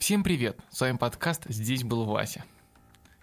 Всем 0.00 0.24
привет! 0.24 0.58
С 0.70 0.80
вами 0.80 0.96
подкаст 0.96 1.42
«Здесь 1.50 1.84
был 1.84 2.06
Вася». 2.06 2.42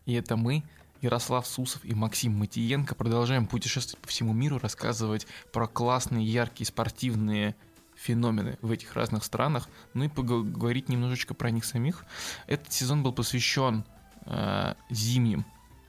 И 0.06 0.14
это 0.14 0.38
мы, 0.38 0.64
Ярослав 1.02 1.48
Сусов 1.48 1.84
и 1.84 1.96
Максим 1.96 2.38
Матиенко, 2.38 2.94
продолжаем 2.94 3.48
путешествовать 3.48 4.00
по 4.00 4.08
всему 4.08 4.32
миру, 4.32 4.60
рассказывать 4.60 5.26
про 5.52 5.66
классные, 5.66 6.24
яркие, 6.24 6.68
спортивные 6.68 7.56
феномены 7.96 8.60
в 8.62 8.70
этих 8.70 8.94
разных 8.94 9.24
странах, 9.24 9.68
ну 9.96 10.04
и 10.04 10.08
поговорить 10.08 10.88
немножечко 10.88 11.34
про 11.34 11.50
них 11.50 11.66
самих. 11.66 12.06
Этот 12.46 12.72
сезон 12.72 13.02
был 13.02 13.12
посвящен 13.12 13.84
э, 14.28 14.76
зимним 14.92 15.48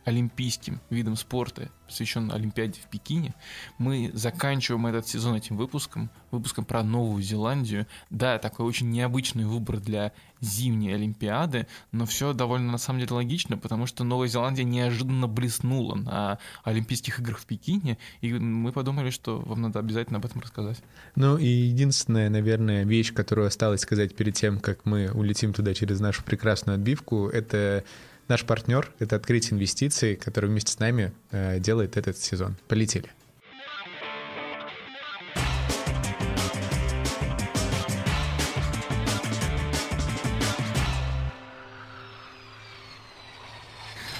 олимпийским 0.08 0.80
видом 0.90 1.16
спорта, 1.16 1.70
посвященным 1.86 2.32
Олимпиаде 2.32 2.80
в 2.80 2.88
Пекине. 2.88 3.34
Мы 3.78 4.10
заканчиваем 4.14 4.86
этот 4.86 5.06
сезон 5.06 5.34
этим 5.34 5.56
выпуском, 5.56 6.10
выпуском 6.30 6.64
про 6.64 6.82
Новую 6.82 7.22
Зеландию. 7.22 7.86
Да, 8.10 8.38
такой 8.38 8.66
очень 8.66 8.90
необычный 8.90 9.44
выбор 9.44 9.80
для 9.80 10.12
зимней 10.40 10.94
Олимпиады, 10.94 11.66
но 11.92 12.06
все 12.06 12.32
довольно 12.32 12.72
на 12.72 12.78
самом 12.78 13.00
деле 13.00 13.12
логично, 13.12 13.58
потому 13.58 13.86
что 13.86 14.04
Новая 14.04 14.28
Зеландия 14.28 14.64
неожиданно 14.64 15.26
блеснула 15.26 15.94
на 15.96 16.38
Олимпийских 16.64 17.18
играх 17.20 17.38
в 17.38 17.46
Пекине, 17.46 17.98
и 18.20 18.32
мы 18.32 18.72
подумали, 18.72 19.10
что 19.10 19.40
вам 19.40 19.62
надо 19.62 19.78
обязательно 19.78 20.18
об 20.18 20.26
этом 20.26 20.40
рассказать. 20.40 20.78
Ну 21.16 21.36
и 21.36 21.46
единственная, 21.46 22.30
наверное, 22.30 22.84
вещь, 22.84 23.12
которую 23.12 23.48
осталось 23.48 23.80
сказать 23.80 24.14
перед 24.14 24.34
тем, 24.34 24.60
как 24.60 24.84
мы 24.84 25.10
улетим 25.12 25.52
туда 25.52 25.74
через 25.74 26.00
нашу 26.00 26.22
прекрасную 26.22 26.76
отбивку, 26.76 27.28
это 27.28 27.84
Наш 28.28 28.44
партнер— 28.44 28.92
это 28.98 29.16
открытие 29.16 29.54
инвестиций, 29.54 30.14
который 30.14 30.50
вместе 30.50 30.70
с 30.70 30.78
нами 30.78 31.14
э, 31.30 31.58
делает 31.60 31.96
этот 31.96 32.18
сезон. 32.18 32.56
Полетели. 32.68 33.10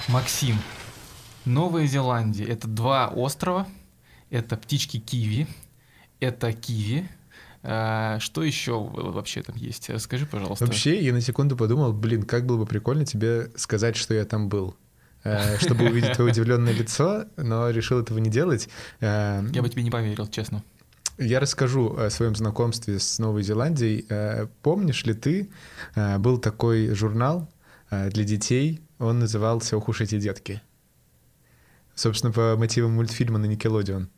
Максим, 0.09 0.57
Новая 1.45 1.87
Зеландия— 1.87 2.47
это 2.49 2.67
два 2.67 3.09
острова, 3.09 3.69
это 4.31 4.57
птички 4.57 4.99
киви, 4.99 5.47
это 6.19 6.51
киви, 6.55 7.07
а, 7.63 8.19
что 8.21 8.43
еще 8.43 8.79
вообще 8.79 9.43
там 9.43 9.57
есть? 9.57 9.91
Расскажи, 9.91 10.27
пожалуйста. 10.27 10.65
Вообще, 10.65 11.03
я 11.03 11.13
на 11.13 11.21
секунду 11.21 11.57
подумал, 11.57 11.93
блин, 11.93 12.23
как 12.23 12.47
было 12.47 12.59
бы 12.59 12.67
прикольно 12.67 13.05
тебе 13.05 13.51
сказать, 13.57 13.97
что 13.97 14.15
я 14.15 14.25
там 14.25 14.49
был 14.49 14.77
э, 15.25 15.59
чтобы 15.59 15.87
увидеть 15.87 16.13
твое 16.13 16.31
удивленное 16.31 16.73
лицо, 16.73 17.27
но 17.37 17.71
решил 17.71 18.01
этого 18.01 18.19
не 18.19 18.31
делать. 18.31 18.69
Э, 19.01 19.43
я 19.53 19.63
бы 19.63 19.69
тебе 19.69 19.83
не 19.83 19.91
поверил, 19.91 20.27
честно. 20.29 20.63
Я 21.19 21.41
расскажу 21.41 21.97
о 21.97 22.11
своем 22.11 22.37
знакомстве 22.37 23.01
с 23.01 23.19
Новой 23.19 23.43
Зеландией. 23.43 24.07
Помнишь 24.63 25.05
ли 25.05 25.15
ты, 25.15 25.51
был 25.97 26.39
такой 26.39 26.95
журнал 26.95 27.51
для 27.91 28.23
детей, 28.23 28.81
он 29.01 29.19
назывался 29.19 29.77
«Ох 29.77 29.89
уж 29.89 30.01
эти 30.01 30.21
детки». 30.21 30.63
Собственно, 31.97 32.33
по 32.33 32.55
мотивам 32.57 32.93
мультфильма 32.93 33.39
на 33.39 33.47
Никелодеон. 33.47 34.09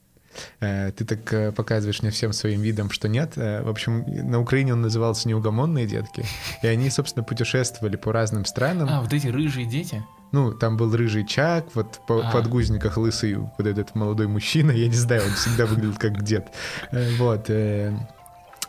Э, 0.60 0.92
ты 0.92 1.04
так 1.04 1.32
э, 1.32 1.52
показываешь 1.52 2.02
мне 2.02 2.10
всем 2.10 2.32
своим 2.32 2.60
видом, 2.60 2.90
что 2.90 3.08
нет. 3.08 3.32
Э, 3.36 3.62
в 3.62 3.68
общем, 3.68 4.04
на 4.06 4.40
Украине 4.40 4.72
он 4.72 4.82
назывался 4.82 5.28
«Неугомонные 5.28 5.86
детки», 5.86 6.24
и 6.62 6.66
они, 6.66 6.90
собственно, 6.90 7.24
путешествовали 7.24 7.96
по 7.96 8.12
разным 8.12 8.44
странам. 8.44 8.88
А, 8.90 9.00
вот 9.00 9.12
эти 9.12 9.28
рыжие 9.28 9.66
дети? 9.66 10.04
Ну, 10.32 10.52
там 10.52 10.76
был 10.76 10.94
рыжий 10.94 11.26
Чак, 11.26 11.66
вот 11.74 12.00
по 12.06 12.20
а. 12.20 12.30
подгузниках 12.30 12.96
лысый 12.96 13.34
вот 13.34 13.66
этот 13.66 13.94
молодой 13.94 14.28
мужчина, 14.28 14.70
я 14.70 14.86
не 14.86 14.94
знаю, 14.94 15.22
он 15.24 15.32
всегда 15.32 15.66
выглядел 15.66 15.94
как 15.98 16.22
дед. 16.22 16.46
Вот. 17.18 17.50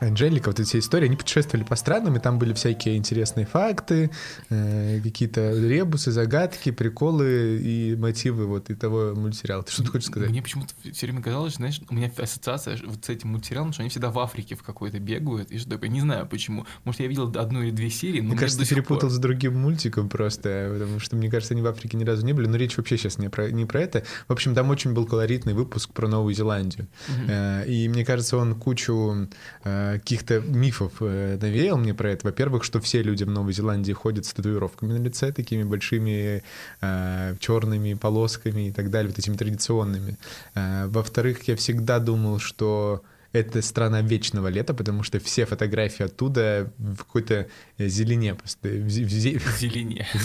Анжелика, 0.01 0.49
вот 0.49 0.59
эти 0.59 0.67
все 0.67 0.79
истории, 0.79 1.05
они 1.05 1.15
путешествовали 1.15 1.63
по 1.63 1.75
странам, 1.75 2.15
и 2.15 2.19
там 2.19 2.39
были 2.39 2.53
всякие 2.53 2.97
интересные 2.97 3.45
факты, 3.45 4.09
э, 4.49 4.99
какие-то 5.01 5.51
ребусы, 5.51 6.11
загадки, 6.11 6.71
приколы 6.71 7.59
и 7.61 7.95
мотивы 7.95 8.47
вот 8.47 8.71
и 8.71 8.75
того 8.75 9.13
мультсериала. 9.15 9.63
Ты 9.63 9.71
что 9.71 9.83
ты 9.83 9.89
хочешь 9.89 10.07
сказать? 10.07 10.29
Мне 10.29 10.41
почему-то 10.41 10.73
все 10.91 11.05
время 11.05 11.21
казалось, 11.21 11.55
знаешь, 11.55 11.79
у 11.87 11.93
меня 11.93 12.11
ассоциация 12.17 12.79
вот 12.83 13.05
с 13.05 13.09
этим 13.09 13.29
мультсериалом, 13.29 13.73
что 13.73 13.83
они 13.83 13.89
всегда 13.89 14.09
в 14.09 14.17
Африке 14.19 14.55
в 14.55 14.63
какой-то 14.63 14.99
бегают, 14.99 15.51
и 15.51 15.59
что 15.59 15.69
такое, 15.69 15.89
не 15.89 16.01
знаю 16.01 16.25
почему. 16.25 16.65
Может, 16.83 17.01
я 17.01 17.07
видел 17.07 17.31
одну 17.37 17.61
или 17.61 17.71
две 17.71 17.91
серии, 17.91 18.21
но 18.21 18.29
Мне 18.29 18.37
кажется, 18.37 18.63
ты 18.63 18.67
перепутал 18.67 19.09
пор... 19.09 19.11
с 19.11 19.19
другим 19.19 19.55
мультиком 19.59 20.09
просто, 20.09 20.77
потому 20.79 20.99
что, 20.99 21.15
мне 21.15 21.29
кажется, 21.29 21.53
они 21.53 21.61
в 21.61 21.67
Африке 21.67 21.95
ни 21.97 22.03
разу 22.03 22.25
не 22.25 22.33
были, 22.33 22.47
но 22.47 22.57
речь 22.57 22.75
вообще 22.75 22.97
сейчас 22.97 23.19
не 23.19 23.29
про, 23.29 23.51
не 23.51 23.65
про 23.65 23.81
это. 23.81 24.03
В 24.27 24.33
общем, 24.33 24.55
там 24.55 24.71
очень 24.71 24.93
был 24.93 25.05
колоритный 25.05 25.53
выпуск 25.53 25.91
про 25.93 26.07
Новую 26.07 26.33
Зеландию. 26.33 26.87
Mm-hmm. 27.07 27.65
Э, 27.65 27.67
и 27.67 27.87
мне 27.87 28.03
кажется, 28.03 28.37
он 28.37 28.55
кучу 28.55 29.27
э, 29.63 29.90
каких-то 29.93 30.39
мифов 30.39 30.93
э, 31.01 31.37
навеял 31.41 31.77
мне 31.77 31.93
про 31.93 32.11
это. 32.11 32.27
Во-первых, 32.27 32.63
что 32.63 32.79
все 32.79 33.01
люди 33.01 33.23
в 33.23 33.29
Новой 33.29 33.53
Зеландии 33.53 33.93
ходят 33.93 34.25
с 34.25 34.33
татуировками 34.33 34.93
на 34.93 35.03
лице, 35.03 35.31
такими 35.31 35.63
большими 35.63 36.43
э, 36.81 37.35
черными 37.39 37.93
полосками 37.93 38.67
и 38.67 38.71
так 38.71 38.89
далее, 38.89 39.09
вот 39.09 39.19
этими 39.19 39.37
традиционными. 39.37 40.17
Э, 40.55 40.87
во-вторых, 40.87 41.47
я 41.47 41.55
всегда 41.55 41.99
думал, 41.99 42.39
что 42.39 43.01
это 43.33 43.61
страна 43.61 44.01
вечного 44.01 44.49
лета, 44.49 44.73
потому 44.73 45.03
что 45.03 45.19
все 45.19 45.45
фотографии 45.45 46.03
оттуда 46.03 46.71
в 46.77 46.97
какой-то 46.97 47.47
зелене. 47.77 48.35
В, 48.35 48.63
в, 48.63 48.85
в 48.87 48.89
зелене. 48.89 50.07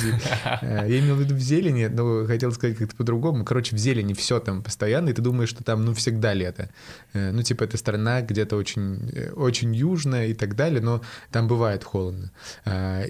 Э, 0.62 0.87
я 0.89 1.00
имел 1.00 1.17
в 1.17 1.21
виду 1.21 1.34
в 1.34 1.41
зелени, 1.41 1.87
но 1.87 2.25
хотел 2.27 2.53
сказать 2.53 2.77
как-то 2.77 2.97
по-другому. 2.97 3.44
Короче, 3.44 3.77
в 3.77 3.78
зелени 3.78 4.15
все 4.15 4.41
там 4.41 4.62
постоянно, 4.62 5.11
и 5.11 5.12
ты 5.12 5.22
думаешь, 5.22 5.49
что 5.49 5.62
там, 5.62 5.84
ну, 5.84 5.94
всегда 5.94 6.34
лето. 6.34 6.71
Э, 7.12 7.31
ну, 7.31 7.43
типа, 7.43 7.65
это 7.65 7.77
страна 7.77 8.22
где-то 8.22 8.56
очень, 8.56 9.11
э, 9.12 9.31
очень 9.33 9.75
южная 9.75 10.28
и 10.28 10.34
так 10.34 10.56
далее, 10.56 10.81
но 10.81 11.03
там 11.31 11.49
бывает 11.49 11.84
холодно. 11.84 12.33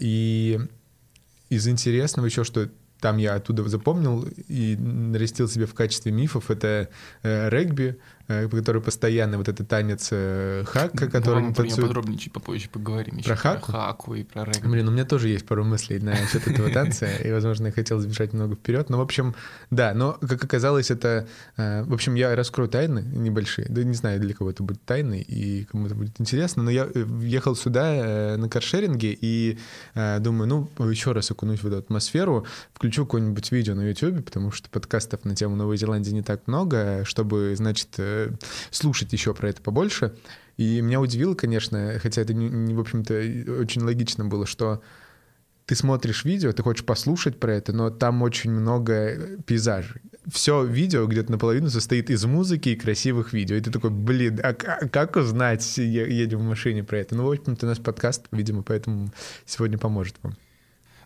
И 0.01 0.59
из 1.49 1.69
интересного 1.69 2.27
еще, 2.27 2.45
что 2.45 2.69
там 3.01 3.19
я 3.19 3.34
оттуда 3.34 3.67
запомнил 3.69 4.27
и 4.49 4.77
нарастил 4.77 5.49
себе 5.49 5.67
в 5.67 5.75
качестве 5.75 6.13
мифов, 6.13 6.51
это 6.51 6.89
регби, 7.23 7.91
Э, 7.91 7.95
который 8.26 8.82
постоянно 8.82 9.38
вот 9.38 9.48
этот 9.48 9.69
танец 9.69 10.09
э, 10.10 10.64
хака, 10.66 11.09
который 11.09 11.42
мы 11.42 11.54
танцует. 11.54 11.88
подробнее 11.88 12.19
чуть 12.19 12.32
попозже 12.32 12.69
поговорим. 12.69 13.22
Про 13.22 13.37
хаку? 13.37 13.70
Про 13.70 13.72
хаку 13.72 14.14
и 14.14 14.25
про 14.25 14.44
регби. 14.44 14.66
Блин, 14.66 14.88
у 14.88 14.91
меня 14.91 15.04
тоже 15.04 15.28
есть 15.28 15.47
пару 15.47 15.64
мыслей 15.64 16.00
на 16.00 16.16
счет 16.16 16.47
этого 16.48 16.70
танца, 16.70 17.06
и, 17.06 17.31
возможно, 17.31 17.66
я 17.66 17.72
хотел 17.72 18.00
сбежать 18.00 18.32
немного 18.32 18.56
вперед. 18.56 18.91
Но, 18.91 18.98
в 18.98 19.00
общем, 19.00 19.34
да, 19.70 19.94
но, 19.94 20.19
как 20.20 20.42
оказалось, 20.42 20.91
это... 20.91 21.28
Э, 21.56 21.84
в 21.84 21.94
общем, 21.94 22.15
я 22.15 22.34
раскрою 22.34 22.69
тайны 22.69 23.00
небольшие. 23.00 23.69
Да 23.69 23.84
не 23.84 23.94
знаю, 23.94 24.20
для 24.20 24.34
кого 24.34 24.50
это 24.50 24.62
будет 24.62 24.82
тайны 24.84 25.20
и 25.20 25.65
кому 25.65 25.86
это 25.86 25.94
будет 25.94 26.20
интересно, 26.20 26.62
но 26.62 26.70
я 26.70 26.88
ехал 27.20 27.54
сюда 27.54 28.36
на 28.36 28.48
каршеринге 28.48 29.16
и 29.20 29.59
думаю, 29.94 30.48
ну, 30.48 30.88
еще 30.88 31.12
раз 31.12 31.31
окунусь 31.31 31.62
в 31.62 31.66
эту 31.66 31.78
атмосферу, 31.78 32.47
включу 32.72 33.04
какое-нибудь 33.04 33.53
видео 33.53 33.75
на 33.75 33.88
YouTube, 33.88 34.25
потому 34.25 34.50
что 34.50 34.69
подкастов 34.70 35.25
на 35.25 35.34
тему 35.34 35.56
Новой 35.56 35.76
Зеландии 35.76 36.10
не 36.10 36.22
так 36.22 36.47
много, 36.47 37.04
чтобы, 37.04 37.54
значит, 37.56 37.88
слушать 38.71 39.12
еще 39.12 39.34
про 39.34 39.49
это 39.49 39.62
побольше. 39.62 40.15
И 40.56 40.81
меня 40.81 41.00
удивило, 41.00 41.34
конечно, 41.34 41.99
хотя 42.03 42.22
это, 42.22 42.32
не, 42.32 42.75
в 42.75 42.81
общем-то, 42.81 43.15
очень 43.60 43.82
логично 43.82 44.25
было, 44.25 44.47
что 44.47 44.82
ты 45.66 45.75
смотришь 45.75 46.25
видео, 46.25 46.53
ты 46.53 46.62
хочешь 46.62 46.84
послушать 46.84 47.41
про 47.41 47.53
это, 47.54 47.72
но 47.72 47.91
там 47.91 48.22
очень 48.22 48.53
много 48.53 49.38
пейзажей. 49.47 50.00
Все 50.32 50.65
видео 50.65 51.06
где-то 51.06 51.32
наполовину 51.32 51.71
состоит 51.71 52.09
из 52.09 52.25
музыки 52.25 52.71
и 52.71 52.77
красивых 52.77 53.32
видео. 53.32 53.56
И 53.56 53.60
ты 53.60 53.71
такой, 53.71 53.91
блин, 53.91 54.41
а 54.43 54.54
как 54.54 55.16
узнать, 55.16 55.77
едем 55.77 56.38
в 56.38 56.44
машине 56.44 56.84
про 56.84 56.98
это? 56.98 57.16
Ну, 57.16 57.27
в 57.27 57.31
общем-то, 57.33 57.66
у 57.66 57.69
нас 57.69 57.78
подкаст, 57.78 58.27
видимо, 58.31 58.62
поэтому 58.62 59.12
сегодня 59.44 59.77
поможет 59.77 60.16
вам. 60.22 60.37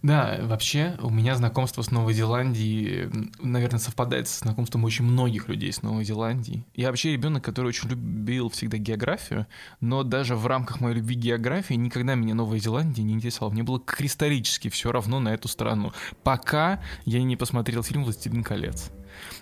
Да, 0.03 0.39
вообще 0.43 0.97
у 1.03 1.11
меня 1.11 1.35
знакомство 1.35 1.83
с 1.83 1.91
Новой 1.91 2.15
Зеландией, 2.15 3.11
наверное, 3.39 3.79
совпадает 3.79 4.29
с 4.29 4.41
знакомством 4.41 4.85
очень 4.85 5.05
многих 5.05 5.49
людей 5.49 5.71
с 5.73 5.83
Новой 5.83 6.05
Зеландией. 6.05 6.65
Я 6.75 6.89
вообще 6.89 7.13
ребенок, 7.13 7.45
который 7.45 7.69
очень 7.69 7.91
любил 7.91 8.49
всегда 8.49 8.79
географию, 8.79 9.47
но 9.81 10.03
даже 10.03 10.37
в 10.37 10.47
рамках 10.47 10.81
моей 10.81 10.97
любви 10.97 11.17
географии 11.17 11.75
никогда 11.75 12.15
меня 12.15 12.35
Новая 12.35 12.59
Зеландия 12.59 13.03
не 13.03 13.13
интересовала. 13.13 13.53
Мне 13.53 13.63
было 13.63 13.79
кристаллически 13.79 14.71
все 14.71 14.91
равно 14.91 15.21
на 15.21 15.35
эту 15.35 15.49
страну, 15.49 15.93
пока 16.23 16.83
я 17.05 17.23
не 17.23 17.37
посмотрел 17.37 17.83
фильм 17.83 18.05
«Властелин 18.05 18.43
колец». 18.43 18.91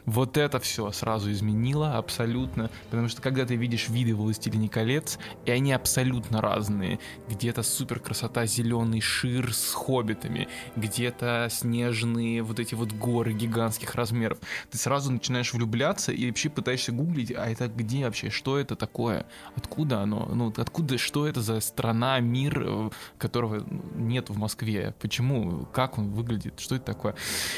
Вот 0.04 0.36
это 0.36 0.58
все 0.60 0.90
сразу 0.92 1.30
изменило 1.30 1.96
абсолютно, 1.96 2.70
потому 2.90 3.08
что 3.08 3.22
когда 3.22 3.44
ты 3.44 3.56
видишь 3.56 3.88
виды 3.88 4.14
«Властелине 4.14 4.68
колец», 4.68 5.18
и 5.44 5.50
они 5.50 5.72
абсолютно 5.72 6.40
разные. 6.40 6.98
Где-то 7.28 7.62
супер 7.62 8.00
красота, 8.00 8.46
зеленый 8.46 9.00
шир 9.00 9.52
с 9.52 9.72
хоббитами, 9.72 10.48
где-то 10.76 11.48
снежные 11.50 12.42
вот 12.42 12.60
эти 12.60 12.74
вот 12.74 12.92
горы 12.92 13.32
гигантских 13.32 13.94
размеров. 13.94 14.38
Ты 14.70 14.78
сразу 14.78 15.10
начинаешь 15.10 15.52
влюбляться 15.52 16.12
и 16.12 16.26
вообще 16.26 16.48
пытаешься 16.48 16.92
гуглить, 16.92 17.32
а 17.32 17.46
это 17.46 17.68
где 17.68 18.04
вообще, 18.04 18.30
что 18.30 18.58
это 18.58 18.76
такое, 18.76 19.26
откуда 19.56 20.00
оно, 20.02 20.26
ну 20.32 20.52
откуда, 20.56 20.98
что 20.98 21.26
это 21.26 21.40
за 21.40 21.60
страна, 21.60 22.18
мир, 22.20 22.62
э, 22.66 22.90
которого 23.18 23.64
нет 23.94 24.30
в 24.30 24.38
Москве, 24.38 24.94
почему, 25.00 25.66
как 25.72 25.98
он 25.98 26.10
выглядит, 26.10 26.60
что 26.60 26.74
это 26.76 26.84
такое. 26.84 27.14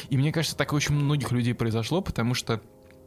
И 0.09 0.17
мне 0.17 0.33
кажется, 0.33 0.57
так 0.57 0.73
очень 0.73 0.95
многих 0.95 1.31
людей 1.33 1.55
произошло, 1.55 2.00
потому 2.00 2.35
что 2.35 2.61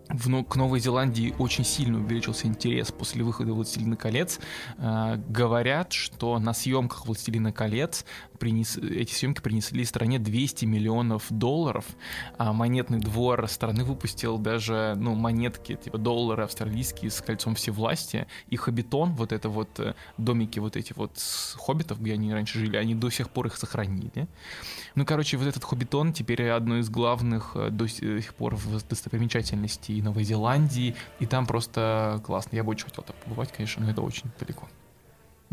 в, 0.09 0.43
к 0.43 0.55
Новой 0.55 0.79
Зеландии 0.79 1.33
очень 1.39 1.63
сильно 1.63 1.99
увеличился 1.99 2.47
интерес 2.47 2.91
после 2.91 3.23
выхода 3.23 3.53
«Властелина 3.53 3.95
колец». 3.95 4.39
Э, 4.77 5.15
говорят, 5.27 5.93
что 5.93 6.37
на 6.39 6.53
съемках 6.53 7.05
«Властелина 7.05 7.51
колец» 7.51 8.05
принес, 8.43 8.75
эти 8.75 9.13
съемки 9.13 9.39
принесли 9.39 9.85
стране 9.85 10.19
200 10.19 10.65
миллионов 10.65 11.27
долларов, 11.29 11.85
а 12.37 12.51
монетный 12.51 12.99
двор 12.99 13.47
страны 13.47 13.85
выпустил 13.85 14.37
даже 14.37 14.95
ну, 14.97 15.15
монетки, 15.15 15.75
типа 15.81 15.97
доллары 15.97 16.43
австралийские 16.43 17.09
с 17.09 17.21
кольцом 17.21 17.55
всевластия, 17.55 18.27
и 18.49 18.57
Хоббитон, 18.57 19.13
вот 19.13 19.31
это 19.31 19.47
вот 19.47 19.79
э, 19.79 19.93
домики 20.17 20.59
вот 20.59 20.75
эти 20.75 20.91
вот 20.93 21.11
с 21.15 21.53
хоббитов, 21.57 22.01
где 22.01 22.15
они 22.15 22.33
раньше 22.33 22.59
жили, 22.59 22.75
они 22.75 22.95
до 22.95 23.09
сих 23.09 23.29
пор 23.29 23.47
их 23.47 23.55
сохранили. 23.55 24.27
Ну, 24.95 25.05
короче, 25.05 25.37
вот 25.37 25.47
этот 25.47 25.63
Хоббитон 25.63 26.11
теперь 26.11 26.49
одно 26.49 26.79
из 26.79 26.89
главных 26.89 27.55
э, 27.55 27.69
до 27.69 27.87
сих 27.87 28.35
пор 28.35 28.59
достопримечательностей 28.89 30.01
Новой 30.01 30.25
Зеландии, 30.25 30.95
и 31.21 31.25
там 31.25 31.45
просто 31.45 32.21
классно. 32.25 32.57
Я 32.57 32.65
бы 32.65 32.71
очень 32.71 32.87
хотел 32.87 33.05
там 33.05 33.15
побывать, 33.23 33.53
конечно, 33.53 33.85
но 33.85 33.91
это 33.91 34.01
очень 34.01 34.29
далеко. 34.37 34.67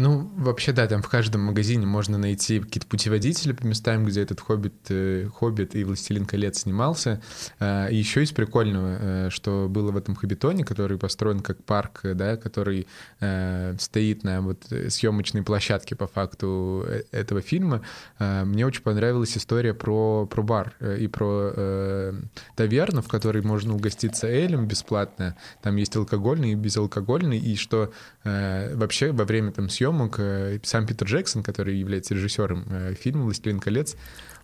Ну, 0.00 0.30
вообще, 0.34 0.72
да, 0.72 0.86
там 0.86 1.02
в 1.02 1.10
каждом 1.10 1.42
магазине 1.42 1.84
можно 1.84 2.16
найти 2.16 2.58
какие-то 2.58 2.86
путеводители 2.86 3.52
по 3.52 3.66
местам, 3.66 4.06
где 4.06 4.22
этот 4.22 4.40
«Хоббит», 4.40 4.72
э, 4.88 5.28
«Хоббит» 5.34 5.74
и 5.74 5.84
«Властелин 5.84 6.24
колец» 6.24 6.60
снимался. 6.60 7.20
А, 7.58 7.86
и 7.86 7.96
еще 7.96 8.22
из 8.22 8.32
прикольного, 8.32 8.96
э, 8.98 9.30
что 9.30 9.66
было 9.68 9.92
в 9.92 9.98
этом 9.98 10.14
«Хоббитоне», 10.14 10.64
который 10.64 10.96
построен 10.96 11.40
как 11.40 11.62
парк, 11.64 12.00
да, 12.02 12.38
который 12.38 12.86
э, 13.20 13.76
стоит 13.78 14.24
на 14.24 14.40
вот 14.40 14.72
съемочной 14.88 15.42
площадке 15.42 15.94
по 15.96 16.06
факту 16.06 16.82
этого 17.10 17.42
фильма. 17.42 17.82
А, 18.18 18.46
мне 18.46 18.64
очень 18.64 18.82
понравилась 18.82 19.36
история 19.36 19.74
про, 19.74 20.26
про 20.26 20.42
бар 20.42 20.74
и 20.80 21.08
про 21.08 21.52
э, 21.54 22.14
таверну, 22.56 23.02
в 23.02 23.08
которой 23.08 23.42
можно 23.42 23.74
угоститься 23.74 24.28
элем 24.28 24.66
бесплатно. 24.66 25.36
Там 25.60 25.76
есть 25.76 25.94
алкогольный 25.94 26.52
и 26.52 26.54
безалкогольный, 26.54 27.38
и 27.38 27.54
что 27.56 27.92
э, 28.24 28.74
вообще 28.74 29.12
во 29.12 29.26
время 29.26 29.52
там 29.52 29.68
съемок 29.68 29.89
съемок 29.90 30.18
э, 30.18 30.58
сам 30.62 30.86
Питер 30.86 31.06
Джексон, 31.06 31.42
который 31.42 31.76
является 31.76 32.14
режиссером 32.14 32.64
э, 32.70 32.94
фильма 32.94 33.24
«Властелин 33.24 33.60
колец», 33.60 33.96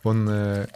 он 0.02 0.28
э, 0.28 0.66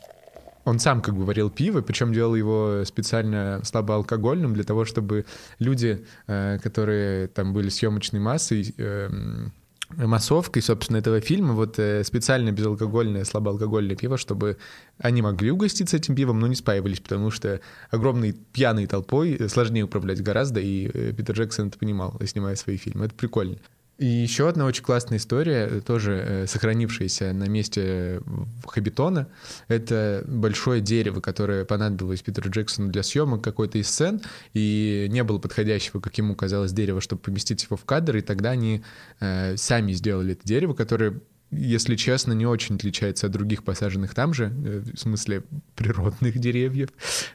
он 0.64 0.78
сам 0.78 1.00
как 1.00 1.14
бы 1.17 1.25
варил 1.25 1.50
пиво, 1.50 1.81
причем 1.81 2.12
делал 2.12 2.34
его 2.34 2.84
специально 2.84 3.61
слабоалкогольным 3.64 4.52
для 4.52 4.62
того, 4.62 4.84
чтобы 4.84 5.25
люди, 5.58 6.05
которые 6.26 7.28
там 7.28 7.55
были 7.55 7.70
съемочной 7.70 8.20
массой, 8.20 8.75
эм, 8.76 9.52
массовкой, 9.96 10.61
собственно, 10.61 10.99
этого 10.99 11.20
фильма, 11.22 11.55
вот 11.55 11.81
специально 12.05 12.52
безалкогольное, 12.52 13.25
слабоалкогольное 13.25 13.96
пиво, 13.96 14.19
чтобы 14.19 14.58
они 14.99 15.22
могли 15.22 15.50
угоститься 15.50 15.96
этим 15.96 16.14
пивом, 16.14 16.38
но 16.38 16.46
не 16.46 16.56
спаивались, 16.56 17.00
потому 17.00 17.31
что 17.31 17.61
огромной 17.90 18.34
пьяной 18.52 18.87
толпой 18.87 19.49
сложнее 19.49 19.84
управлять 19.84 20.22
гораздо, 20.22 20.61
и 20.61 21.12
Питер 21.12 21.37
Джексон 21.37 21.69
это 21.69 21.78
понимал, 21.78 22.20
снимая 22.26 22.55
свои 22.55 22.76
фильмы. 22.76 23.06
Это 23.06 23.14
прикольно. 23.14 23.56
И 24.00 24.06
еще 24.06 24.49
одна 24.49 24.64
очень 24.64 24.82
классная 24.82 25.19
история, 25.19 25.69
э, 25.70 25.81
тоже 25.82 26.25
э, 26.26 26.47
сохранившаяся 26.47 27.35
на 27.35 27.44
месте 27.44 28.23
Хабитона, 28.67 29.29
это 29.69 30.25
большое 30.26 30.81
дерево, 30.81 31.20
которое 31.20 31.67
понадобилось 31.67 32.23
Питеру 32.23 32.49
Джексону 32.49 32.88
для 32.88 33.02
съемок 33.02 33.44
какой-то 33.44 33.76
из 33.76 33.91
сцен, 33.91 34.23
и 34.55 35.06
не 35.11 35.23
было 35.23 35.37
подходящего, 35.37 36.00
как 36.00 36.17
ему 36.17 36.35
казалось, 36.35 36.73
дерева, 36.73 37.02
чтобы 37.02 37.20
поместить 37.20 37.64
его 37.64 37.76
в 37.76 37.85
кадр, 37.85 38.17
и 38.17 38.20
тогда 38.23 38.52
они 38.52 38.82
э, 39.20 39.58
сами 39.58 39.93
сделали 39.93 40.32
это 40.32 40.46
дерево, 40.49 40.73
которое 40.73 41.20
если 41.50 41.96
честно, 41.96 42.32
не 42.32 42.46
очень 42.46 42.76
отличается 42.76 43.26
от 43.26 43.32
других 43.32 43.64
посаженных 43.64 44.14
там 44.14 44.32
же, 44.32 44.46
э, 44.46 44.82
в 44.94 44.99
смысле 44.99 45.43
природных 45.76 46.38
деревьев. 46.38 46.88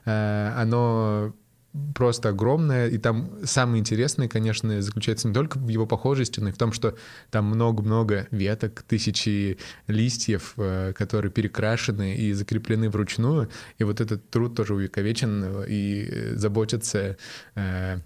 Оно 0.03 1.35
просто 1.93 2.29
огромное, 2.29 2.87
и 2.87 2.97
там 2.97 3.31
самое 3.43 3.79
интересное, 3.79 4.27
конечно, 4.27 4.81
заключается 4.81 5.27
не 5.27 5.33
только 5.33 5.57
в 5.57 5.67
его 5.67 5.85
похожести, 5.85 6.39
но 6.39 6.49
и 6.49 6.51
в 6.51 6.57
том, 6.57 6.71
что 6.71 6.95
там 7.31 7.45
много-много 7.45 8.27
веток, 8.31 8.83
тысячи 8.83 9.57
листьев, 9.87 10.53
э, 10.57 10.93
которые 10.93 11.31
перекрашены 11.31 12.15
и 12.15 12.33
закреплены 12.33 12.89
вручную, 12.89 13.49
и 13.77 13.83
вот 13.83 14.01
этот 14.01 14.29
труд 14.29 14.55
тоже 14.55 14.73
увековечен, 14.75 15.63
и 15.67 16.07
э, 16.09 16.35
заботятся 16.35 17.17
э, 17.55 17.99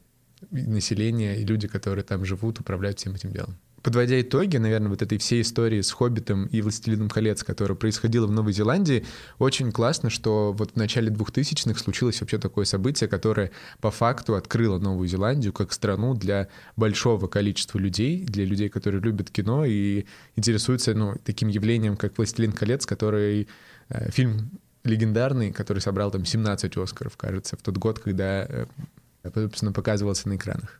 население 0.51 1.39
и 1.39 1.45
люди, 1.45 1.67
которые 1.67 2.03
там 2.03 2.25
живут, 2.25 2.59
управляют 2.59 2.99
всем 2.99 3.15
этим 3.15 3.31
делом 3.31 3.57
подводя 3.81 4.19
итоги, 4.21 4.57
наверное, 4.57 4.89
вот 4.89 5.01
этой 5.01 5.17
всей 5.17 5.41
истории 5.41 5.81
с 5.81 5.91
«Хоббитом» 5.91 6.45
и 6.47 6.61
«Властелином 6.61 7.09
колец», 7.09 7.43
которая 7.43 7.75
происходила 7.75 8.27
в 8.27 8.31
Новой 8.31 8.53
Зеландии, 8.53 9.05
очень 9.37 9.71
классно, 9.71 10.09
что 10.09 10.53
вот 10.53 10.71
в 10.71 10.75
начале 10.75 11.09
2000-х 11.09 11.79
случилось 11.79 12.21
вообще 12.21 12.37
такое 12.37 12.65
событие, 12.65 13.07
которое 13.07 13.51
по 13.79 13.91
факту 13.91 14.35
открыло 14.35 14.79
Новую 14.79 15.07
Зеландию 15.07 15.53
как 15.53 15.73
страну 15.73 16.13
для 16.13 16.47
большого 16.75 17.27
количества 17.27 17.77
людей, 17.77 18.23
для 18.23 18.45
людей, 18.45 18.69
которые 18.69 19.01
любят 19.01 19.29
кино 19.29 19.65
и 19.65 20.05
интересуются 20.35 20.93
ну, 20.93 21.15
таким 21.23 21.47
явлением, 21.47 21.97
как 21.97 22.17
«Властелин 22.17 22.51
колец», 22.51 22.85
который 22.85 23.47
э, 23.89 24.11
фильм 24.11 24.51
легендарный, 24.83 25.51
который 25.51 25.79
собрал 25.79 26.11
там 26.11 26.25
17 26.25 26.77
Оскаров, 26.77 27.17
кажется, 27.17 27.57
в 27.57 27.61
тот 27.61 27.77
год, 27.77 27.99
когда, 27.99 28.45
э, 28.45 28.65
собственно, 29.33 29.71
показывался 29.71 30.29
на 30.29 30.35
экранах. 30.35 30.79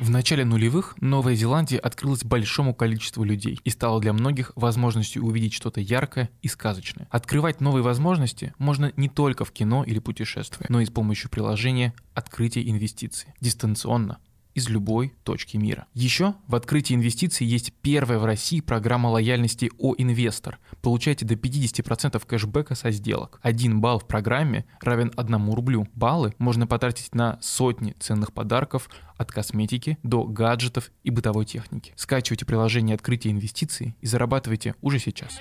В 0.00 0.10
начале 0.10 0.44
нулевых 0.44 0.96
Новая 1.00 1.34
Зеландия 1.36 1.78
открылась 1.78 2.24
большому 2.24 2.74
количеству 2.74 3.22
людей 3.22 3.60
и 3.62 3.70
стала 3.70 4.00
для 4.00 4.12
многих 4.12 4.52
возможностью 4.56 5.24
увидеть 5.24 5.54
что-то 5.54 5.80
яркое 5.80 6.30
и 6.42 6.48
сказочное. 6.48 7.06
Открывать 7.10 7.60
новые 7.60 7.82
возможности 7.82 8.54
можно 8.58 8.92
не 8.96 9.08
только 9.08 9.44
в 9.44 9.52
кино 9.52 9.84
или 9.84 10.00
путешествия, 10.00 10.66
но 10.68 10.80
и 10.80 10.86
с 10.86 10.90
помощью 10.90 11.30
приложения 11.30 11.94
«Открытие 12.14 12.68
инвестиций» 12.70 13.28
дистанционно 13.40 14.18
из 14.54 14.68
любой 14.68 15.12
точки 15.24 15.56
мира. 15.56 15.86
Еще 15.94 16.34
в 16.46 16.54
открытии 16.54 16.94
инвестиций 16.94 17.46
есть 17.46 17.72
первая 17.82 18.18
в 18.18 18.24
России 18.24 18.60
программа 18.60 19.08
лояльности 19.08 19.70
О 19.78 19.94
Инвестор. 19.98 20.58
Получайте 20.80 21.24
до 21.24 21.34
50% 21.34 22.22
кэшбэка 22.26 22.74
со 22.74 22.90
сделок. 22.90 23.40
Один 23.42 23.80
балл 23.80 23.98
в 23.98 24.06
программе 24.06 24.64
равен 24.80 25.12
одному 25.16 25.54
рублю. 25.54 25.88
Баллы 25.94 26.34
можно 26.38 26.66
потратить 26.66 27.14
на 27.14 27.38
сотни 27.40 27.94
ценных 27.98 28.32
подарков 28.32 28.88
от 29.16 29.30
косметики 29.30 29.98
до 30.02 30.24
гаджетов 30.24 30.90
и 31.02 31.10
бытовой 31.10 31.44
техники. 31.44 31.92
Скачивайте 31.96 32.44
приложение 32.44 32.94
открытия 32.94 33.30
инвестиций 33.30 33.96
и 34.00 34.06
зарабатывайте 34.06 34.74
уже 34.80 34.98
сейчас. 34.98 35.38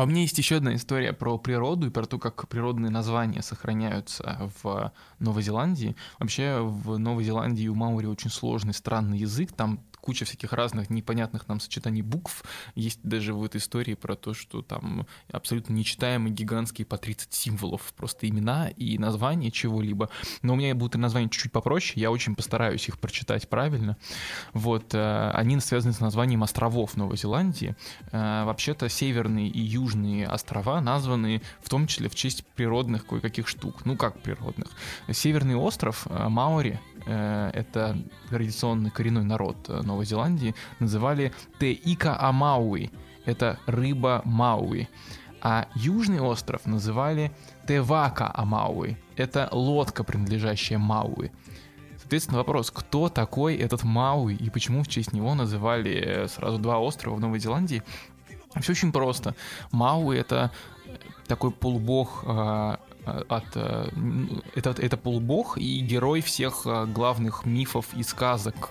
А 0.00 0.04
у 0.04 0.06
меня 0.06 0.22
есть 0.22 0.38
еще 0.38 0.56
одна 0.56 0.74
история 0.76 1.12
про 1.12 1.36
природу 1.36 1.88
и 1.88 1.90
про 1.90 2.06
то, 2.06 2.18
как 2.18 2.48
природные 2.48 2.88
названия 2.88 3.42
сохраняются 3.42 4.50
в 4.62 4.94
Новой 5.18 5.42
Зеландии. 5.42 5.94
Вообще 6.18 6.60
в 6.62 6.96
Новой 6.96 7.22
Зеландии 7.22 7.68
у 7.68 7.74
Маури 7.74 8.06
очень 8.06 8.30
сложный, 8.30 8.72
странный 8.72 9.18
язык. 9.18 9.52
Там 9.52 9.80
куча 10.00 10.24
всяких 10.24 10.52
разных 10.52 10.90
непонятных 10.90 11.48
нам 11.48 11.60
сочетаний 11.60 12.02
букв. 12.02 12.44
Есть 12.74 13.00
даже 13.02 13.34
в 13.34 13.44
этой 13.44 13.58
истории 13.58 13.94
про 13.94 14.16
то, 14.16 14.34
что 14.34 14.62
там 14.62 15.06
абсолютно 15.30 15.72
нечитаемые 15.72 16.32
гигантские 16.32 16.86
по 16.86 16.98
30 16.98 17.32
символов, 17.32 17.92
просто 17.96 18.28
имена 18.28 18.68
и 18.68 18.98
названия 18.98 19.50
чего-либо. 19.50 20.10
Но 20.42 20.54
у 20.54 20.56
меня 20.56 20.74
будут 20.74 20.96
и 20.96 20.98
названия 20.98 21.28
чуть-чуть 21.28 21.52
попроще, 21.52 22.00
я 22.00 22.10
очень 22.10 22.34
постараюсь 22.34 22.88
их 22.88 22.98
прочитать 22.98 23.48
правильно. 23.48 23.96
Вот, 24.52 24.94
э, 24.94 25.30
они 25.34 25.58
связаны 25.60 25.92
с 25.92 26.00
названием 26.00 26.42
островов 26.42 26.96
Новой 26.96 27.16
Зеландии. 27.16 27.76
Э, 28.12 28.44
вообще-то 28.44 28.88
северные 28.88 29.48
и 29.48 29.60
южные 29.60 30.26
острова 30.26 30.80
названы 30.80 31.42
в 31.62 31.68
том 31.68 31.86
числе 31.86 32.08
в 32.08 32.14
честь 32.14 32.44
природных 32.54 33.06
кое-каких 33.06 33.48
штук. 33.48 33.84
Ну 33.84 33.96
как 33.96 34.20
природных? 34.20 34.68
Северный 35.10 35.54
остров 35.54 36.06
э, 36.08 36.28
Маури 36.28 36.80
Э, 37.06 37.50
это 37.52 37.96
традиционный 38.28 38.90
коренной 38.90 39.24
народ 39.24 39.56
Новой 39.90 40.06
Зеландии, 40.06 40.54
называли 40.78 41.32
Теика 41.58 42.18
Амауи. 42.20 42.90
Это 43.24 43.58
рыба 43.66 44.22
Мауи. 44.24 44.88
А 45.42 45.66
южный 45.74 46.20
остров 46.20 46.66
называли 46.66 47.32
Тевака 47.66 48.30
Амауи. 48.34 48.96
Это 49.16 49.48
лодка, 49.52 50.04
принадлежащая 50.04 50.78
Мауи. 50.78 51.32
Соответственно, 51.98 52.38
вопрос, 52.38 52.70
кто 52.70 53.08
такой 53.08 53.56
этот 53.56 53.84
Мауи 53.84 54.34
и 54.34 54.50
почему 54.50 54.82
в 54.82 54.88
честь 54.88 55.12
него 55.12 55.34
называли 55.34 55.92
э, 55.92 56.28
сразу 56.28 56.58
два 56.58 56.78
острова 56.78 57.14
в 57.16 57.20
Новой 57.20 57.38
Зеландии? 57.38 57.82
Все 58.60 58.72
очень 58.72 58.92
просто. 58.92 59.34
Мауи— 59.70 60.18
это 60.18 60.50
такой 61.26 61.52
полубог 61.52 62.24
а, 62.26 62.80
от... 63.04 63.44
Э, 63.54 63.88
это, 64.54 64.70
это 64.70 64.96
полубог 64.96 65.58
и 65.58 65.80
герой 65.80 66.20
всех 66.20 66.62
э, 66.66 66.86
главных 66.86 67.46
мифов 67.46 67.86
и 67.96 68.02
сказок 68.02 68.70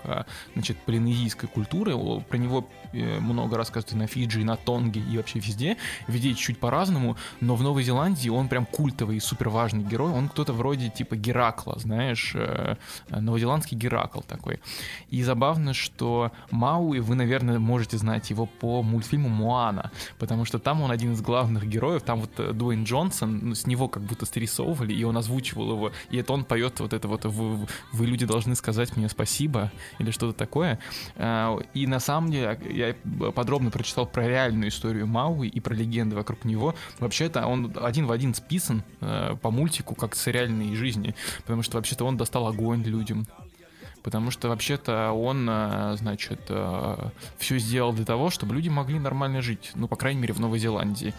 значит, 0.54 0.78
полинезийской 0.78 1.48
культуры. 1.48 1.94
Про 2.28 2.36
него 2.36 2.68
много 2.92 3.56
рассказывают 3.56 3.98
на 3.98 4.06
Фиджи, 4.06 4.44
на 4.44 4.56
Тонге 4.56 5.00
и 5.00 5.16
вообще 5.16 5.38
везде. 5.38 5.76
Везде 6.08 6.34
чуть 6.34 6.58
по-разному, 6.58 7.16
но 7.40 7.54
в 7.56 7.62
Новой 7.62 7.82
Зеландии 7.82 8.28
он 8.28 8.48
прям 8.48 8.66
культовый 8.66 9.16
и 9.16 9.20
супер 9.20 9.48
важный 9.48 9.82
герой. 9.82 10.12
Он 10.12 10.28
кто-то 10.28 10.52
вроде 10.52 10.88
типа 10.90 11.16
Геракла, 11.16 11.78
знаешь, 11.78 12.34
новозеландский 13.08 13.76
Геракл 13.76 14.20
такой. 14.20 14.60
И 15.08 15.22
забавно, 15.22 15.74
что 15.74 16.32
Мауи, 16.50 16.98
вы, 16.98 17.14
наверное, 17.14 17.58
можете 17.58 17.98
знать 17.98 18.30
его 18.30 18.46
по 18.46 18.82
мультфильму 18.82 19.28
Моана, 19.28 19.90
потому 20.18 20.44
что 20.44 20.58
там 20.58 20.82
он 20.82 20.90
один 20.90 21.12
из 21.12 21.20
главных 21.20 21.66
героев, 21.66 22.02
там 22.02 22.20
вот 22.20 22.56
Дуэйн 22.56 22.84
Джонсон, 22.84 23.40
ну, 23.42 23.54
с 23.54 23.66
него 23.66 23.88
как 23.88 24.02
будто 24.02 24.26
срисовывали, 24.26 24.92
и 24.92 25.04
он 25.04 25.16
озвучивал 25.16 25.72
его, 25.72 25.92
и 26.10 26.18
это 26.18 26.32
он 26.32 26.44
поет 26.44 26.80
вот 26.80 26.92
это 26.92 27.08
вот 27.08 27.24
«Вы, 27.24 27.66
вы 27.92 28.06
люди, 28.06 28.26
должны 28.26 28.54
сказать 28.54 28.96
мне 28.96 29.08
спасибо» 29.08 29.70
или 29.98 30.10
что-то 30.10 30.36
такое. 30.36 30.78
А, 31.16 31.58
и 31.74 31.86
на 31.86 32.00
самом 32.00 32.30
деле 32.30 32.58
я 32.80 33.30
подробно 33.32 33.70
прочитал 33.70 34.06
про 34.06 34.26
реальную 34.26 34.68
историю 34.68 35.06
Мауи 35.06 35.48
и 35.48 35.60
про 35.60 35.74
легенды 35.74 36.16
вокруг 36.16 36.44
него. 36.44 36.74
Вообще-то 36.98 37.46
он 37.46 37.76
один 37.80 38.06
в 38.06 38.12
один 38.12 38.34
списан 38.34 38.82
э, 39.00 39.36
по 39.40 39.50
мультику, 39.50 39.94
как 39.94 40.16
с 40.16 40.26
реальной 40.26 40.74
жизни, 40.74 41.14
потому 41.44 41.62
что 41.62 41.76
вообще-то 41.76 42.04
он 42.04 42.16
достал 42.16 42.46
огонь 42.48 42.82
людям, 42.82 43.26
потому 44.02 44.30
что 44.30 44.48
вообще-то 44.48 45.12
он, 45.12 45.46
э, 45.48 45.96
значит, 45.98 46.40
э, 46.48 47.10
все 47.38 47.58
сделал 47.58 47.92
для 47.92 48.04
того, 48.04 48.30
чтобы 48.30 48.54
люди 48.54 48.68
могли 48.68 48.98
нормально 48.98 49.42
жить, 49.42 49.72
ну, 49.74 49.88
по 49.88 49.96
крайней 49.96 50.20
мере, 50.20 50.34
в 50.34 50.40
Новой 50.40 50.58
Зеландии. 50.58 51.14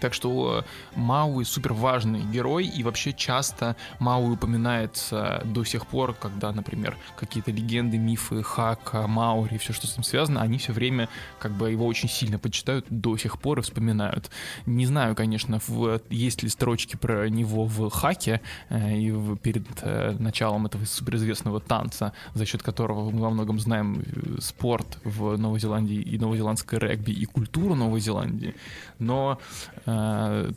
Так 0.00 0.14
что 0.14 0.64
э, 0.64 0.98
Мауи 0.98 1.44
супер 1.44 1.72
важный 1.72 2.20
герой, 2.20 2.66
и 2.66 2.82
вообще 2.82 3.12
часто 3.12 3.76
Мауи 3.98 4.32
упоминается 4.32 5.42
до 5.44 5.64
сих 5.64 5.86
пор, 5.86 6.14
когда, 6.14 6.52
например, 6.52 6.96
какие-то 7.16 7.50
легенды, 7.50 7.98
мифы 7.98 8.42
Хака, 8.42 9.06
Маури, 9.06 9.58
все, 9.58 9.72
что 9.72 9.86
с 9.86 9.96
ним 9.96 10.04
связано, 10.04 10.40
они 10.42 10.58
все 10.58 10.72
время 10.72 11.08
как 11.38 11.52
бы 11.52 11.70
его 11.70 11.86
очень 11.86 12.08
сильно 12.08 12.38
почитают 12.38 12.86
до 12.90 13.16
сих 13.16 13.38
пор 13.38 13.60
и 13.60 13.62
вспоминают. 13.62 14.30
Не 14.66 14.86
знаю, 14.86 15.14
конечно, 15.14 15.60
в, 15.66 16.00
есть 16.10 16.42
ли 16.42 16.48
строчки 16.48 16.96
про 16.96 17.28
него 17.28 17.64
в 17.64 17.90
Хаке 17.90 18.40
э, 18.68 18.96
и 18.96 19.10
в, 19.10 19.36
перед 19.36 19.66
э, 19.82 20.16
началом 20.18 20.66
этого 20.66 20.84
суперизвестного 20.84 21.60
танца, 21.60 22.12
за 22.34 22.46
счет 22.46 22.62
которого 22.62 23.10
мы 23.10 23.20
во 23.20 23.30
многом 23.30 23.60
знаем 23.60 24.02
э, 24.04 24.40
спорт 24.40 24.98
в 25.04 25.36
Новой 25.36 25.60
Зеландии 25.60 26.00
и 26.00 26.18
новозеландское 26.18 26.80
регби 26.80 27.12
и 27.12 27.24
культуру 27.24 27.74
Новой 27.74 28.00
Зеландии, 28.00 28.54
но 28.98 29.38
Э, 29.86 29.93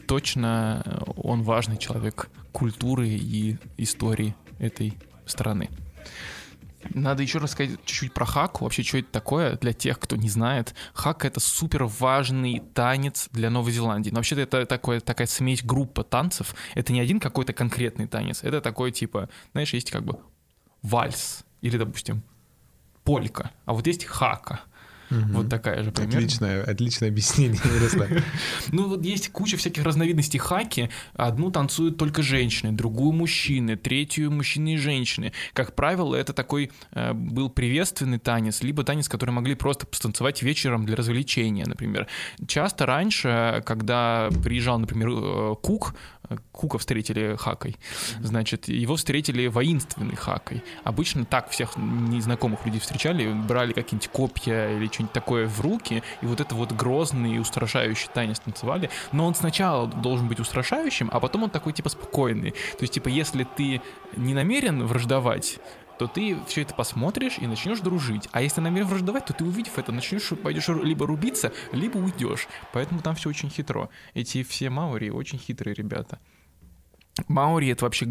точно 0.08 1.03
он 1.15 1.44
важный 1.44 1.77
человек 1.77 2.29
культуры 2.51 3.08
и 3.08 3.58
истории 3.77 4.36
этой 4.60 4.94
страны. 5.25 5.70
Надо 6.94 7.22
еще 7.22 7.39
рассказать 7.39 7.79
чуть-чуть 7.86 8.13
про 8.13 8.25
хак. 8.25 8.62
Вообще, 8.62 8.84
что 8.84 8.98
это 9.00 9.12
такое 9.12 9.58
для 9.58 9.74
тех, 9.74 10.00
кто 10.00 10.15
не 10.15 10.29
знает. 10.29 10.74
Хак— 10.94 11.25
это 11.25 11.39
супер 11.39 11.84
важный 11.84 12.63
танец 12.74 13.29
для 13.32 13.50
Новой 13.50 13.72
Зеландии. 13.72 14.10
Но 14.10 14.17
вообще-то 14.17 14.41
это 14.41 14.65
такое, 14.65 15.00
такая 15.01 15.27
смесь 15.27 15.63
группа 15.63 16.03
танцев. 16.03 16.56
Это 16.75 16.94
не 16.94 17.01
один 17.01 17.20
какой-то 17.20 17.53
конкретный 17.53 18.08
танец. 18.08 18.44
Это 18.44 18.62
такой, 18.62 18.91
типа, 18.91 19.29
знаешь, 19.51 19.74
есть 19.74 19.91
как 19.91 20.06
бы 20.06 20.20
вальс 20.82 21.44
или, 21.62 21.77
допустим, 21.77 22.24
полька. 23.03 23.51
А 23.65 23.74
вот 23.74 23.86
есть 23.86 24.06
хака— 24.06 24.62
Угу. 25.10 25.20
Вот 25.34 25.50
такая 25.50 25.84
же 25.84 25.92
примерно. 25.92 26.18
Отличное, 26.18 26.64
отличное 26.64 27.10
объяснение. 27.10 27.60
Ну 28.72 28.88
вот 28.90 29.04
есть 29.04 29.30
куча 29.32 29.58
всяких 29.58 29.84
разновидностей 29.84 30.40
хаки. 30.40 30.90
Одну 31.14 31.52
танцуют 31.52 31.98
только 31.98 32.22
женщины, 32.22 32.72
другую 32.72 33.12
мужчины, 33.14 33.76
третью 33.76 34.32
мужчины 34.32 34.76
и 34.76 34.78
женщины. 34.78 35.34
Как 35.54 35.76
правило, 35.76 36.16
это 36.16 36.34
такой 36.34 36.72
э, 36.92 37.14
был 37.14 37.50
приветственный 37.50 38.20
танец, 38.20 38.62
либо 38.62 38.84
танец, 38.84 39.08
который 39.08 39.32
могли 39.32 39.56
просто 39.56 39.88
станцевать 39.92 40.42
вечером 40.44 40.86
для 40.86 40.96
развлечения, 40.96 41.66
например. 41.66 42.08
Часто 42.48 42.86
раньше, 42.86 43.64
когда 43.66 44.30
приезжал, 44.44 44.80
например, 44.80 45.10
э, 45.10 45.56
Кук, 45.62 45.96
Кука 46.51 46.77
встретили 46.77 47.36
хакой. 47.38 47.77
Значит, 48.19 48.67
его 48.67 48.96
встретили 48.96 49.48
воинственный 49.48 50.15
хакой. 50.15 50.63
Обычно 50.84 51.25
так 51.25 51.50
всех 51.50 51.77
незнакомых 51.77 52.65
людей 52.65 52.79
встречали, 52.79 53.31
брали 53.31 53.74
какие-нибудь 53.74 54.10
копья 54.10 54.69
или 54.75 54.88
что-нибудь 54.88 55.13
такое 55.13 55.48
в 55.48 55.62
руки, 55.62 56.03
и 56.22 56.25
вот 56.25 56.41
это 56.41 56.55
вот 56.55 56.72
грозный 56.72 57.36
и 57.36 57.39
устрашающий 57.39 58.10
танец 58.13 58.39
танцевали. 58.39 58.89
Но 59.12 59.25
он 59.25 59.36
сначала 59.36 59.88
должен 59.88 60.27
быть 60.27 60.39
устрашающим, 60.39 61.10
а 61.12 61.19
потом 61.19 61.43
он 61.43 61.50
такой 61.50 61.74
типа 61.74 61.89
спокойный. 61.89 62.51
То 62.51 62.81
есть, 62.81 62.93
типа, 62.93 63.07
если 63.07 63.43
ты 63.43 63.81
не 64.15 64.34
намерен 64.34 64.86
враждовать, 64.86 65.60
то 65.98 66.08
ты 66.08 66.38
все 66.48 66.62
это 66.62 66.74
посмотришь 66.74 67.38
и 67.39 67.48
начнешь 67.48 67.80
дружить. 67.80 68.27
А 68.32 68.42
если 68.42 68.62
намерен 68.62 68.88
враждовать, 68.88 69.25
то 69.25 69.34
ты, 69.34 69.44
увидев 69.44 69.77
это, 69.77 69.92
начнешь, 69.92 70.30
пойдешь 70.42 70.68
либо 70.68 71.08
рубиться, 71.08 71.51
либо 71.72 71.98
уйдешь. 71.98 72.48
Поэтому 72.74 73.01
там 73.01 73.16
все 73.16 73.30
очень 73.30 73.50
хитро. 73.50 73.89
Эти 74.13 74.44
все 74.44 74.70
маори 74.70 75.10
очень 75.10 75.39
хитрые 75.39 75.74
ребята. 75.74 76.20
Маори 77.27 77.70
это 77.70 77.86
вообще... 77.86 78.06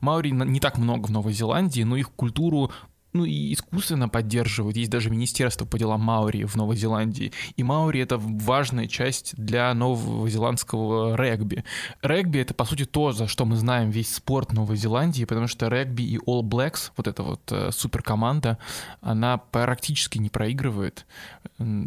Маори 0.00 0.30
не 0.30 0.60
так 0.60 0.78
много 0.78 1.06
в 1.06 1.10
Новой 1.10 1.32
Зеландии, 1.32 1.82
но 1.82 1.96
их 1.96 2.10
культуру 2.10 2.72
ну 3.12 3.24
и 3.24 3.52
искусственно 3.52 4.08
поддерживают. 4.08 4.76
Есть 4.76 4.90
даже 4.90 5.10
Министерство 5.10 5.64
по 5.64 5.78
делам 5.78 6.00
Маури 6.00 6.44
в 6.44 6.56
Новой 6.56 6.76
Зеландии. 6.76 7.32
И 7.56 7.62
Маури— 7.62 8.00
это 8.02 8.16
важная 8.18 8.88
часть 8.88 9.34
для 9.36 9.72
новозеландского 9.74 11.16
регби. 11.16 11.64
Регби— 12.00 12.38
это, 12.40 12.54
по 12.54 12.64
сути, 12.64 12.84
то, 12.84 13.12
за 13.12 13.28
что 13.28 13.44
мы 13.44 13.56
знаем 13.56 13.90
весь 13.90 14.14
спорт 14.14 14.52
Новой 14.52 14.76
Зеландии, 14.76 15.24
потому 15.24 15.46
что 15.46 15.68
регби 15.68 16.02
и 16.02 16.16
All 16.18 16.42
Blacks, 16.42 16.92
вот 16.96 17.06
эта 17.06 17.22
вот 17.22 17.40
э, 17.50 17.70
суперкоманда, 17.70 18.58
она 19.00 19.38
практически 19.38 20.18
не 20.18 20.30
проигрывает. 20.30 21.06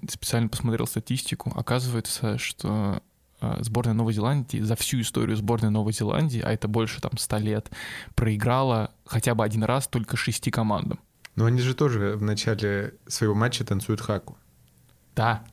Специально 0.10 0.48
посмотрел 0.48 0.86
статистику. 0.86 1.51
Оказывается, 1.55 2.38
что 2.38 3.01
э, 3.41 3.58
сборная 3.62 3.94
Новой 3.94 4.13
Зеландии 4.13 4.60
за 4.60 4.75
всю 4.75 5.01
историю 5.01 5.36
сборной 5.38 5.72
Новой 5.72 5.94
Зеландии, 5.94 6.41
а 6.41 6.51
это 6.51 6.67
больше 6.67 7.01
там 7.01 7.17
100 7.17 7.38
лет, 7.39 7.72
проиграла 8.13 8.91
хотя 9.05 9.34
бы 9.34 9.44
один 9.44 9.63
раз 9.63 9.88
только 9.88 10.17
шести 10.17 10.51
командам. 10.51 11.00
Но 11.36 11.46
они 11.46 11.62
же 11.62 11.75
тоже 11.75 12.15
в 12.15 12.22
начале 12.22 12.94
своего 13.08 13.36
матча 13.36 13.65
танцуют 13.65 14.01
хаку. 14.01 14.38
Да. 15.15 15.44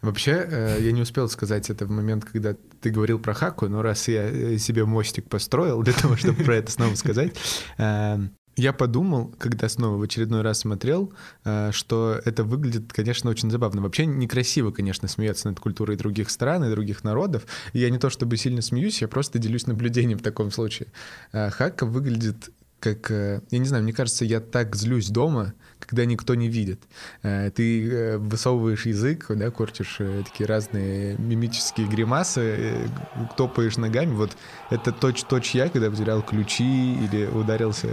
Вообще, 0.00 0.46
э, 0.48 0.78
я 0.80 0.92
не 0.92 1.02
успел 1.02 1.28
сказать 1.28 1.70
это 1.70 1.86
в 1.86 1.90
момент, 1.90 2.24
когда 2.24 2.54
ты 2.80 2.90
говорил 2.90 3.18
про 3.18 3.34
хаку, 3.34 3.68
но 3.68 3.82
раз 3.82 4.06
я 4.08 4.22
э, 4.22 4.58
себе 4.58 4.84
мостик 4.84 5.28
построил 5.28 5.82
для 5.82 5.92
того, 5.92 6.16
чтобы 6.16 6.44
про 6.44 6.56
это 6.56 6.70
снова 6.70 6.94
сказать, 6.94 7.34
э, 7.78 8.18
я 8.56 8.72
подумал, 8.72 9.32
когда 9.38 9.68
снова 9.68 9.96
в 9.98 10.02
очередной 10.02 10.42
раз 10.42 10.58
смотрел, 10.58 11.12
что 11.70 12.20
это 12.24 12.42
выглядит, 12.42 12.92
конечно, 12.92 13.30
очень 13.30 13.52
забавно. 13.52 13.82
Вообще 13.82 14.04
некрасиво, 14.04 14.72
конечно, 14.72 15.06
смеяться 15.06 15.48
над 15.48 15.60
культурой 15.60 15.96
других 15.96 16.28
стран 16.28 16.64
и 16.64 16.70
других 16.70 17.04
народов. 17.04 17.44
И 17.72 17.78
я 17.78 17.88
не 17.88 17.98
то 17.98 18.10
чтобы 18.10 18.36
сильно 18.36 18.60
смеюсь, 18.60 19.00
я 19.00 19.06
просто 19.06 19.38
делюсь 19.38 19.68
наблюдением 19.68 20.18
в 20.18 20.22
таком 20.22 20.50
случае. 20.50 20.88
Хака 21.30 21.86
выглядит 21.86 22.50
как, 22.80 23.10
э, 23.10 23.42
я 23.50 23.58
не 23.58 23.66
знаю, 23.66 23.82
мне 23.82 23.92
кажется, 23.92 24.24
я 24.24 24.40
так 24.40 24.76
злюсь 24.76 25.08
дома, 25.08 25.54
когда 25.88 26.04
никто 26.04 26.34
не 26.34 26.48
видит. 26.48 26.80
Э, 27.22 27.50
ты 27.50 27.90
э, 27.90 28.18
высовываешь 28.18 28.86
язык, 28.86 29.26
да, 29.30 29.50
корчишь 29.50 29.98
такие 30.24 30.46
разные 30.46 31.16
мимические 31.18 31.88
гримасы, 31.88 32.76
топаешь 33.36 33.76
ногами. 33.76 34.12
Вот 34.12 34.36
это 34.70 34.92
точь-точь 34.92 35.54
я, 35.54 35.68
когда 35.68 35.90
потерял 35.90 36.22
ключи 36.22 36.94
или 36.94 37.26
ударился 37.26 37.88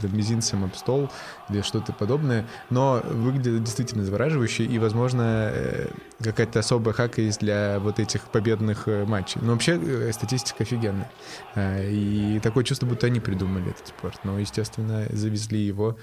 там, 0.00 0.16
мизинцем 0.16 0.64
об 0.64 0.74
стол 0.74 1.10
или 1.50 1.60
что-то 1.62 1.92
подобное. 1.92 2.46
Но 2.70 3.02
выглядит 3.04 3.62
действительно 3.64 4.04
завораживающе, 4.04 4.64
и, 4.64 4.78
возможно, 4.78 5.52
какая-то 6.22 6.60
особая 6.60 6.94
хака 6.94 7.20
есть 7.20 7.40
для 7.40 7.78
вот 7.80 7.98
этих 7.98 8.22
победных 8.22 8.86
матчей. 8.86 9.40
Но 9.42 9.52
вообще 9.52 10.12
статистика 10.12 10.62
офигенная. 10.62 11.10
И 11.56 12.40
такое 12.42 12.64
чувство, 12.64 12.86
будто 12.86 13.06
они 13.06 13.20
придумали 13.20 13.70
этот 13.70 13.88
спорт 13.88 14.22
но, 14.24 14.38
естественно, 14.38 15.06
завезли 15.10 15.60
его 15.60 15.96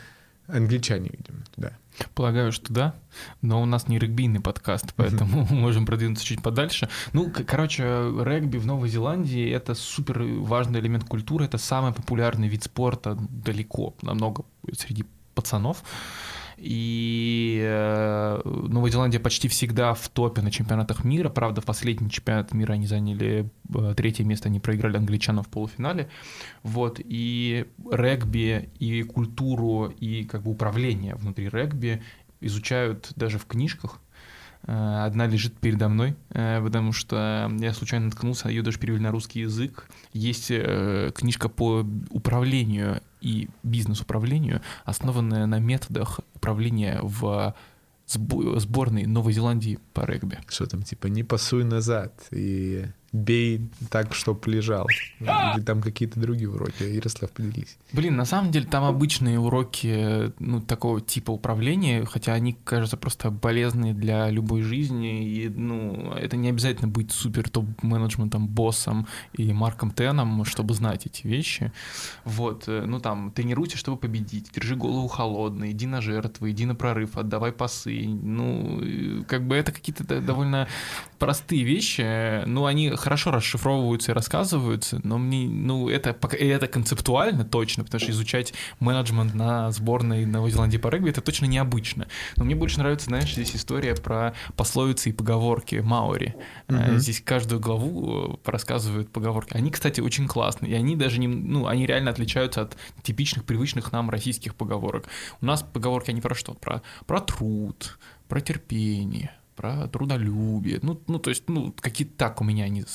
англичане, 0.52 1.10
видимо, 1.12 1.44
туда. 1.56 1.72
Полагаю, 2.16 2.52
что 2.52 2.72
да, 2.72 2.96
но 3.42 3.62
у 3.62 3.66
нас 3.66 3.88
не 3.88 4.00
регбийный 4.00 4.40
подкаст, 4.40 4.94
поэтому 4.96 5.46
можем 5.50 5.86
продвинуться 5.86 6.26
чуть 6.26 6.42
подальше. 6.42 6.88
Ну, 7.14 7.32
короче, 7.46 7.84
регби 8.24 8.58
в 8.58 8.66
Новой 8.66 8.90
Зеландии— 8.90 9.50
это 9.52 9.76
супер 9.76 10.22
важный 10.24 10.80
элемент 10.80 11.04
культуры, 11.04 11.46
это 11.46 11.58
самый 11.58 11.94
популярный 11.94 12.48
вид 12.48 12.64
спорта 12.64 13.18
далеко, 13.20 13.96
намного 14.02 14.46
среди 14.78 15.06
пацанов. 15.36 15.84
И 16.62 17.62
э, 17.64 18.42
Новая 18.44 18.92
Зеландия 18.92 19.20
почти 19.20 19.48
всегда 19.48 19.94
в 19.94 20.10
топе 20.10 20.42
на 20.42 20.52
чемпионатах 20.52 21.04
мира. 21.04 21.30
Правда, 21.30 21.62
в 21.62 21.66
последний 21.66 22.10
чемпионат 22.10 22.54
мира 22.54 22.74
они 22.74 22.86
заняли 22.86 23.50
э, 23.74 23.94
третье 23.96 24.26
место, 24.26 24.50
они 24.50 24.60
проиграли 24.60 24.98
англичанам 24.98 25.44
в 25.44 25.48
полуфинале. 25.48 26.10
Вот. 26.64 27.00
И 27.04 27.66
регби, 27.90 28.70
и 28.80 29.04
культуру, 29.04 29.94
и 30.00 30.26
как 30.26 30.44
бы 30.44 30.52
управление 30.52 31.16
внутри 31.16 31.50
регби 31.50 32.04
изучают 32.42 33.14
даже 33.16 33.40
в 33.40 33.46
книжках. 33.46 34.00
Э, 34.64 35.06
одна 35.06 35.28
лежит 35.28 35.58
передо 35.58 35.88
мной, 35.88 36.16
потому 36.30 36.92
что 36.92 37.50
я 37.60 37.74
случайно 37.74 38.08
наткнулся, 38.08 38.50
ее 38.50 38.64
даже 38.64 38.80
перевели 38.80 39.02
на 39.02 39.12
русский 39.12 39.42
язык. 39.42 39.90
Есть 40.12 40.48
книжка 40.48 41.48
по 41.48 41.86
управлению 42.10 43.02
и 43.22 43.50
бизнес-управлению, 43.64 44.62
основанная 44.86 45.46
на 45.46 45.60
методах 45.60 46.20
управления 46.36 47.00
в 47.02 47.56
сборной 48.06 49.06
Новой 49.06 49.34
Зеландии 49.34 49.80
по 49.94 50.02
регби. 50.06 50.40
Что 50.48 50.66
там, 50.66 50.82
типа, 50.82 51.08
не 51.08 51.24
пасуй 51.24 51.64
назад 51.64 52.14
и 52.32 52.86
бей 53.12 53.62
так, 53.90 54.14
чтоб 54.14 54.46
лежал. 54.48 54.88
Или 55.20 55.62
там 55.62 55.82
какие-то 55.82 56.20
другие 56.20 56.50
уроки. 56.50 56.84
Ярослав, 56.84 57.32
поделись. 57.32 57.78
Блин, 57.94 58.16
на 58.16 58.26
самом 58.26 58.52
деле 58.52 58.66
там 58.66 58.84
обычные 58.84 59.40
уроки 59.40 60.32
ну, 60.40 60.62
такого 60.62 61.02
типа 61.02 61.32
управления, 61.32 62.06
хотя 62.06 62.34
они, 62.34 62.54
кажется, 62.64 62.98
просто 62.98 63.32
полезные 63.32 63.94
для 63.94 64.30
любой 64.30 64.62
жизни. 64.62 65.26
И, 65.26 65.50
ну, 65.50 66.12
это 66.14 66.38
не 66.38 66.50
обязательно 66.50 66.88
быть 66.88 67.12
супер 67.12 67.50
топ-менеджментом, 67.50 68.48
боссом 68.48 69.08
и 69.34 69.52
Марком 69.54 69.92
Теном, 69.92 70.46
чтобы 70.46 70.74
знать 70.74 71.06
эти 71.06 71.26
вещи. 71.28 71.72
Вот, 72.26 72.66
э, 72.68 72.84
ну 72.86 73.00
там, 73.00 73.32
тренируйте, 73.32 73.78
чтобы 73.78 73.98
победить, 73.98 74.52
держи 74.54 74.76
голову 74.76 75.08
холодной, 75.08 75.72
иди 75.72 75.88
на 75.88 76.02
жертвы, 76.02 76.52
иди 76.52 76.66
на 76.66 76.76
прорыв, 76.76 77.18
отдавай 77.18 77.52
пасы. 77.52 78.08
Ну, 78.08 79.24
как 79.28 79.48
бы 79.48 79.56
это 79.56 79.72
какие-то 79.72 80.22
довольно 80.22 80.68
простые 81.18 81.64
вещи, 81.64 82.46
ну, 82.46 82.66
они 82.66 82.90
хорошо 83.00 83.32
расшифровываются 83.32 84.12
и 84.12 84.16
рассказываются, 84.16 85.00
но 85.04 85.18
мне, 85.18 85.48
ну, 85.48 85.90
это, 85.90 86.16
это 86.32 86.68
концептуально 86.68 87.46
точно, 87.46 87.84
потому 87.84 88.00
что 88.00 88.12
изучать 88.12 88.54
менеджмент 88.80 89.34
на 89.34 89.72
сборной 89.72 90.26
Новой 90.26 90.52
Зеландии 90.52 90.78
по 90.78 90.90
регби 90.90 91.10
это 91.10 91.22
точно 91.22 91.46
необычно. 91.46 92.08
Но 92.36 92.46
мне 92.46 92.56
больше 92.56 92.80
нравится, 92.80 93.08
знаешь, 93.08 93.34
здесь 93.34 93.56
история 93.56 93.96
про 93.96 94.34
пословицы 94.56 95.10
и 95.10 95.14
поговорки 95.14 95.76
Маори. 95.76 96.36
Mm-hmm. 96.68 96.98
Здесь 96.98 97.22
каждую 97.22 97.60
главу 97.60 98.40
э, 98.46 98.50
рассказывают 98.52 99.12
поговорки. 99.12 99.56
Они, 99.56 99.72
кстати, 99.72 100.02
очень 100.02 100.28
классные, 100.28 100.72
и 100.74 100.76
они 100.76 100.96
даже 100.96 101.20
не, 101.20 101.28
ну, 101.28 101.68
они 101.68 101.86
реально 101.86 102.12
отличаются 102.12 102.62
от 102.62 102.78
типичных, 103.02 103.46
привычных 103.46 103.92
нам 103.92 104.10
российских 104.10 104.56
поговорок. 104.56 105.08
У 105.42 105.46
нас 105.46 105.64
поговорки, 105.64 106.12
они 106.12 106.22
про 106.22 106.36
что? 106.36 106.54
Про, 106.54 106.82
про 107.06 107.20
труд, 107.20 107.98
про 108.28 108.42
терпение, 108.42 109.32
про 109.60 109.90
трудолюбие. 109.90 110.80
Ну, 110.82 111.02
ну 111.08 111.20
то 111.20 111.30
есть, 111.32 111.44
ну, 111.50 111.74
какие-то 111.82 112.14
так 112.16 112.40
у 112.40 112.46
меня 112.46 112.64
они 112.64 112.86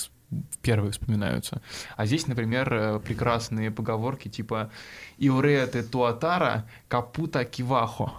первые 0.62 0.92
вспоминаются. 0.92 1.60
А 1.94 2.06
здесь, 2.06 2.26
например, 2.26 2.72
э, 2.72 3.00
прекрасные 3.00 3.70
поговорки 3.70 4.28
типа 4.28 4.70
«Иуреате 5.18 5.82
туатара 5.82 6.66
капута 6.88 7.44
кивахо». 7.44 8.14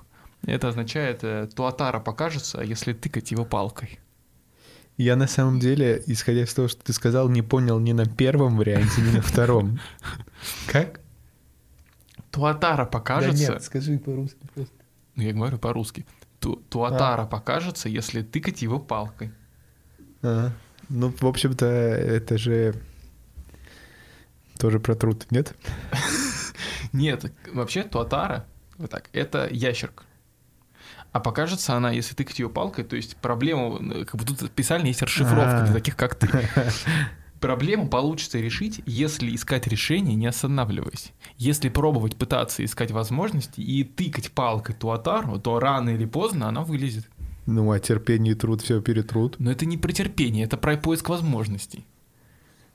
Это 0.45 0.67
означает 0.67 1.23
э, 1.23 1.49
«туатара 1.55 1.99
покажется, 1.99 2.61
если 2.61 2.93
тыкать 2.93 3.31
его 3.31 3.45
палкой». 3.45 3.99
Я 4.95 5.15
на 5.15 5.27
самом 5.27 5.59
деле, 5.59 6.03
исходя 6.05 6.43
из 6.43 6.53
того, 6.53 6.67
что 6.67 6.83
ты 6.83 6.93
сказал, 6.93 7.27
не 7.29 7.41
понял 7.41 7.79
ни 7.79 7.93
на 7.93 8.05
первом 8.05 8.57
варианте, 8.57 9.01
ни 9.01 9.15
на 9.15 9.21
втором. 9.23 9.79
Как? 10.67 10.99
Туатара 12.29 12.85
покажется... 12.85 13.47
Да 13.47 13.53
нет, 13.53 13.63
скажи 13.63 13.97
по-русски 13.97 14.47
просто. 14.53 14.75
Ну, 15.15 15.23
я 15.23 15.33
говорю 15.33 15.57
по-русски 15.57 16.05
ту, 16.39 16.57
туатара 16.69 17.23
а. 17.23 17.27
покажется, 17.27 17.89
если 17.89 18.21
тыкать 18.21 18.61
его 18.61 18.79
палкой. 18.79 19.31
А, 20.21 20.51
ну, 20.89 21.11
в 21.11 21.25
общем-то, 21.25 21.65
это 21.65 22.37
же 22.37 22.75
тоже 24.57 24.79
про 24.79 24.95
труд, 24.95 25.25
нет? 25.31 25.53
Нет, 26.93 27.25
вообще 27.51 27.83
туатара, 27.83 28.45
вот 28.77 28.89
так, 28.89 29.09
это 29.11 29.49
ящерка. 29.51 30.03
А 31.11 31.19
покажется 31.19 31.73
она, 31.75 31.91
если 31.91 32.15
тыкать 32.15 32.39
ее 32.39 32.49
палкой, 32.49 32.83
то 32.83 32.95
есть 32.95 33.17
проблема, 33.17 34.05
как 34.05 34.15
бы 34.15 34.25
тут 34.25 34.39
специально 34.41 34.87
есть 34.87 35.01
расшифровка 35.01 35.63
для 35.65 35.73
таких, 35.73 35.95
как 35.95 36.15
ты. 36.15 36.27
Проблему 37.39 37.87
получится 37.87 38.39
решить, 38.39 38.81
если 38.85 39.35
искать 39.35 39.67
решение, 39.67 40.15
не 40.15 40.27
останавливаясь. 40.27 41.13
Если 41.37 41.69
пробовать 41.69 42.15
пытаться 42.15 42.63
искать 42.63 42.91
возможности 42.91 43.61
и 43.61 43.83
тыкать 43.83 44.31
палкой 44.31 44.75
туатару, 44.75 45.39
то 45.39 45.59
рано 45.59 45.89
или 45.89 46.05
поздно 46.05 46.47
она 46.47 46.61
вылезет. 46.61 47.07
Ну, 47.45 47.71
а 47.71 47.79
терпение 47.79 48.33
и 48.33 48.35
труд 48.35 48.61
все 48.61 48.81
перетрут. 48.81 49.35
Но 49.39 49.51
это 49.51 49.65
не 49.65 49.77
про 49.77 49.91
терпение, 49.91 50.45
это 50.45 50.57
про 50.57 50.77
поиск 50.77 51.09
возможностей. 51.09 51.85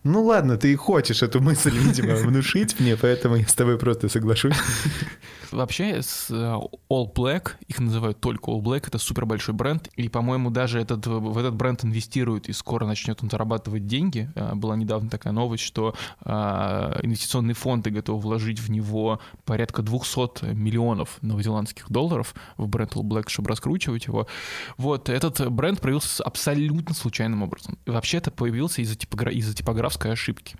Ну 0.02 0.24
ладно, 0.24 0.56
ты 0.56 0.72
и 0.72 0.76
хочешь 0.76 1.22
эту 1.22 1.42
мысль, 1.42 1.76
видимо, 1.76 2.14
внушить 2.14 2.80
мне, 2.80 2.96
поэтому 2.96 3.36
я 3.36 3.46
с 3.46 3.52
тобой 3.52 3.78
просто 3.78 4.08
соглашусь. 4.08 4.56
Вообще 5.50 6.00
с 6.00 6.30
э, 6.30 6.34
All 6.34 7.12
Black, 7.12 7.50
их 7.66 7.80
называют 7.80 8.20
только 8.20 8.50
All 8.50 8.62
Black, 8.62 8.84
это 8.86 8.98
супер 8.98 9.26
большой 9.26 9.52
бренд, 9.52 9.88
и, 9.96 10.08
по-моему, 10.08 10.50
даже 10.50 10.80
этот, 10.80 11.06
в 11.06 11.36
этот 11.36 11.54
бренд 11.54 11.84
инвестируют, 11.84 12.48
и 12.48 12.52
скоро 12.52 12.86
начнет 12.86 13.20
он 13.22 13.28
зарабатывать 13.28 13.86
деньги. 13.86 14.30
Э, 14.36 14.54
была 14.54 14.76
недавно 14.76 15.10
такая 15.10 15.32
новость, 15.32 15.64
что 15.64 15.94
э, 16.24 16.30
инвестиционные 17.02 17.54
фонды 17.54 17.90
готовы 17.90 18.20
вложить 18.20 18.60
в 18.60 18.70
него 18.70 19.20
порядка 19.44 19.82
200 19.82 20.54
миллионов 20.54 21.18
новозеландских 21.20 21.90
долларов 21.90 22.34
в 22.56 22.68
бренд 22.68 22.92
All 22.92 23.02
Black, 23.02 23.28
чтобы 23.28 23.50
раскручивать 23.50 24.06
его. 24.06 24.28
Вот, 24.78 25.10
этот 25.10 25.50
бренд 25.50 25.80
проявился 25.80 26.22
абсолютно 26.22 26.94
случайным 26.94 27.42
образом. 27.42 27.76
Вообще 27.86 28.18
это 28.18 28.30
появился 28.30 28.80
из-за 28.82 28.94
типогра... 28.94 29.32
из 29.32 29.52
типографии 29.52 29.89
типографской 29.90 30.12
ошибки. 30.12 30.56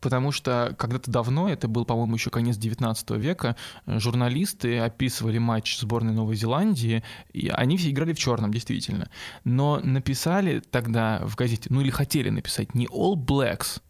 Потому 0.00 0.30
что 0.30 0.74
когда-то 0.78 1.10
давно, 1.10 1.48
это 1.48 1.68
был, 1.68 1.86
по-моему, 1.86 2.14
еще 2.16 2.30
конец 2.30 2.58
19 2.58 3.10
века, 3.12 3.56
журналисты 3.86 4.78
описывали 4.78 5.38
матч 5.38 5.78
сборной 5.78 6.12
Новой 6.12 6.36
Зеландии, 6.36 7.02
и 7.32 7.48
они 7.48 7.78
все 7.78 7.90
играли 7.90 8.12
в 8.12 8.18
черном, 8.18 8.52
действительно. 8.52 9.08
Но 9.44 9.80
написали 9.82 10.60
тогда 10.60 11.22
в 11.24 11.34
газете, 11.34 11.68
ну 11.70 11.80
или 11.80 11.90
хотели 11.90 12.28
написать, 12.28 12.74
не 12.74 12.86
All 12.86 13.14
Blacks, 13.14 13.80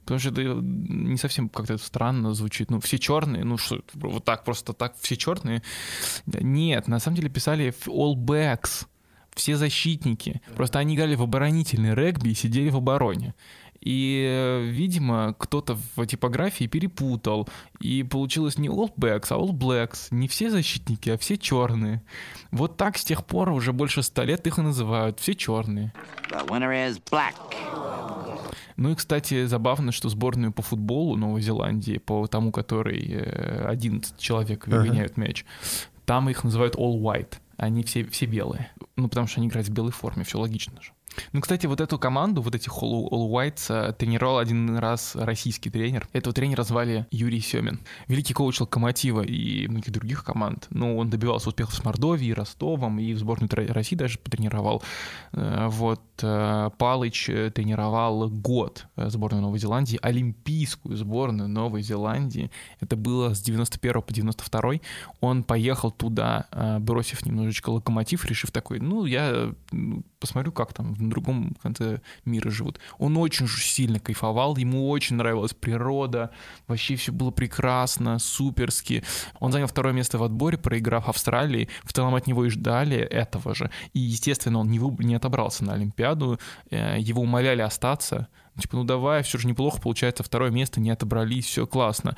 Потому 0.00 0.18
что 0.18 0.30
это 0.30 0.42
не 0.42 1.16
совсем 1.16 1.48
как-то 1.48 1.78
странно 1.78 2.34
звучит. 2.34 2.72
Ну, 2.72 2.80
все 2.80 2.98
черные, 2.98 3.44
ну 3.44 3.56
что, 3.56 3.82
вот 3.94 4.24
так, 4.24 4.42
просто 4.42 4.72
так, 4.72 4.96
все 5.00 5.16
черные. 5.16 5.62
Нет, 6.26 6.88
на 6.88 6.98
самом 6.98 7.18
деле 7.18 7.28
писали 7.28 7.72
All 7.86 8.16
Backs 8.16 8.88
все 9.34 9.56
защитники. 9.56 10.40
Просто 10.54 10.78
они 10.78 10.94
играли 10.94 11.14
в 11.14 11.22
оборонительный 11.22 11.94
регби 11.94 12.30
и 12.30 12.34
сидели 12.34 12.70
в 12.70 12.76
обороне. 12.76 13.34
И, 13.84 14.68
видимо, 14.70 15.34
кто-то 15.36 15.76
в 15.96 16.06
типографии 16.06 16.66
перепутал, 16.66 17.48
и 17.80 18.04
получилось 18.04 18.56
не 18.56 18.68
All 18.68 18.92
Blacks, 18.96 19.26
а 19.30 19.34
All 19.34 19.50
Blacks. 19.50 20.06
Не 20.12 20.28
все 20.28 20.50
защитники, 20.50 21.10
а 21.10 21.18
все 21.18 21.36
черные. 21.36 22.00
Вот 22.52 22.76
так 22.76 22.96
с 22.96 23.04
тех 23.04 23.26
пор 23.26 23.50
уже 23.50 23.72
больше 23.72 24.04
ста 24.04 24.24
лет 24.24 24.46
их 24.46 24.58
и 24.58 24.62
называют. 24.62 25.18
Все 25.18 25.34
черные. 25.34 25.92
Ну 28.76 28.92
и, 28.92 28.94
кстати, 28.94 29.46
забавно, 29.46 29.90
что 29.90 30.08
сборную 30.08 30.52
по 30.52 30.62
футболу 30.62 31.16
Новой 31.16 31.42
Зеландии, 31.42 31.98
по 31.98 32.28
тому, 32.28 32.52
который 32.52 33.00
11 33.66 34.12
э, 34.12 34.22
человек 34.22 34.66
выгоняют 34.68 35.14
uh-huh. 35.14 35.20
мяч, 35.20 35.44
там 36.06 36.30
их 36.30 36.44
называют 36.44 36.76
All 36.76 37.00
White. 37.00 37.34
Они 37.56 37.82
все, 37.82 38.04
все 38.04 38.26
белые. 38.26 38.70
Ну, 38.96 39.08
потому 39.08 39.26
что 39.26 39.40
они 39.40 39.48
играют 39.48 39.68
в 39.68 39.72
белой 39.72 39.92
форме, 39.92 40.24
все 40.24 40.38
логично 40.38 40.80
же. 40.82 40.92
Ну, 41.32 41.40
кстати, 41.40 41.66
вот 41.66 41.80
эту 41.80 41.98
команду, 41.98 42.42
вот 42.42 42.54
этих 42.54 42.72
All, 42.72 43.08
All 43.10 43.30
Whites, 43.30 43.66
э, 43.68 43.92
тренировал 43.92 44.38
один 44.38 44.76
раз 44.76 45.14
российский 45.14 45.70
тренер. 45.70 46.08
Этого 46.12 46.34
тренера 46.34 46.62
звали 46.62 47.06
Юрий 47.10 47.40
Семин. 47.40 47.80
Великий 48.08 48.34
коуч 48.34 48.60
Локомотива 48.60 49.22
и 49.22 49.66
многих 49.68 49.92
других 49.92 50.24
команд. 50.24 50.66
Ну, 50.70 50.96
он 50.96 51.10
добивался 51.10 51.48
успехов 51.48 51.74
с 51.74 51.84
Мордовией, 51.84 52.32
Ростовом, 52.32 52.98
и 52.98 53.12
в 53.12 53.18
сборную 53.18 53.50
России 53.72 53.96
даже 53.96 54.18
потренировал. 54.18 54.82
Э, 55.32 55.68
вот 55.68 56.00
Палыч 56.22 57.26
тренировал 57.26 58.28
год 58.30 58.86
сборную 58.96 59.42
Новой 59.42 59.58
Зеландии, 59.58 59.98
олимпийскую 60.00 60.96
сборную 60.96 61.48
Новой 61.48 61.82
Зеландии. 61.82 62.50
Это 62.80 62.96
было 62.96 63.34
с 63.34 63.42
91 63.42 64.02
по 64.02 64.12
92. 64.12 64.72
Он 65.20 65.42
поехал 65.44 65.90
туда, 65.90 66.46
бросив 66.80 67.26
немножечко 67.26 67.70
локомотив, 67.70 68.24
решив 68.24 68.50
такой, 68.50 68.80
ну, 68.80 69.04
я 69.04 69.52
посмотрю, 70.20 70.52
как 70.52 70.72
там 70.72 70.94
на 70.98 71.10
другом 71.10 71.56
конце 71.62 72.00
мира 72.24 72.50
живут. 72.50 72.78
Он 72.98 73.16
очень 73.16 73.48
сильно 73.48 73.98
кайфовал, 73.98 74.56
ему 74.56 74.88
очень 74.88 75.16
нравилась 75.16 75.52
природа, 75.52 76.30
вообще 76.68 76.94
все 76.94 77.10
было 77.10 77.32
прекрасно, 77.32 78.18
суперски. 78.20 79.02
Он 79.40 79.50
занял 79.50 79.66
второе 79.66 79.92
место 79.92 80.18
в 80.18 80.22
отборе, 80.22 80.58
проиграв 80.58 81.08
Австралии, 81.08 81.68
в 81.82 81.92
целом 81.92 82.14
от 82.14 82.28
него 82.28 82.44
и 82.44 82.50
ждали 82.50 82.98
этого 82.98 83.54
же. 83.54 83.70
И, 83.94 83.98
естественно, 83.98 84.60
он 84.60 84.68
не, 84.68 84.78
вы, 84.78 85.04
не 85.04 85.16
отобрался 85.16 85.64
на 85.64 85.72
Олимпиаду, 85.72 86.11
э, 86.70 86.96
его 86.98 87.22
умоляли 87.22 87.62
остаться, 87.62 88.28
Типа, 88.58 88.76
ну 88.76 88.84
давай, 88.84 89.22
все 89.22 89.38
же 89.38 89.48
неплохо, 89.48 89.80
получается, 89.80 90.22
второе 90.22 90.50
место, 90.50 90.78
не 90.78 90.90
отобрались, 90.90 91.46
все 91.46 91.66
классно. 91.66 92.16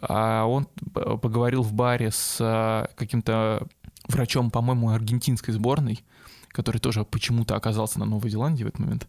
А 0.00 0.44
он 0.44 0.66
поговорил 0.92 1.62
в 1.62 1.72
баре 1.72 2.10
с 2.10 2.38
э, 2.40 2.92
каким-то 2.96 3.64
врачом, 4.08 4.50
по-моему, 4.50 4.90
аргентинской 4.90 5.54
сборной, 5.54 6.04
который 6.48 6.78
тоже 6.78 7.04
почему-то 7.04 7.54
оказался 7.54 8.00
на 8.00 8.06
Новой 8.06 8.30
Зеландии 8.30 8.64
в 8.64 8.68
этот 8.68 8.80
момент, 8.80 9.06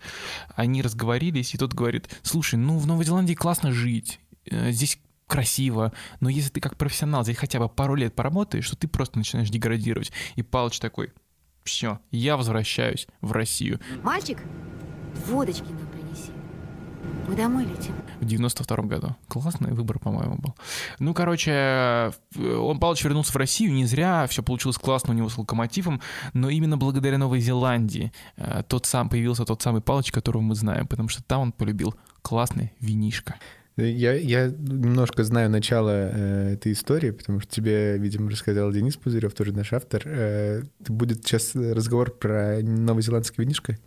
они 0.56 0.84
разговорились, 0.84 1.56
и 1.56 1.58
тот 1.58 1.74
говорит, 1.74 2.08
слушай, 2.22 2.56
ну 2.56 2.78
в 2.78 2.86
Новой 2.86 3.06
Зеландии 3.06 3.34
классно 3.34 3.72
жить, 3.72 4.20
э, 4.46 4.72
здесь 4.72 5.00
красиво, 5.26 5.94
но 6.20 6.30
если 6.30 6.50
ты 6.50 6.60
как 6.60 6.76
профессионал 6.76 7.24
здесь 7.24 7.38
хотя 7.38 7.60
бы 7.60 7.70
пару 7.70 7.96
лет 7.96 8.15
поработаешь, 8.15 8.65
что 8.65 8.76
ты 8.76 8.88
просто 8.88 9.18
начинаешь 9.18 9.50
деградировать. 9.50 10.12
И 10.36 10.42
Палыч 10.42 10.80
такой, 10.80 11.13
все, 11.63 12.00
я 12.12 12.38
возвращаюсь 12.38 13.08
в 13.22 13.32
Россию. 13.32 13.80
Мальчик, 14.04 14.39
водочки 15.28 15.69
нам 15.72 15.88
принеси. 15.88 16.32
Мы 17.28 17.36
домой 17.36 17.65
летим. 17.65 17.93
В 18.19 18.26
92 18.26 18.78
году. 18.84 19.15
Классный 19.28 19.72
выбор, 19.74 20.00
по-моему, 20.00 20.38
был. 20.38 20.56
Ну, 21.00 21.13
короче, 21.13 22.12
он, 22.36 22.80
Павлович, 22.80 23.04
вернулся 23.04 23.32
в 23.32 23.36
Россию 23.36 23.72
не 23.72 23.86
зря, 23.86 24.26
все 24.28 24.43
получилось 24.43 24.78
классно 24.78 25.13
у 25.13 25.15
него 25.15 25.30
с 25.30 25.38
«Локомотивом», 25.38 26.02
но 26.34 26.50
именно 26.50 26.78
благодаря 26.78 27.17
Новой 27.17 27.39
Зеландии 27.39 28.12
э, 28.36 28.63
тот 28.67 28.86
сам 28.86 29.10
появился 29.10 29.45
тот 29.45 29.62
самый 29.62 29.82
Павлович, 29.82 30.12
которого 30.12 30.41
мы 30.41 30.56
знаем, 30.56 30.88
потому 30.88 31.08
что 31.08 31.24
там 31.24 31.41
он 31.41 31.52
полюбил 31.52 31.95
классный 32.22 32.74
винишко. 32.80 33.36
Я, 33.86 34.13
я 34.13 34.48
немножко 34.48 35.24
знаю 35.24 35.50
начало 35.50 35.89
э, 35.92 36.54
этой 36.54 36.74
истории, 36.74 37.12
потому 37.12 37.39
что 37.39 37.54
тебе, 37.54 37.98
видимо, 37.98 38.30
рассказал 38.30 38.72
Денис 38.72 38.96
Пузырев, 38.96 39.34
тоже 39.34 39.54
наш 39.54 39.74
автор. 39.74 40.02
Э, 40.06 40.63
будет 40.80 41.26
сейчас 41.26 41.56
разговор 41.56 42.12
про 42.12 42.60
новозеландское 42.62 43.46
винишко? 43.46 43.78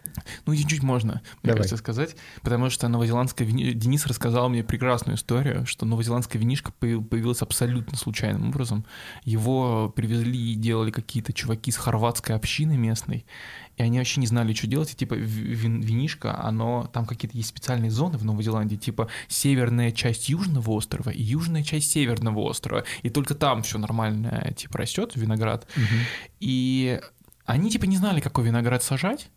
Ну, 0.46 0.54
чуть-чуть 0.54 0.82
можно, 0.82 1.22
мне 1.42 1.52
Давай. 1.52 1.58
кажется, 1.58 1.76
сказать, 1.76 2.16
потому 2.42 2.70
что 2.70 2.88
новозеландское 2.88 3.46
вини... 3.46 3.72
Денис 3.72 4.06
рассказал 4.06 4.48
мне 4.48 4.62
прекрасную 4.62 5.16
историю, 5.16 5.64
что 5.66 5.86
новозеландское 5.86 6.40
винишко 6.40 6.72
появилось 6.72 7.42
абсолютно 7.42 7.96
случайным 7.96 8.48
образом. 8.48 8.84
Его 9.24 9.88
привезли 9.88 10.52
и 10.52 10.54
делали 10.54 10.90
какие-то 10.90 11.32
чуваки 11.32 11.70
с 11.70 11.76
хорватской 11.76 12.36
общины 12.36 12.76
местной, 12.76 13.24
и 13.82 13.86
они 13.86 13.98
вообще 13.98 14.20
не 14.20 14.26
знали, 14.26 14.52
что 14.54 14.66
делать, 14.66 14.92
и 14.92 14.96
типа 14.96 15.14
вин, 15.14 15.80
винишко, 15.80 16.42
оно, 16.42 16.88
там 16.92 17.06
какие-то 17.06 17.36
есть 17.36 17.48
специальные 17.48 17.90
зоны 17.90 18.18
в 18.18 18.24
Новой 18.24 18.44
Зеландии, 18.44 18.76
типа 18.76 19.08
северная 19.28 19.92
часть 19.92 20.28
южного 20.28 20.70
острова 20.70 21.10
и 21.10 21.22
южная 21.22 21.62
часть 21.62 21.90
северного 21.90 22.40
острова, 22.40 22.84
и 23.02 23.10
только 23.10 23.34
там 23.34 23.62
все 23.62 23.78
нормально, 23.78 24.52
типа, 24.56 24.78
растет 24.78 25.12
виноград. 25.16 25.66
Угу. 25.76 25.84
И 26.40 27.00
они 27.44 27.70
типа 27.70 27.84
не 27.84 27.96
знали, 27.96 28.20
какой 28.20 28.44
виноград 28.44 28.82
сажать, 28.82 29.28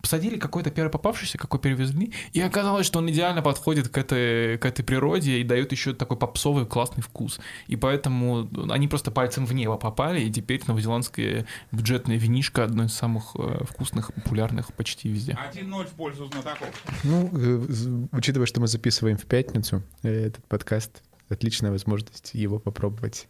посадили 0.00 0.38
какой-то 0.38 0.70
первый 0.70 0.90
попавшийся, 0.90 1.38
какой 1.38 1.60
перевезли, 1.60 2.12
и 2.32 2.40
оказалось, 2.40 2.86
что 2.86 2.98
он 2.98 3.10
идеально 3.10 3.42
подходит 3.42 3.88
к 3.88 3.98
этой, 3.98 4.58
к 4.58 4.64
этой 4.64 4.82
природе 4.82 5.38
и 5.38 5.44
дает 5.44 5.72
еще 5.72 5.92
такой 5.94 6.16
попсовый 6.16 6.66
классный 6.66 7.02
вкус. 7.02 7.40
И 7.66 7.76
поэтому 7.76 8.48
они 8.70 8.88
просто 8.88 9.10
пальцем 9.10 9.46
в 9.46 9.52
небо 9.52 9.76
попали, 9.76 10.20
и 10.20 10.30
теперь 10.30 10.62
новозеландское 10.66 11.46
бюджетное 11.72 12.16
винишко 12.16 12.64
одно 12.64 12.84
из 12.84 12.94
самых 12.94 13.32
э, 13.36 13.64
вкусных, 13.64 14.12
популярных 14.14 14.72
почти 14.72 15.08
везде. 15.08 15.36
1-0 15.52 15.86
в 15.86 15.90
пользу 15.90 16.26
знатоков. 16.26 16.68
Ну, 17.04 17.30
э, 17.32 18.06
учитывая, 18.12 18.46
что 18.46 18.60
мы 18.60 18.68
записываем 18.68 19.16
в 19.16 19.24
пятницу 19.24 19.82
э, 20.02 20.26
этот 20.26 20.44
подкаст, 20.46 21.02
отличная 21.28 21.70
возможность 21.70 22.34
его 22.34 22.58
попробовать. 22.58 23.28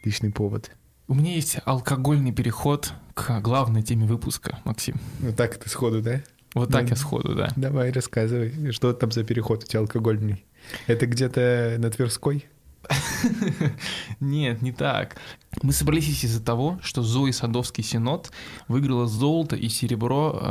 Отличный 0.00 0.32
повод. 0.32 0.70
У 1.10 1.14
меня 1.14 1.32
есть 1.32 1.56
алкогольный 1.64 2.32
переход 2.32 2.92
к 3.14 3.40
главной 3.40 3.82
теме 3.82 4.04
выпуска, 4.06 4.58
Максим. 4.66 4.96
Ну 5.20 5.32
так 5.32 5.56
ты 5.56 5.66
сходу, 5.70 6.02
да? 6.02 6.22
Вот 6.52 6.70
так 6.70 6.82
ну, 6.82 6.88
я 6.90 6.96
сходу, 6.96 7.34
да. 7.34 7.48
Давай, 7.56 7.90
рассказывай, 7.92 8.72
что 8.72 8.92
там 8.92 9.10
за 9.10 9.24
переход 9.24 9.64
у 9.64 9.66
тебя 9.66 9.80
алкогольный? 9.80 10.44
Это 10.86 11.06
где-то 11.06 11.76
на 11.78 11.90
Тверской? 11.90 12.44
Нет, 14.20 14.62
не 14.62 14.72
так. 14.72 15.16
Мы 15.62 15.72
собрались 15.72 16.24
из-за 16.24 16.42
того, 16.42 16.78
что 16.82 17.02
Зои 17.02 17.30
Садовский 17.32 17.82
Синод 17.82 18.30
выиграла 18.68 19.06
золото 19.06 19.56
и 19.56 19.68
серебро 19.68 20.38
э, 20.40 20.46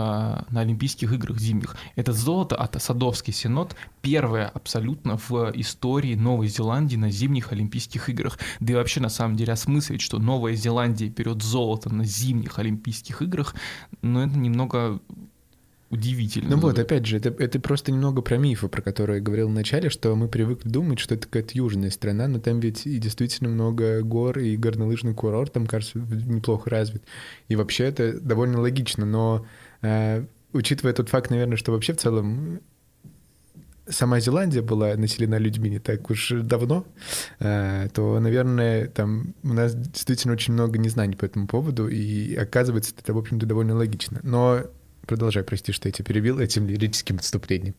на 0.51 0.61
Олимпийских 0.61 1.13
играх 1.13 1.39
зимних. 1.39 1.77
Это 1.95 2.13
золото 2.13 2.55
от 2.55 2.81
Садовский 2.81 3.33
Синод 3.33 3.75
первое 4.01 4.47
абсолютно 4.47 5.17
в 5.17 5.51
истории 5.55 6.15
Новой 6.15 6.47
Зеландии 6.47 6.97
на 6.97 7.09
зимних 7.09 7.51
Олимпийских 7.51 8.09
играх. 8.09 8.39
Да 8.59 8.73
и 8.73 8.75
вообще 8.75 8.99
на 8.99 9.09
самом 9.09 9.35
деле 9.35 9.53
осмыслить, 9.53 10.01
что 10.01 10.19
Новая 10.19 10.55
Зеландия 10.55 11.09
берет 11.09 11.41
золото 11.41 11.93
на 11.93 12.03
зимних 12.03 12.59
Олимпийских 12.59 13.21
играх, 13.21 13.55
ну 14.01 14.19
это 14.19 14.37
немного 14.37 14.99
удивительно. 15.89 16.49
Ну 16.51 16.57
вот, 16.57 16.79
опять 16.79 17.05
же, 17.05 17.17
это, 17.17 17.29
это 17.29 17.59
просто 17.59 17.91
немного 17.91 18.21
про 18.21 18.37
мифы, 18.37 18.67
про 18.67 18.81
которые 18.81 19.17
я 19.17 19.23
говорил 19.23 19.49
в 19.49 19.53
начале, 19.53 19.89
что 19.89 20.15
мы 20.15 20.27
привыкли 20.27 20.69
думать, 20.69 20.99
что 20.99 21.15
это 21.15 21.27
какая-то 21.27 21.51
южная 21.57 21.89
страна, 21.91 22.27
но 22.27 22.39
там 22.39 22.59
ведь 22.59 22.85
и 22.85 22.97
действительно 22.97 23.49
много 23.49 24.01
гор, 24.01 24.39
и 24.39 24.57
горнолыжный 24.57 25.13
курорт 25.13 25.53
там, 25.53 25.65
кажется, 25.65 25.99
неплохо 25.99 26.69
развит. 26.69 27.03
И 27.47 27.55
вообще 27.55 27.85
это 27.85 28.19
довольно 28.19 28.59
логично, 28.59 29.05
но 29.05 29.45
э, 29.81 30.25
учитывая 30.53 30.93
тот 30.93 31.09
факт, 31.09 31.29
наверное, 31.29 31.57
что 31.57 31.71
вообще 31.71 31.93
в 31.93 31.97
целом 31.97 32.59
сама 33.89 34.19
Зеландия 34.19 34.61
была 34.61 34.95
населена 34.95 35.37
людьми 35.37 35.69
не 35.69 35.79
так 35.79 36.09
уж 36.09 36.33
давно, 36.41 36.85
э, 37.39 37.87
то, 37.93 38.19
наверное, 38.19 38.87
там 38.87 39.33
у 39.43 39.53
нас 39.53 39.73
действительно 39.75 40.33
очень 40.33 40.53
много 40.53 40.77
незнаний 40.77 41.15
по 41.15 41.25
этому 41.25 41.47
поводу, 41.47 41.87
и 41.87 42.35
оказывается, 42.35 42.93
это, 42.97 43.13
в 43.13 43.17
общем-то, 43.17 43.45
довольно 43.45 43.75
логично. 43.75 44.19
Но 44.23 44.63
Продолжай, 45.07 45.43
прости, 45.43 45.71
что 45.71 45.87
я 45.87 45.93
тебя 45.93 46.05
перебил 46.05 46.39
этим 46.39 46.67
лирическим 46.67 47.15
отступлением. 47.15 47.75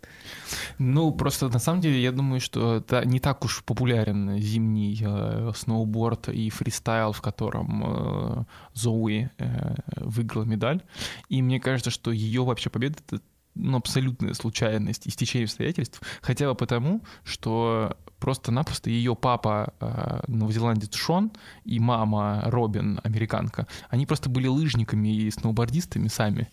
Ну, 0.79 1.12
просто 1.12 1.49
на 1.49 1.59
самом 1.59 1.83
деле 1.83 2.03
я 2.03 2.11
думаю, 2.11 2.41
что 2.41 2.77
это 2.77 3.05
не 3.05 3.21
так 3.21 3.45
уж 3.45 3.62
популярен 3.64 4.38
зимний 4.38 4.99
э, 5.01 5.53
сноуборд 5.55 6.31
и 6.31 6.49
фристайл, 6.49 7.12
в 7.12 7.21
котором 7.21 7.85
э, 7.85 8.45
Зоуи 8.73 9.31
э, 9.38 9.75
выиграла 9.97 10.45
медаль. 10.45 10.83
И 11.29 11.43
мне 11.43 11.61
кажется, 11.61 11.91
что 11.91 12.12
ее 12.12 12.45
вообще 12.45 12.71
победа— 12.71 12.97
это 13.07 13.21
ну, 13.55 13.77
абсолютная 13.77 14.35
случайность 14.35 15.07
и 15.07 15.11
стечение 15.11 15.45
обстоятельств, 15.45 16.01
хотя 16.23 16.49
бы 16.49 16.55
потому, 16.55 17.03
что 17.25 17.97
просто-напросто 18.21 18.88
ее 18.91 19.14
папа 19.14 19.75
э, 19.81 20.21
новозеландец 20.29 20.95
Шон 20.95 21.33
и 21.64 21.79
мама 21.79 22.43
Робин, 22.47 23.01
американка, 23.05 23.67
они 23.91 24.07
просто 24.07 24.29
были 24.31 24.47
лыжниками 24.47 25.09
и 25.14 25.31
сноубордистами 25.31 26.09
сами. 26.09 26.49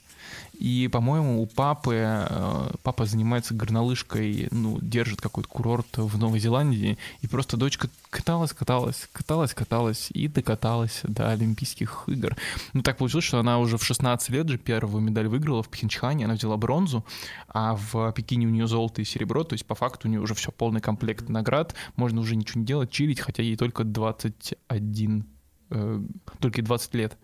И, 0.53 0.87
по-моему, 0.87 1.41
у 1.41 1.45
папы, 1.45 1.95
э, 1.95 2.69
папа 2.83 3.05
занимается 3.05 3.53
горнолыжкой, 3.53 4.47
ну, 4.51 4.79
держит 4.81 5.21
какой-то 5.21 5.49
курорт 5.49 5.97
в 5.97 6.17
Новой 6.17 6.39
Зеландии, 6.39 6.97
и 7.21 7.27
просто 7.27 7.57
дочка 7.57 7.89
каталась, 8.09 8.53
каталась, 8.53 9.09
каталась, 9.11 9.53
каталась 9.53 10.09
и 10.11 10.27
докаталась 10.27 11.01
до 11.03 11.31
Олимпийских 11.31 12.05
игр. 12.07 12.35
Ну, 12.73 12.81
так 12.81 12.97
получилось, 12.97 13.25
что 13.25 13.39
она 13.39 13.59
уже 13.59 13.77
в 13.77 13.83
16 13.83 14.29
лет 14.29 14.47
же 14.47 14.57
первую 14.57 15.01
медаль 15.01 15.27
выиграла 15.27 15.61
в 15.61 15.69
Пхенчхане, 15.69 16.25
она 16.25 16.35
взяла 16.35 16.57
бронзу, 16.57 17.05
а 17.47 17.75
в 17.75 18.11
Пекине 18.13 18.47
у 18.47 18.49
нее 18.49 18.67
золото 18.67 19.01
и 19.01 19.05
серебро, 19.05 19.43
то 19.43 19.53
есть 19.53 19.65
по 19.65 19.75
факту 19.75 20.07
у 20.07 20.11
нее 20.11 20.21
уже 20.21 20.35
все, 20.35 20.51
полный 20.51 20.81
комплект 20.81 21.27
наград, 21.29 21.75
можно 21.95 22.21
уже 22.21 22.35
ничего 22.35 22.61
не 22.61 22.65
делать, 22.65 22.91
чилить, 22.91 23.19
хотя 23.19 23.43
ей 23.43 23.57
только 23.57 23.83
21 23.83 25.25
э, 25.69 26.01
только 26.39 26.61
20 26.61 26.93
лет. 26.95 27.17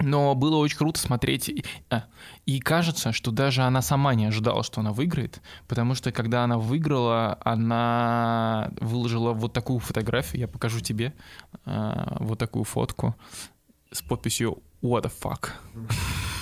Но 0.00 0.34
было 0.34 0.56
очень 0.56 0.78
круто 0.78 1.00
смотреть. 1.00 1.64
А, 1.90 2.04
и 2.46 2.60
кажется, 2.60 3.12
что 3.12 3.30
даже 3.30 3.62
она 3.62 3.82
сама 3.82 4.14
не 4.14 4.26
ожидала, 4.26 4.62
что 4.62 4.80
она 4.80 4.92
выиграет, 4.92 5.40
потому 5.66 5.94
что 5.94 6.12
когда 6.12 6.44
она 6.44 6.58
выиграла, 6.58 7.38
она 7.44 8.70
выложила 8.80 9.32
вот 9.32 9.52
такую 9.52 9.80
фотографию, 9.80 10.40
я 10.40 10.48
покажу 10.48 10.80
тебе, 10.80 11.14
а, 11.64 12.16
вот 12.20 12.38
такую 12.38 12.64
фотку 12.64 13.16
с 13.92 14.02
подписью 14.02 14.62
«What 14.82 15.04
the 15.04 15.12
fuck?». 15.22 15.50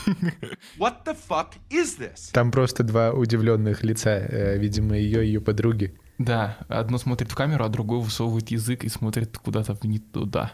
What 0.78 1.04
the 1.04 1.16
fuck 1.28 1.54
is 1.70 1.98
this? 1.98 2.30
Там 2.32 2.50
просто 2.50 2.84
два 2.84 3.10
удивленных 3.10 3.82
лица, 3.82 4.10
э, 4.10 4.58
видимо, 4.58 4.96
ее 4.96 5.24
и 5.24 5.26
ее 5.28 5.40
подруги. 5.40 5.98
Да, 6.18 6.56
одно 6.68 6.96
смотрит 6.96 7.30
в 7.30 7.34
камеру, 7.34 7.64
а 7.64 7.68
другое 7.68 8.00
высовывает 8.00 8.50
язык 8.50 8.84
и 8.84 8.88
смотрит 8.88 9.36
куда-то 9.36 9.76
не 9.82 9.98
туда. 9.98 10.52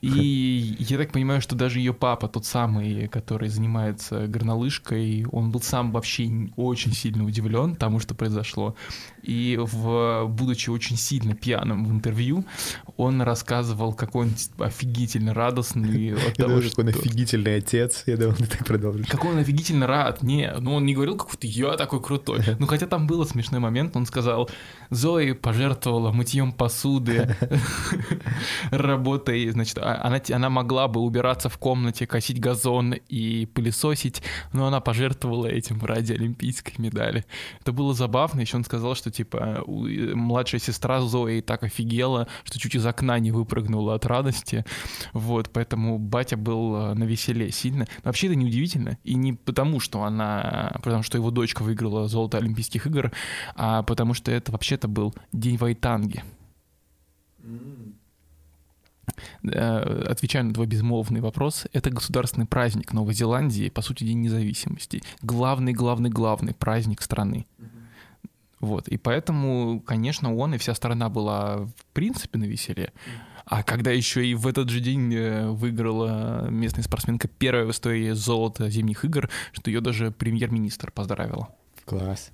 И 0.00 0.76
я 0.78 0.96
так 0.96 1.12
понимаю, 1.12 1.42
что 1.42 1.54
даже 1.54 1.78
ее 1.78 1.92
папа, 1.92 2.26
тот 2.26 2.46
самый, 2.46 3.08
который 3.08 3.50
занимается 3.50 4.26
горнолыжкой, 4.26 5.26
он 5.30 5.50
был 5.50 5.60
сам 5.60 5.92
вообще 5.92 6.50
очень 6.56 6.92
сильно 6.94 7.24
удивлен 7.24 7.76
тому, 7.76 8.00
что 8.00 8.14
произошло. 8.14 8.76
И 9.22 9.58
в, 9.60 10.26
будучи 10.26 10.70
очень 10.70 10.96
сильно 10.96 11.34
пьяным 11.34 11.84
в 11.84 11.90
интервью, 11.90 12.44
он 12.96 13.20
рассказывал, 13.20 13.92
какой 13.92 14.26
он 14.26 14.32
офигительно 14.58 15.34
радостный 15.34 16.14
от 16.28 16.36
того, 16.36 16.62
что... 16.62 16.70
Какой 16.70 16.84
он 16.84 16.90
офигительный 16.90 17.56
отец, 17.56 18.04
я 18.06 18.16
думал, 18.16 18.36
ты 18.36 18.46
так 18.46 18.66
продолжишь. 18.66 19.06
Какой 19.06 19.32
он 19.32 19.38
офигительно 19.38 19.86
рад, 19.86 20.22
не, 20.22 20.50
ну 20.58 20.74
он 20.74 20.86
не 20.86 20.94
говорил, 20.94 21.16
какой-то 21.16 21.46
я 21.46 21.76
такой 21.76 22.00
крутой. 22.00 22.40
Ну 22.58 22.66
хотя 22.66 22.86
там 22.86 23.06
был 23.06 23.26
смешной 23.26 23.60
момент, 23.60 23.96
он 23.96 24.06
сказал, 24.06 24.48
Зои 24.94 25.32
пожертвовала 25.32 26.12
мытьем 26.12 26.52
посуды, 26.52 27.36
работой, 28.70 29.50
значит, 29.50 29.78
а, 29.78 30.00
она, 30.02 30.20
она 30.30 30.50
могла 30.50 30.88
бы 30.88 31.00
убираться 31.00 31.48
в 31.48 31.58
комнате, 31.58 32.06
косить 32.06 32.40
газон 32.40 32.94
и 33.08 33.46
пылесосить, 33.46 34.22
но 34.52 34.66
она 34.66 34.80
пожертвовала 34.80 35.46
этим 35.46 35.84
ради 35.84 36.12
олимпийской 36.12 36.74
медали. 36.78 37.24
Это 37.60 37.72
было 37.72 37.94
забавно, 37.94 38.40
еще 38.40 38.56
он 38.56 38.64
сказал, 38.64 38.94
что, 38.94 39.10
типа, 39.10 39.64
младшая 39.66 40.60
сестра 40.60 41.00
Зои 41.00 41.40
так 41.40 41.62
офигела, 41.62 42.28
что 42.44 42.58
чуть 42.58 42.74
из 42.74 42.86
окна 42.86 43.18
не 43.18 43.32
выпрыгнула 43.32 43.94
от 43.94 44.06
радости, 44.06 44.64
вот, 45.12 45.50
поэтому 45.52 45.98
батя 45.98 46.36
был 46.36 46.76
э, 46.76 46.94
на 46.94 47.04
веселе 47.04 47.50
сильно. 47.50 47.86
Но 48.02 48.08
вообще 48.08 48.28
это 48.28 48.36
неудивительно, 48.36 48.98
и 49.04 49.14
не 49.14 49.32
потому, 49.32 49.80
что 49.80 50.04
она, 50.04 50.72
потому 50.82 51.02
что 51.02 51.18
его 51.18 51.30
дочка 51.30 51.62
выиграла 51.62 52.08
золото 52.08 52.38
Олимпийских 52.38 52.86
игр, 52.86 53.12
а 53.54 53.82
потому 53.82 54.14
что 54.14 54.30
это 54.30 54.52
вообще-то 54.52 54.83
это 54.84 54.88
был 54.88 55.14
День 55.32 55.56
Вайтанги. 55.56 56.22
Mm. 57.42 57.94
Отвечая 60.10 60.42
на 60.42 60.52
твой 60.52 60.66
безмолвный 60.66 61.20
вопрос, 61.20 61.66
это 61.72 61.90
государственный 61.90 62.46
праздник 62.46 62.92
Новой 62.92 63.14
Зеландии, 63.14 63.70
по 63.70 63.80
сути, 63.80 64.04
День 64.04 64.20
независимости. 64.20 65.02
Главный, 65.22 65.72
главный, 65.72 66.10
главный 66.10 66.52
праздник 66.52 67.00
страны. 67.00 67.46
Вот, 68.60 68.88
и 68.88 68.96
поэтому, 68.96 69.80
конечно, 69.80 70.34
он 70.34 70.54
и 70.54 70.58
вся 70.58 70.74
страна 70.74 71.08
была 71.08 71.58
в 71.58 71.84
принципе 71.92 72.38
на 72.38 72.44
веселе. 72.44 72.92
А 73.46 73.62
когда 73.62 73.90
еще 73.90 74.26
и 74.26 74.34
в 74.34 74.46
этот 74.46 74.70
же 74.70 74.80
день 74.80 75.14
э, 75.14 75.50
выиграла 75.50 76.48
местная 76.48 76.82
спортсменка 76.82 77.28
первое 77.28 77.66
в 77.66 77.70
истории 77.72 78.12
золото 78.12 78.70
зимних 78.70 79.04
игр, 79.04 79.28
что 79.52 79.70
ее 79.70 79.82
даже 79.82 80.10
премьер-министр 80.10 80.90
поздравила. 80.90 81.54
Класс. 81.84 82.32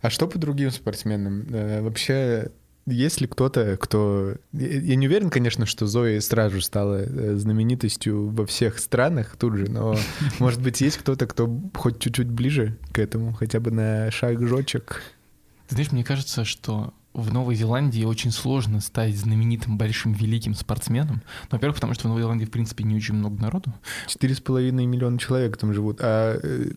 А 0.00 0.10
что 0.10 0.26
по 0.26 0.38
другим 0.38 0.70
спортсменам? 0.70 1.46
Э, 1.50 1.82
вообще, 1.82 2.50
есть 2.86 3.20
ли 3.20 3.26
кто-то, 3.26 3.76
кто... 3.76 4.34
Я 4.52 4.96
не 4.96 5.06
уверен, 5.06 5.30
конечно, 5.30 5.66
что 5.66 5.86
Зоя 5.86 6.20
сразу 6.20 6.60
стала 6.60 7.02
э, 7.02 7.34
знаменитостью 7.36 8.28
во 8.30 8.46
всех 8.46 8.78
странах 8.78 9.36
тут 9.38 9.56
же, 9.56 9.70
но, 9.70 9.96
может 10.38 10.60
быть, 10.60 10.80
есть 10.80 10.98
кто-то, 10.98 11.26
кто 11.26 11.50
хоть 11.74 12.00
чуть-чуть 12.00 12.28
ближе 12.28 12.76
к 12.92 12.98
этому, 12.98 13.32
хотя 13.32 13.60
бы 13.60 13.70
на 13.70 14.10
шаг 14.10 14.40
жочек? 14.46 15.02
Ты 15.68 15.76
знаешь, 15.76 15.92
мне 15.92 16.04
кажется, 16.04 16.44
что 16.44 16.92
в 17.14 17.32
Новой 17.32 17.54
Зеландии 17.54 18.04
очень 18.04 18.30
сложно 18.30 18.80
стать 18.80 19.16
знаменитым, 19.16 19.76
большим, 19.76 20.12
великим 20.12 20.54
спортсменом. 20.54 21.22
Ну, 21.44 21.48
во-первых, 21.50 21.76
потому 21.76 21.94
что 21.94 22.04
в 22.04 22.08
Новой 22.08 22.22
Зеландии, 22.22 22.46
в 22.46 22.50
принципе, 22.50 22.84
не 22.84 22.96
очень 22.96 23.14
много 23.14 23.40
народу. 23.40 23.72
Четыре 24.06 24.34
с 24.34 24.40
половиной 24.40 24.86
миллиона 24.86 25.18
человек 25.18 25.56
там 25.56 25.74
живут. 25.74 25.98
А, 26.00 26.38
э, 26.42 26.70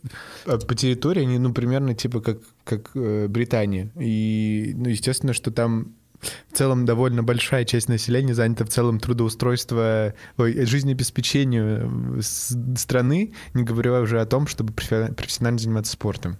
а 0.45 0.57
по 0.57 0.75
территории 0.75 1.21
они, 1.21 1.37
ну, 1.37 1.53
примерно 1.53 1.93
типа 1.93 2.21
как, 2.21 2.39
как 2.63 2.91
э, 2.95 3.27
Британия. 3.27 3.91
И, 3.99 4.73
ну, 4.75 4.89
естественно, 4.89 5.33
что 5.33 5.51
там 5.51 5.93
в 6.51 6.57
целом 6.57 6.85
довольно 6.85 7.23
большая 7.23 7.65
часть 7.65 7.87
населения 7.87 8.33
занята 8.33 8.65
в 8.65 8.69
целом 8.69 8.99
трудоустройство, 8.99 10.13
ой, 10.37 10.65
жизнеобеспечению 10.65 12.21
страны, 12.21 13.33
не 13.53 13.63
говоря 13.63 13.99
уже 14.01 14.19
о 14.19 14.25
том, 14.25 14.47
чтобы 14.47 14.73
профессионально 14.73 15.59
заниматься 15.59 15.93
спортом. 15.93 16.37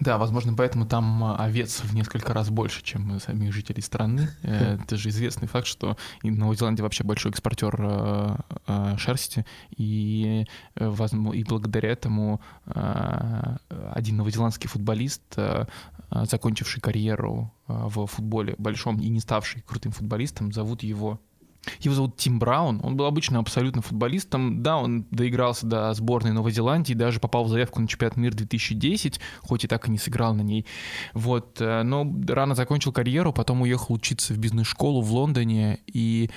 Да, 0.00 0.16
возможно, 0.16 0.54
поэтому 0.54 0.86
там 0.86 1.22
а, 1.22 1.36
овец 1.36 1.80
в 1.80 1.94
несколько 1.94 2.32
раз 2.32 2.48
больше, 2.48 2.82
чем 2.82 3.20
самих 3.20 3.52
жителей 3.52 3.82
страны. 3.82 4.28
Э, 4.42 4.78
это 4.82 4.96
же 4.96 5.10
известный 5.10 5.46
факт, 5.46 5.66
что 5.66 5.96
Новая 6.22 6.56
Зеландия 6.56 6.82
вообще 6.82 7.04
большой 7.04 7.30
экспортер 7.30 7.76
э, 7.78 8.36
э, 8.66 8.96
шерсти, 8.96 9.44
и, 9.76 10.46
и 10.76 11.44
благодаря 11.44 11.90
этому 11.90 12.40
один 12.64 14.16
новозеландский 14.16 14.68
футболист, 14.68 15.22
закончивший 16.10 16.80
карьеру 16.80 17.52
в 17.66 18.06
футболе 18.06 18.54
большом 18.58 19.00
и 19.00 19.08
не 19.08 19.20
ставший 19.20 19.62
крутым 19.62 19.92
футболистом, 19.92 20.52
зовут 20.52 20.82
его 20.82 21.20
его 21.80 21.94
зовут 21.94 22.16
Тим 22.16 22.38
Браун, 22.38 22.80
он 22.82 22.96
был 22.96 23.06
обычно 23.06 23.38
абсолютно 23.38 23.82
футболистом. 23.82 24.62
Да, 24.62 24.78
он 24.78 25.06
доигрался 25.10 25.66
до 25.66 25.92
сборной 25.94 26.32
Новой 26.32 26.52
Зеландии, 26.52 26.94
даже 26.94 27.20
попал 27.20 27.44
в 27.44 27.48
заявку 27.48 27.80
на 27.80 27.88
чемпионат 27.88 28.16
мира 28.16 28.34
2010, 28.34 29.20
хоть 29.40 29.64
и 29.64 29.68
так 29.68 29.88
и 29.88 29.90
не 29.90 29.98
сыграл 29.98 30.34
на 30.34 30.42
ней. 30.42 30.66
Вот, 31.12 31.60
э, 31.60 31.82
но 31.82 32.10
рано 32.28 32.54
закончил 32.54 32.92
карьеру, 32.92 33.32
потом 33.32 33.62
уехал 33.62 33.94
учиться 33.94 34.34
в 34.34 34.38
бизнес-школу 34.38 35.02
в 35.02 35.12
Лондоне, 35.12 35.80
и 35.86 36.30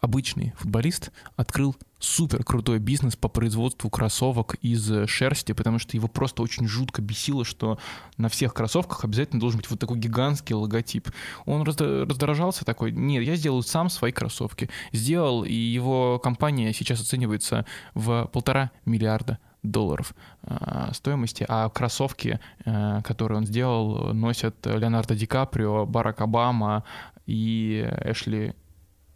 обычный 0.00 0.52
футболист 0.56 1.10
открыл 1.36 1.76
супер 1.98 2.44
крутой 2.44 2.78
бизнес 2.78 3.16
по 3.16 3.28
производству 3.28 3.90
кроссовок 3.90 4.54
из 4.62 4.90
э, 4.90 5.06
шерсти, 5.06 5.52
потому 5.52 5.78
что 5.78 5.96
его 5.96 6.08
просто 6.08 6.42
очень 6.42 6.66
жутко 6.66 7.02
бесило, 7.02 7.44
что 7.44 7.78
на 8.16 8.28
всех 8.28 8.54
кроссовках 8.54 9.04
обязательно 9.04 9.40
должен 9.40 9.58
быть 9.58 9.68
вот 9.70 9.80
такой 9.80 9.98
гигантский 9.98 10.54
логотип. 10.54 11.10
Он 11.44 11.62
раздражался 11.62 12.64
такой, 12.64 12.92
нет, 12.92 13.24
я 13.24 13.36
сделаю 13.36 13.62
сам 13.62 13.90
свои 13.90 14.12
кроссовки. 14.12 14.70
Сделал, 14.92 15.44
и 15.44 15.52
его 15.52 16.18
компания 16.18 16.72
сейчас 16.72 17.00
оценивается 17.00 17.66
в 17.94 18.26
полтора 18.32 18.70
миллиарда 18.84 19.38
долларов 19.64 20.14
э, 20.42 20.90
стоимости, 20.92 21.44
а 21.48 21.68
кроссовки, 21.68 22.38
э, 22.64 23.02
которые 23.02 23.38
он 23.38 23.46
сделал, 23.46 24.14
носят 24.14 24.54
Леонардо 24.66 25.16
Ди 25.16 25.26
Каприо, 25.26 25.84
Барак 25.84 26.20
Обама 26.20 26.84
и 27.26 27.88
Эшли 28.04 28.54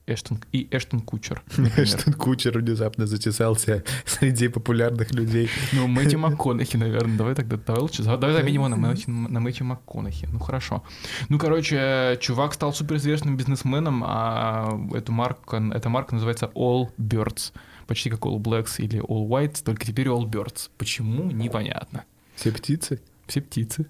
Эштон, 0.06 0.38
и 0.52 0.68
Эштон 0.70 1.00
Кучер. 1.00 1.42
Эштон 1.76 2.14
Кучер 2.14 2.58
внезапно 2.58 3.06
затесался 3.06 3.84
среди 4.04 4.48
популярных 4.48 5.12
людей. 5.12 5.48
Ну, 5.72 5.86
Мэтью 5.86 6.18
МакКонахи, 6.18 6.76
наверное. 6.76 7.16
Давай 7.16 7.34
тогда, 7.34 7.56
давай 7.56 7.82
лучше, 7.82 8.02
давай 8.02 8.32
заменим 8.32 8.54
его 8.54 8.68
на 8.68 8.76
Мэтью, 8.76 9.14
на 9.14 9.40
Мэтью 9.40 9.66
МакКонахи. 9.66 10.28
Ну, 10.32 10.38
хорошо. 10.40 10.82
Ну, 11.28 11.38
короче, 11.38 12.18
чувак 12.20 12.54
стал 12.54 12.72
суперизвестным 12.72 13.36
бизнесменом, 13.36 14.02
а 14.04 14.76
эту 14.92 15.12
марку, 15.12 15.56
эта 15.56 15.88
марка 15.88 16.14
называется 16.14 16.50
All 16.54 16.88
Birds. 16.98 17.52
Почти 17.86 18.10
как 18.10 18.20
All 18.20 18.38
Blacks 18.38 18.78
или 18.78 19.00
All 19.00 19.28
Whites, 19.28 19.62
только 19.64 19.86
теперь 19.86 20.08
All 20.08 20.24
Birds. 20.28 20.68
Почему? 20.78 21.30
Непонятно. 21.30 22.04
Все 22.34 22.50
птицы? 22.50 23.00
Все 23.26 23.40
птицы. 23.40 23.86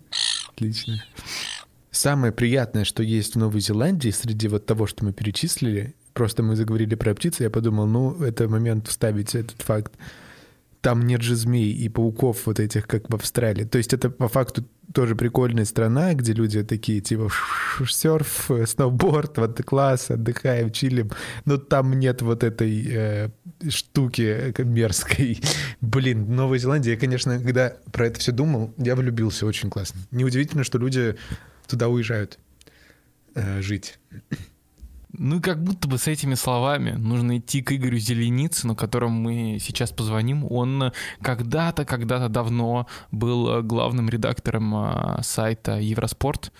Отлично. 0.51 1.03
Самое 1.91 2.33
приятное, 2.33 2.85
что 2.85 3.03
есть 3.03 3.35
в 3.35 3.39
Новой 3.39 3.61
Зеландии 3.61 4.11
среди 4.11 4.49
вот 4.49 4.65
того, 4.65 4.87
что 4.87 5.05
мы 5.05 5.13
перечислили, 5.13 5.95
Просто 6.15 6.43
мы 6.43 6.57
заговорили 6.57 6.95
про 6.95 7.15
птицы, 7.15 7.45
я 7.45 7.51
подумал, 7.51 7.87
ну, 7.87 8.23
это 8.23 8.49
момент 8.49 8.89
вставить 8.89 9.35
этот 9.35 9.63
факт. 9.63 9.93
Там 10.83 11.07
нет 11.07 11.23
же 11.23 11.37
змей 11.37 11.73
и 11.73 11.89
пауков 11.89 12.47
вот 12.47 12.59
этих, 12.59 12.89
как 12.89 13.09
в 13.09 13.15
Австралии. 13.15 13.65
То 13.65 13.79
есть 13.79 13.93
это 13.95 14.11
по 14.11 14.29
факту 14.29 14.65
тоже 14.93 15.15
прикольная 15.15 15.65
страна, 15.65 16.13
где 16.15 16.33
люди 16.33 16.65
такие, 16.65 17.01
типа, 17.01 17.31
серф, 17.89 18.51
сноуборд, 18.67 19.39
вот 19.39 19.63
класс, 19.63 20.11
отдыхаем, 20.11 20.71
чилим. 20.71 21.11
Но 21.45 21.57
там 21.57 21.93
нет 21.99 22.21
вот 22.23 22.43
этой 22.43 22.85
э, 22.91 23.29
штуки 23.69 24.53
мерзкой. 24.63 25.41
Блин, 25.81 26.35
Новая 26.35 26.59
Зеландия, 26.59 26.91
я, 26.91 26.97
конечно, 26.97 27.39
когда 27.39 27.77
про 27.93 28.09
это 28.09 28.19
все 28.19 28.33
думал, 28.33 28.75
я 28.77 28.97
влюбился 28.97 29.47
очень 29.47 29.71
классно. 29.71 30.01
Неудивительно, 30.11 30.65
что 30.65 30.79
люди 30.79 31.17
туда 31.69 31.89
уезжают 31.89 32.41
э, 33.37 33.63
жить. 33.63 33.99
Ну 35.13 35.41
как 35.41 35.63
будто 35.63 35.89
бы 35.89 35.99
с 35.99 36.09
этими 36.09 36.35
словами 36.35 36.93
нужно 36.93 37.39
идти 37.39 37.61
к 37.61 37.73
Игорю 37.73 37.99
Зеленицыну, 37.99 38.75
которому 38.75 39.21
мы 39.21 39.59
сейчас 39.61 39.91
позвоним. 39.91 40.51
Он 40.51 40.93
когда-то, 41.21 41.85
когда-то 41.85 42.29
давно 42.29 42.87
был 43.11 43.63
главным 43.63 44.09
редактором 44.09 44.75
а, 44.75 45.21
сайта 45.23 45.79
Евроспорт, 45.79 46.53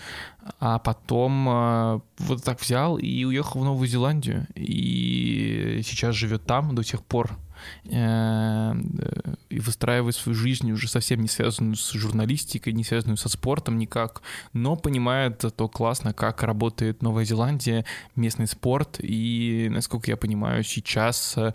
а 0.61 0.79
потом 0.79 1.49
а, 1.49 2.01
вот 2.19 2.45
так 2.45 2.61
взял 2.61 2.99
и 2.99 3.25
уехал 3.25 3.61
в 3.61 3.65
Новую 3.65 3.89
Зеландию. 3.89 4.47
И 4.55 5.81
сейчас 5.85 6.15
живет 6.15 6.45
там 6.45 6.75
до 6.75 6.83
сих 6.83 7.03
пор 7.03 7.31
Э, 7.31 7.52
и 7.85 9.59
выстраивать 9.59 10.17
свою 10.17 10.37
жизнь 10.37 10.71
уже 10.73 10.89
совсем 10.89 11.21
не 11.21 11.29
связанную 11.29 11.77
с 11.77 11.93
журналистикой, 11.93 12.73
не 12.73 12.85
связанную 12.85 13.17
со 13.17 13.29
спортом 13.29 13.79
никак, 13.79 14.23
но 14.53 14.77
понимает 14.77 15.39
то 15.39 15.69
классно, 15.69 16.13
как 16.13 16.43
работает 16.43 17.03
Новая 17.03 17.25
Зеландия, 17.25 17.85
местный 18.17 18.47
спорт, 18.47 18.97
и, 19.01 19.69
насколько 19.71 20.11
я 20.11 20.17
понимаю, 20.17 20.63
сейчас 20.65 21.35
э, 21.37 21.53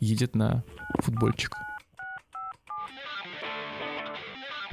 едет 0.00 0.34
на 0.34 0.62
футбольчик. 1.00 1.56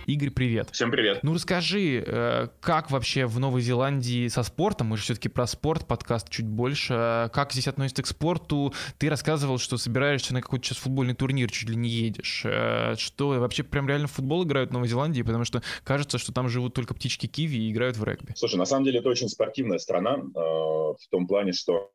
Игорь, 0.06 0.32
привет. 0.32 0.70
Всем 0.72 0.92
привет. 0.92 1.20
Ну 1.24 1.34
расскажи, 1.34 2.04
э, 2.06 2.48
как 2.60 2.92
вообще 2.92 3.26
в 3.26 3.40
Новой 3.40 3.62
Зеландии 3.62 4.28
со 4.28 4.44
спортом, 4.44 4.88
мы 4.88 4.98
же 4.98 5.04
все-таки 5.04 5.30
про 5.30 5.48
спорт, 5.48 5.88
подкаст 5.88 6.30
чуть 6.30 6.48
больше, 6.48 7.30
как 7.34 7.54
здесь 7.54 7.68
относится 7.68 8.04
к 8.04 8.08
спорту? 8.08 8.74
Ты 8.98 9.10
рассказывал, 9.10 9.58
что 9.58 9.78
собираешься 9.78 10.34
на 10.34 10.42
какой-то 10.42 10.66
сейчас 10.66 10.78
футбольный 10.78 11.14
турнир, 11.14 11.50
чуть 11.50 11.70
ли 11.70 11.76
не 11.76 11.90
едешь. 11.90 12.44
Э, 12.46 12.96
что, 12.98 13.30
вообще 13.30 13.64
прям 13.64 13.88
реально 13.88 14.08
в 14.08 14.12
футбол 14.12 14.44
играют 14.44 14.72
в 14.72 14.74
Новой 14.74 14.88
Зеландии? 14.88 15.22
Потому 15.22 15.46
что 15.46 15.64
кажется, 15.84 16.18
что 16.18 16.34
там 16.34 16.50
живут 16.50 16.74
только 16.74 16.94
птички 16.94 17.28
киви 17.28 17.58
и 17.58 17.72
играют 17.72 17.96
в 17.96 18.04
регби. 18.04 18.34
Слушай, 18.36 18.58
на 18.58 18.66
самом 18.66 18.84
деле 18.84 19.00
это 19.00 19.10
очень 19.10 19.30
спортивная 19.30 19.78
страна, 19.78 20.18
э, 20.18 20.40
в 20.40 21.08
том 21.10 21.28
плане, 21.28 21.54
что 21.54 21.92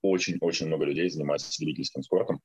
очень-очень 0.00 0.68
много 0.68 0.86
людей 0.86 1.10
занимаются 1.10 1.52
любительским 1.60 2.02
спортом. 2.02 2.40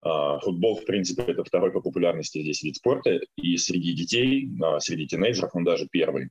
А, 0.00 0.38
футбол, 0.38 0.76
в 0.76 0.84
принципе, 0.84 1.22
это 1.22 1.44
второй 1.44 1.72
по 1.72 1.80
популярности 1.80 2.40
здесь 2.40 2.62
вид 2.62 2.76
спорта, 2.76 3.20
и 3.36 3.56
среди 3.56 3.92
детей, 3.94 4.48
а, 4.62 4.78
среди 4.80 5.06
тинейджеров 5.06 5.54
он 5.54 5.64
даже 5.64 5.88
первый. 5.90 6.30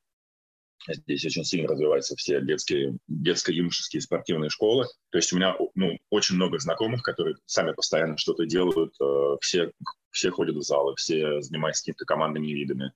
Здесь 0.88 1.26
очень 1.26 1.44
сильно 1.44 1.68
развиваются 1.68 2.16
все 2.16 2.40
детские, 2.40 2.98
детско-юношеские 3.08 4.00
спортивные 4.00 4.50
школы. 4.50 4.86
То 5.10 5.18
есть 5.18 5.34
у 5.34 5.36
меня 5.36 5.58
ну, 5.76 5.98
очень 6.10 6.36
много 6.36 6.60
знакомых, 6.60 7.02
которые 7.02 7.36
сами 7.46 7.74
постоянно 7.74 8.18
что-то 8.18 8.46
делают. 8.46 8.94
А, 9.02 9.38
все, 9.42 9.72
все 10.12 10.32
ходят 10.32 10.56
в 10.56 10.62
залы, 10.62 10.96
все 10.96 11.42
занимаются 11.42 11.84
какими-то 11.84 12.06
командными 12.06 12.48
видами. 12.48 12.94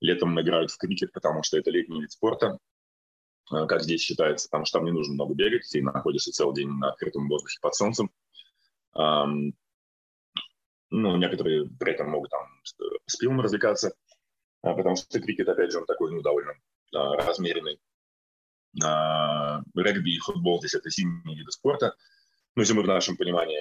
Летом 0.00 0.38
играют 0.40 0.70
в 0.70 0.76
крикет, 0.76 1.12
потому 1.12 1.42
что 1.42 1.58
это 1.58 1.70
летний 1.70 2.00
вид 2.00 2.10
спорта, 2.10 2.58
как 3.48 3.82
здесь 3.82 4.02
считается, 4.02 4.48
потому 4.48 4.64
что 4.64 4.78
там 4.78 4.86
не 4.86 4.90
нужно 4.90 5.14
много 5.14 5.34
бегать, 5.34 5.68
ты 5.70 5.80
находишься 5.80 6.32
целый 6.32 6.56
день 6.56 6.68
на 6.68 6.90
открытом 6.90 7.28
воздухе 7.28 7.58
под 7.60 7.74
солнцем. 7.76 8.10
Ну, 10.94 11.16
некоторые 11.16 11.70
при 11.80 11.92
этом 11.92 12.10
могут 12.10 12.28
там 12.30 12.46
с 13.06 13.16
пивом 13.16 13.40
развлекаться, 13.40 13.94
а, 14.60 14.74
потому 14.74 14.94
что 14.94 15.20
крикет, 15.20 15.48
опять 15.48 15.72
же, 15.72 15.78
он 15.78 15.86
такой, 15.86 16.12
ну, 16.12 16.20
довольно 16.20 16.52
а, 16.94 17.16
размеренный. 17.16 17.80
А, 18.84 19.62
регби 19.74 20.16
и 20.16 20.18
футбол 20.18 20.60
здесь 20.60 20.74
это 20.74 20.90
зимние 20.90 21.38
виды 21.38 21.50
спорта. 21.50 21.96
Ну, 22.56 22.64
зимы 22.64 22.82
в 22.82 22.86
нашем 22.86 23.16
понимании 23.16 23.58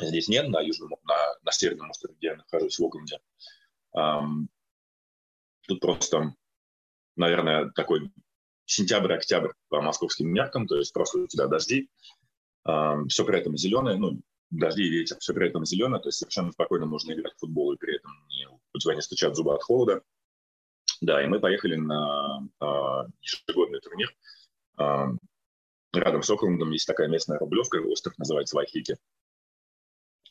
здесь 0.00 0.28
нет, 0.28 0.48
на 0.48 0.60
южном, 0.62 0.94
на, 1.04 1.16
на 1.42 1.52
северном 1.52 1.90
острове, 1.90 2.14
где 2.14 2.28
я 2.28 2.36
нахожусь, 2.36 2.78
в 2.78 2.84
Окленде. 2.86 3.18
Тут 5.68 5.80
просто, 5.80 6.34
наверное, 7.16 7.70
такой 7.72 8.10
сентябрь-октябрь 8.64 9.50
по 9.68 9.82
московским 9.82 10.28
меркам, 10.28 10.66
то 10.66 10.76
есть 10.76 10.94
просто 10.94 11.18
у 11.18 11.26
тебя 11.26 11.48
дожди, 11.48 11.90
все 12.64 13.24
при 13.26 13.38
этом 13.38 13.58
зеленое, 13.58 13.98
ну, 13.98 14.22
дожди 14.50 14.84
и 14.84 14.90
ветер, 14.90 15.16
все 15.18 15.32
при 15.32 15.48
этом 15.48 15.64
зеленое, 15.64 16.00
то 16.00 16.08
есть 16.08 16.18
совершенно 16.18 16.52
спокойно 16.52 16.86
можно 16.86 17.12
играть 17.12 17.34
в 17.34 17.38
футбол, 17.38 17.72
и 17.72 17.76
при 17.76 17.96
этом 17.96 18.12
не, 18.28 18.48
у 18.48 18.78
тебя 18.78 18.94
не 18.94 19.02
стучат 19.02 19.36
зубы 19.36 19.54
от 19.54 19.62
холода. 19.62 20.02
Да, 21.00 21.22
и 21.22 21.26
мы 21.26 21.40
поехали 21.40 21.76
на 21.76 22.46
а, 22.58 23.06
ежегодный 23.22 23.80
турнир. 23.80 24.14
А, 24.76 25.08
рядом 25.94 26.22
с 26.22 26.30
Оклендом 26.30 26.72
есть 26.72 26.86
такая 26.86 27.08
местная 27.08 27.38
рублевка, 27.38 27.76
остров 27.76 28.18
называется 28.18 28.56
Вайхики. 28.56 28.98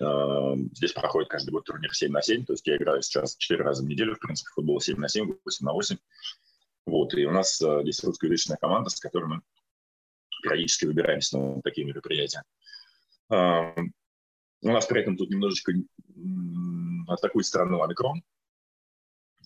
А, 0.01 0.55
здесь 0.73 0.91
проходит 0.91 1.29
каждый 1.29 1.51
год 1.51 1.65
турнир 1.65 1.93
7 1.93 2.11
на 2.11 2.21
7, 2.21 2.45
то 2.45 2.53
есть 2.53 2.67
я 2.67 2.75
играю 2.75 3.01
сейчас 3.01 3.35
4 3.37 3.63
раза 3.63 3.83
в 3.83 3.87
неделю, 3.87 4.15
в 4.15 4.19
принципе, 4.19 4.49
футбол 4.53 4.79
7 4.79 4.97
на 4.97 5.07
7, 5.07 5.33
8 5.43 5.65
на 5.65 5.73
8. 5.73 5.97
Вот, 6.85 7.13
и 7.13 7.25
у 7.25 7.31
нас 7.31 7.61
а, 7.61 7.81
здесь 7.81 8.03
русскоязычная 8.03 8.57
команда, 8.57 8.89
с 8.89 8.99
которой 8.99 9.25
мы 9.25 9.41
периодически 10.43 10.85
выбираемся 10.85 11.37
на 11.37 11.61
такие 11.61 11.87
мероприятия. 11.87 12.43
У 14.61 14.71
нас 14.71 14.85
при 14.85 15.01
этом 15.01 15.17
тут 15.17 15.29
немножечко 15.29 15.73
атакует 17.07 17.45
страну 17.45 17.81
омикрон. 17.81 18.23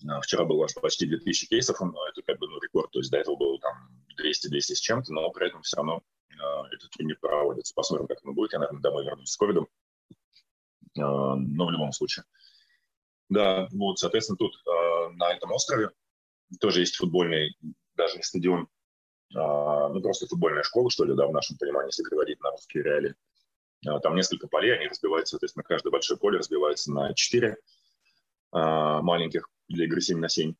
А, 0.08 0.20
вчера 0.20 0.44
было 0.44 0.64
аж 0.64 0.74
почти 0.74 1.06
2000 1.06 1.48
кейсов, 1.48 1.80
но 1.80 2.08
это 2.08 2.22
как 2.22 2.38
бы 2.38 2.48
ну, 2.48 2.60
рекорд. 2.60 2.90
То 2.90 2.98
есть 2.98 3.10
до 3.10 3.18
этого 3.18 3.36
было 3.36 3.58
там 3.60 3.88
200-200 4.20 4.60
с 4.60 4.80
чем-то, 4.80 5.12
но 5.12 5.30
при 5.30 5.48
этом 5.48 5.62
все 5.62 5.76
равно 5.76 6.02
э, 6.30 6.34
этот 6.72 6.90
турнир 6.90 7.18
проводится. 7.20 7.74
Посмотрим, 7.74 8.08
как 8.08 8.18
оно 8.22 8.32
будет. 8.32 8.52
Я, 8.52 8.58
наверное, 8.58 8.82
домой 8.82 9.04
вернусь 9.04 9.30
с 9.30 9.36
ковидом. 9.36 9.68
Э, 10.96 11.00
но 11.00 11.66
в 11.66 11.70
любом 11.70 11.92
случае. 11.92 12.24
Да, 13.30 13.68
вот, 13.72 13.98
соответственно, 13.98 14.36
тут 14.36 14.54
на 15.14 15.32
этом 15.32 15.50
острове 15.50 15.90
тоже 16.60 16.80
есть 16.80 16.96
футбольный, 16.96 17.56
даже 17.94 18.16
не 18.16 18.22
стадион, 18.22 18.68
а, 19.34 19.88
ну, 19.88 20.00
просто 20.00 20.26
футбольная 20.26 20.62
школа, 20.62 20.90
что 20.90 21.04
ли, 21.04 21.14
да, 21.14 21.26
в 21.26 21.32
нашем 21.32 21.56
понимании, 21.58 21.88
если 21.88 22.04
переводить 22.04 22.40
на 22.40 22.50
русские 22.50 22.84
реалии. 22.84 23.14
А, 23.86 24.00
там 24.00 24.14
несколько 24.14 24.48
полей, 24.48 24.76
они 24.76 24.88
разбиваются, 24.88 25.32
соответственно, 25.32 25.64
каждое 25.64 25.90
большое 25.90 26.18
поле 26.18 26.38
разбивается 26.38 26.92
на 26.92 27.14
четыре 27.14 27.56
а, 28.52 29.02
маленьких 29.02 29.48
для 29.68 29.86
игры 29.86 30.00
7 30.00 30.18
на 30.18 30.28
7. 30.28 30.54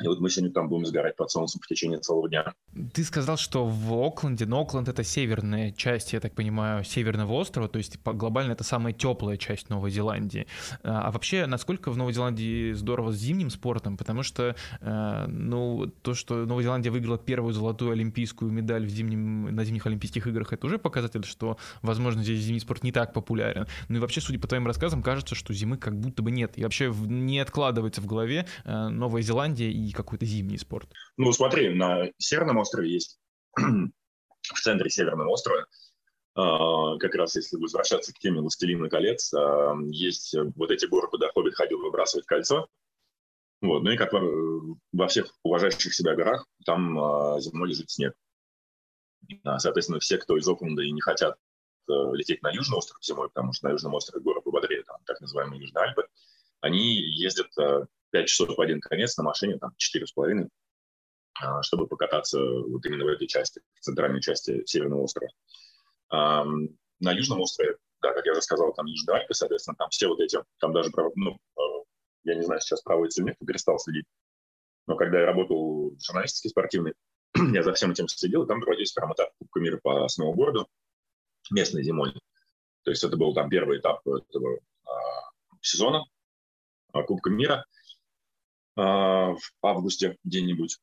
И 0.00 0.06
вот 0.06 0.20
мы 0.20 0.30
сегодня 0.30 0.52
там 0.52 0.68
будем 0.68 0.86
сгорать 0.86 1.16
под 1.16 1.30
солнцем 1.30 1.60
в 1.62 1.66
течение 1.66 1.98
целого 1.98 2.28
дня. 2.28 2.52
Ты 2.92 3.04
сказал, 3.04 3.36
что 3.36 3.66
в 3.66 3.92
Окленде, 3.92 4.46
но 4.46 4.62
Окленд 4.62 4.88
это 4.88 5.04
северная 5.04 5.72
часть, 5.72 6.12
я 6.12 6.20
так 6.20 6.34
понимаю, 6.34 6.84
северного 6.84 7.32
острова, 7.32 7.68
то 7.68 7.78
есть 7.78 7.98
глобально 8.02 8.52
это 8.52 8.64
самая 8.64 8.92
теплая 8.92 9.36
часть 9.36 9.68
Новой 9.68 9.90
Зеландии. 9.90 10.46
А, 10.82 11.08
а 11.08 11.10
вообще, 11.10 11.46
насколько 11.46 11.90
в 11.90 11.96
Новой 11.96 12.12
Зеландии 12.12 12.72
здорово 12.72 13.12
с 13.12 13.16
зимним 13.16 13.50
спортом? 13.50 13.96
Потому 13.96 14.22
что, 14.22 14.56
э, 14.80 15.26
ну, 15.28 15.86
то, 16.02 16.14
что 16.14 16.46
Новая 16.46 16.64
Зеландия 16.64 16.90
выиграла 16.90 17.18
первую 17.18 17.52
золотую 17.52 17.92
олимпийскую 17.92 18.50
медаль 18.50 18.86
в 18.86 18.90
зимнем, 18.90 19.54
на 19.54 19.64
зимних 19.64 19.86
Олимпийских 19.86 20.26
играх, 20.26 20.52
это 20.52 20.66
уже 20.66 20.78
показатель, 20.78 21.24
что, 21.24 21.58
возможно, 21.82 22.22
здесь 22.22 22.40
зимний 22.40 22.60
спорт 22.60 22.82
не 22.82 22.92
так 22.92 23.12
популярен. 23.12 23.66
Ну 23.88 23.96
и 23.96 24.00
вообще, 24.00 24.20
судя 24.20 24.38
по 24.38 24.48
твоим 24.48 24.66
рассказам, 24.66 25.02
кажется, 25.02 25.34
что 25.34 25.52
зимы 25.52 25.76
как 25.76 25.98
будто 25.98 26.22
бы 26.22 26.30
нет. 26.30 26.52
И 26.56 26.62
вообще 26.62 26.92
не 27.06 27.40
откладывается 27.40 28.00
в 28.00 28.06
голове 28.06 28.46
э, 28.64 28.88
Новая 28.88 29.22
Зеландия 29.22 29.70
и 29.70 29.89
какой-то 29.92 30.26
зимний 30.26 30.58
спорт? 30.58 30.88
Ну, 31.16 31.32
смотри, 31.32 31.74
на 31.74 32.10
Северном 32.18 32.58
острове 32.58 32.92
есть, 32.92 33.18
в 33.56 34.60
центре 34.60 34.90
Северного 34.90 35.30
острова, 35.30 35.66
а, 36.34 36.96
как 36.98 37.14
раз 37.14 37.36
если 37.36 37.56
возвращаться 37.56 38.12
к 38.12 38.18
теме 38.18 38.40
«Властелина 38.40 38.88
колец», 38.88 39.32
а, 39.34 39.74
есть 39.90 40.34
вот 40.56 40.70
эти 40.70 40.86
горы, 40.86 41.08
куда 41.08 41.30
Хоббит 41.32 41.54
ходил 41.54 41.80
выбрасывать 41.80 42.26
кольцо. 42.26 42.68
Вот. 43.60 43.82
Ну 43.82 43.90
и 43.90 43.96
как 43.96 44.12
во 44.12 45.08
всех 45.08 45.34
уважающих 45.42 45.92
себя 45.92 46.14
горах, 46.14 46.46
там 46.64 46.98
а, 46.98 47.40
зимой 47.40 47.68
лежит 47.68 47.90
снег. 47.90 48.14
Соответственно, 49.58 50.00
все, 50.00 50.16
кто 50.18 50.36
из 50.38 50.48
Окленда 50.48 50.82
и 50.82 50.90
не 50.90 51.00
хотят 51.00 51.36
лететь 51.86 52.42
на 52.42 52.50
Южный 52.50 52.78
остров 52.78 52.98
зимой, 53.02 53.28
потому 53.28 53.52
что 53.52 53.66
на 53.66 53.72
Южном 53.72 53.94
острове 53.94 54.22
горы 54.22 54.40
пободрее, 54.40 54.82
там 54.84 54.96
так 55.04 55.20
называемые 55.20 55.60
Южные 55.60 55.84
Альпы, 55.84 56.06
они 56.60 56.96
ездят 56.96 57.48
5 58.10 58.26
часов 58.26 58.56
в 58.56 58.60
один 58.60 58.80
конец 58.80 59.16
на 59.16 59.24
машине, 59.24 59.58
там 59.58 59.72
4,5, 59.78 60.48
а, 61.40 61.62
чтобы 61.62 61.86
покататься 61.86 62.40
вот 62.40 62.84
именно 62.86 63.04
в 63.04 63.08
этой 63.08 63.26
части, 63.26 63.60
в 63.74 63.80
центральной 63.80 64.20
части 64.20 64.64
Северного 64.66 65.02
острова. 65.02 65.30
На 66.10 67.12
Южном 67.12 67.40
острове, 67.40 67.76
да, 68.02 68.12
как 68.12 68.26
я 68.26 68.32
уже 68.32 68.42
сказал, 68.42 68.74
там 68.74 68.84
Южные 68.84 69.16
Альпы, 69.20 69.32
соответственно, 69.32 69.76
там 69.76 69.88
все 69.88 70.06
вот 70.08 70.20
эти, 70.20 70.38
там 70.58 70.72
даже, 70.72 70.90
ну, 71.14 71.38
а, 71.56 71.60
я 72.24 72.34
не 72.34 72.42
знаю, 72.42 72.60
сейчас 72.60 72.82
проводится 72.82 73.22
или 73.22 73.34
перестал 73.46 73.78
следить. 73.78 74.04
Но 74.86 74.96
когда 74.96 75.20
я 75.20 75.26
работал 75.26 75.90
в 75.90 76.04
журналистике 76.04 76.50
спортивной, 76.50 76.94
я 77.54 77.62
за 77.62 77.72
всем 77.72 77.92
этим 77.92 78.08
следил, 78.08 78.42
и 78.42 78.48
там 78.48 78.60
проводились 78.60 78.92
этап 78.92 79.32
Кубка 79.38 79.60
мира 79.60 79.78
по 79.82 80.08
сноуборду 80.08 80.68
местной 81.50 81.84
зимой. 81.84 82.12
То 82.82 82.90
есть 82.90 83.04
это 83.04 83.16
был 83.16 83.32
там 83.34 83.48
первый 83.48 83.78
этап 83.78 84.06
этого 84.06 84.58
а, 84.84 84.90
сезона 85.62 86.04
а, 86.92 87.02
Кубка 87.02 87.30
мира– 87.30 87.64
в 88.84 89.38
августе 89.62 90.16
где-нибудь 90.24 90.78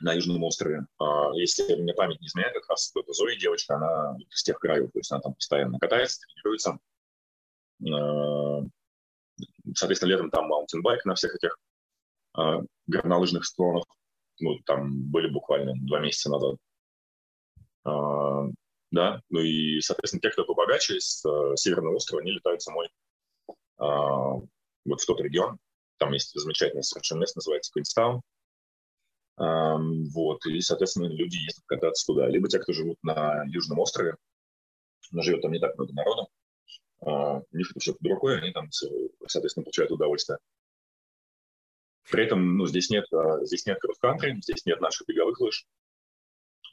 на 0.00 0.12
Южном 0.12 0.42
острове. 0.44 0.86
А, 0.98 1.30
если 1.34 1.74
мне 1.74 1.94
память 1.94 2.20
не 2.20 2.26
изменяет, 2.26 2.54
как 2.54 2.68
раз 2.70 2.92
это 2.94 3.12
Зоя 3.12 3.36
девочка, 3.36 3.76
она 3.76 4.16
из 4.30 4.42
тех 4.42 4.58
краев, 4.58 4.90
то 4.92 4.98
есть 4.98 5.10
она 5.12 5.20
там 5.20 5.34
постоянно 5.34 5.78
катается, 5.78 6.20
тренируется. 6.20 6.78
А, 7.88 8.62
соответственно, 9.74 10.10
летом 10.10 10.30
там 10.30 10.48
маунтинбайк 10.48 11.04
на 11.04 11.14
всех 11.14 11.34
этих 11.34 11.58
горнолыжных 12.86 13.46
склонах. 13.46 13.84
Ну, 14.40 14.58
там 14.66 15.10
были 15.10 15.28
буквально 15.28 15.72
два 15.76 16.00
месяца 16.00 16.30
назад. 16.30 16.56
Да, 18.92 19.20
ну 19.30 19.40
и, 19.40 19.80
соответственно, 19.80 20.20
те, 20.20 20.30
кто 20.30 20.44
побогаче 20.44 21.00
с 21.00 21.22
Северного 21.56 21.96
острова, 21.96 22.20
они 22.20 22.32
летают 22.32 22.62
зимой 22.62 22.90
вот 23.78 25.00
в 25.00 25.06
тот 25.06 25.20
регион, 25.20 25.58
там 25.98 26.12
есть 26.12 26.32
замечательное 26.34 26.82
совершенно 26.82 27.20
место, 27.20 27.38
называется 27.38 27.72
Квинстаун. 27.72 28.22
Вот, 29.38 30.46
и, 30.46 30.60
соответственно, 30.62 31.06
люди 31.08 31.36
ездят 31.36 31.64
кататься 31.66 32.06
туда. 32.06 32.26
Либо 32.26 32.48
те, 32.48 32.58
кто 32.58 32.72
живут 32.72 32.96
на 33.02 33.44
Южном 33.48 33.78
острове, 33.80 34.16
но 35.12 35.22
живет 35.22 35.42
там 35.42 35.52
не 35.52 35.58
так 35.58 35.76
много 35.76 35.92
народу, 35.92 36.28
а, 37.00 37.38
у 37.38 37.56
них 37.56 37.70
это 37.70 37.80
все 37.80 37.94
под 37.94 38.24
они 38.42 38.52
там, 38.52 38.70
соответственно, 39.26 39.64
получают 39.64 39.92
удовольствие. 39.92 40.38
При 42.10 42.24
этом, 42.24 42.56
ну, 42.56 42.66
здесь 42.66 42.90
нет, 42.90 43.04
а, 43.12 43.44
здесь 43.44 43.66
нет 43.66 43.78
кросс-кантри, 43.80 44.40
здесь 44.40 44.64
нет 44.64 44.80
наших 44.80 45.06
беговых 45.06 45.40
лыж, 45.40 45.66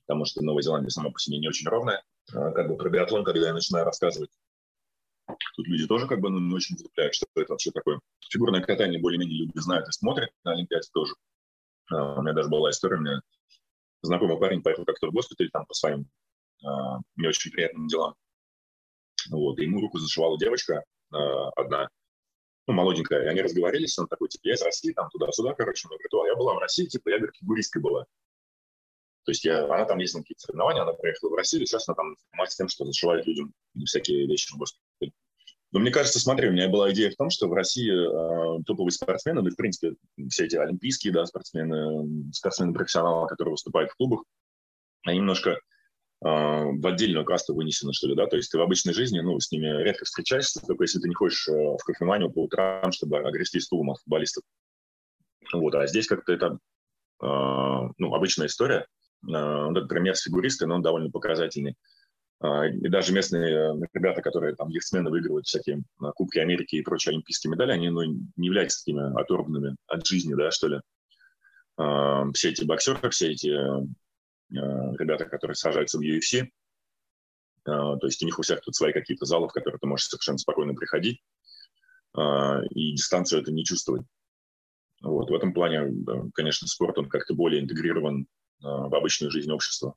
потому 0.05 0.25
что 0.25 0.43
Новая 0.43 0.62
Зеландия 0.62 0.89
сама 0.89 1.12
по 1.12 1.19
себе 1.19 1.39
не 1.39 1.47
очень 1.47 1.67
ровная. 1.67 2.03
А, 2.33 2.51
как 2.51 2.67
бы 2.67 2.77
про 2.77 2.89
биатлон, 2.89 3.23
когда 3.23 3.47
я 3.47 3.53
начинаю 3.53 3.86
рассказывать, 3.86 4.31
Тут 5.56 5.67
люди 5.67 5.88
тоже 5.88 6.08
как 6.08 6.19
бы 6.19 6.30
ну, 6.30 6.39
не 6.39 6.54
очень 6.54 6.78
цепляют, 6.78 7.13
что 7.15 7.28
это 7.36 7.54
вообще 7.54 7.72
такое. 7.72 8.00
Фигурное 8.30 8.62
катание 8.62 9.00
более-менее 9.00 9.46
люди 9.46 9.60
знают 9.60 9.88
и 9.88 9.91
смотрят 9.91 10.30
на 10.43 10.54
Олимпиаде 10.54 10.88
тоже. 10.93 11.13
Uh, 11.91 12.17
у 12.17 12.22
меня 12.22 12.34
даже 12.34 12.50
была 12.50 12.69
история, 12.69 12.98
у 12.98 13.02
меня 13.02 13.22
знакомый 14.02 14.39
парень 14.39 14.62
поехал 14.62 14.86
как-то 14.86 15.08
в 15.08 15.12
госпиталь 15.12 15.50
там 15.52 15.65
по 15.65 15.74
своим 15.74 16.08
uh, 16.65 17.00
не 17.17 17.28
очень 17.28 17.52
приятным 17.52 17.88
делам. 17.88 18.15
Вот, 19.30 19.60
и 19.60 19.63
ему 19.63 19.82
руку 19.82 20.00
зашивала 20.00 20.38
девочка 20.38 20.84
uh, 21.13 21.50
одна, 21.56 21.89
ну, 22.67 22.74
молоденькая, 22.74 23.24
и 23.24 23.28
они 23.28 23.41
разговорились, 23.41 23.98
он 24.00 24.08
такой, 24.08 24.30
типа, 24.30 24.48
я 24.48 24.54
из 24.54 24.62
России, 24.62 24.93
там, 24.93 25.10
туда-сюда, 25.10 25.54
короче, 25.54 25.88
он 25.88 25.98
говорит, 25.98 26.32
я 26.32 26.36
была 26.36 26.54
в 26.56 26.60
России, 26.60 26.86
типа, 26.86 27.10
я, 27.10 27.17
говорит, 27.17 27.36
фигуристкой 27.36 27.82
была. 27.82 28.06
То 29.26 29.32
есть 29.32 29.46
я, 29.46 29.63
она 29.65 29.86
там 29.86 30.00
ездила 30.00 30.19
на 30.19 30.24
какие-то 30.24 30.41
соревнования, 30.41 30.82
она 30.82 30.93
приехала 30.93 31.30
в 31.30 31.36
Россию, 31.36 31.65
сейчас 31.65 31.88
она 31.88 31.96
там 31.96 32.15
занимается 32.32 32.58
тем, 32.58 32.67
что 32.67 32.86
зашивает 32.86 33.26
людям 33.26 33.54
всякие 33.86 34.28
вещи 34.28 34.54
в 34.54 34.58
госпитале. 34.58 34.84
Но 35.73 35.79
мне 35.79 35.89
кажется, 35.89 36.19
смотри, 36.19 36.49
у 36.49 36.51
меня 36.51 36.69
была 36.69 36.91
идея 36.91 37.09
в 37.09 37.15
том, 37.15 37.31
что 37.31 37.47
в 37.47 37.53
России 37.53 37.91
э, 37.91 38.63
топовые 38.63 38.91
спортсмены, 38.91 39.41
да, 39.41 39.49
в 39.49 39.55
принципе, 39.55 39.95
все 40.29 40.45
эти 40.45 40.55
олимпийские 40.55 41.12
да, 41.12 41.25
спортсмены, 41.25 42.31
спортсмены-профессионалы, 42.31 43.27
которые 43.27 43.53
выступают 43.53 43.89
в 43.89 43.95
клубах, 43.95 44.23
они 45.03 45.17
немножко 45.17 45.49
э, 45.49 45.57
в 46.21 46.86
отдельную 46.86 47.25
касту 47.25 47.55
вынесены, 47.55 47.91
что 47.91 48.07
ли, 48.07 48.15
да, 48.15 48.27
то 48.27 48.36
есть 48.38 48.51
ты 48.51 48.59
в 48.59 48.62
обычной 48.62 48.93
жизни, 48.93 49.19
ну, 49.19 49.39
с 49.39 49.51
ними 49.51 49.65
редко 49.81 50.05
встречаешься, 50.05 50.62
только 50.62 50.83
если 50.83 50.99
ты 50.99 51.09
не 51.09 51.15
ходишь 51.15 51.47
э, 51.47 51.51
в 51.51 51.83
кофеманию 51.83 52.31
по 52.31 52.43
утрам, 52.43 52.91
чтобы 52.91 53.17
огрести 53.17 53.59
стулом 53.59 53.89
от 53.89 53.97
футболистов. 53.97 54.43
Вот, 55.51 55.73
а 55.73 55.88
здесь 55.88 56.05
как-то 56.05 56.33
это, 56.33 56.59
э, 57.23 57.25
ну, 57.97 58.13
обычная 58.13 58.45
история. 58.45 58.86
Э, 59.27 59.65
вот 59.65 59.75
этот 59.75 59.89
пример 59.89 60.15
с 60.15 60.21
фигуристой, 60.21 60.67
но 60.67 60.75
он 60.75 60.83
довольно 60.83 61.09
показательный. 61.09 61.75
А, 62.39 62.67
и 62.67 62.89
даже 62.89 63.13
местные 63.13 63.52
э, 63.52 63.74
ребята, 63.93 64.22
которые 64.22 64.56
там 64.56 64.69
яхтсмены 64.69 65.10
выигрывают 65.10 65.46
всякие 65.46 65.84
а, 66.02 66.12
Кубки 66.12 66.39
Америки 66.39 66.76
и 66.76 66.82
прочие 66.82 67.12
олимпийские 67.12 67.52
медали, 67.52 67.72
они 67.72 67.89
ну, 67.89 68.04
не 68.04 68.48
являются 68.48 68.80
такими 68.80 69.19
оторванными 69.19 69.76
от 69.88 70.06
жизни, 70.06 70.34
да, 70.34 70.52
что 70.52 70.67
ли. 70.67 70.82
А, 71.78 72.30
все 72.34 72.50
эти 72.50 72.65
боксеры, 72.65 73.10
все 73.12 73.32
эти 73.32 73.48
э, 73.48 73.86
ребята, 74.50 75.26
которые 75.26 75.55
сажаются 75.55 75.97
в 75.97 76.01
UFC, 76.01 76.49
то 77.66 77.97
есть 78.03 78.22
у 78.22 78.26
них 78.26 78.38
у 78.38 78.41
всех 78.41 78.60
тут 78.60 78.76
свои 78.76 78.91
какие-то 78.91 79.24
залы, 79.24 79.47
в 79.47 79.53
которые 79.53 79.80
ты 79.80 79.88
можешь 79.88 80.07
совершенно 80.07 80.38
спокойно 80.38 80.74
приходить 80.74 81.24
и 82.14 82.91
дистанцию 82.91 83.41
это 83.41 83.53
не 83.53 83.64
чувствовать. 83.64 84.05
Вот. 85.01 85.30
В 85.30 85.34
этом 85.34 85.53
плане, 85.53 85.89
конечно, 86.34 86.68
спорт, 86.68 86.97
он 86.97 87.07
как-то 87.07 87.34
более 87.34 87.62
интегрирован 87.62 88.28
в 88.60 88.93
обычную 88.93 89.32
жизнь 89.32 89.49
общества. 89.49 89.95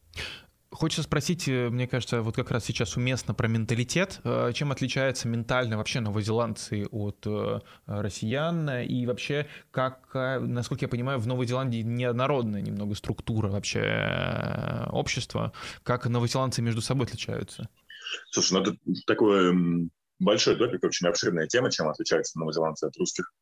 Хочется 0.77 1.05
спросить, 1.05 1.49
э, 1.49 1.71
мне 1.71 1.89
кажется, 1.89 2.21
вот 2.21 2.37
как 2.37 2.51
раз 2.51 2.67
сейчас 2.67 2.99
уместно 2.99 3.33
про 3.33 3.49
менталитет. 3.49 4.21
Э, 4.25 4.53
чем 4.53 4.73
отличается 4.73 5.27
ментально 5.27 5.79
вообще 5.79 6.01
новозеландцы 6.01 6.87
от 6.91 7.27
э, 7.27 7.61
россиян? 7.87 8.69
И 8.83 9.07
вообще, 9.07 9.49
как, 9.71 10.11
насколько 10.13 10.85
я 10.85 10.89
понимаю, 10.89 11.19
в 11.19 11.27
Новой 11.27 11.47
Зеландии 11.47 11.79
неоднородная 11.79 12.61
немного 12.61 12.95
структура 12.95 13.49
вообще 13.49 14.87
общества. 14.91 15.55
Как 15.83 16.05
новозеландцы 16.07 16.61
между 16.61 16.83
собой 16.83 17.07
отличаются? 17.07 17.71
Слушай, 18.31 18.53
ну 18.53 18.61
это 18.61 18.77
такой 19.07 19.89
большой 20.19 20.57
топик, 20.57 20.85
очень 20.85 21.07
обширная 21.07 21.47
тема, 21.47 21.71
чем 21.71 21.89
отличаются 21.89 22.39
новозеландцы 22.39 22.85
от 22.85 22.97
русских. 22.99 23.33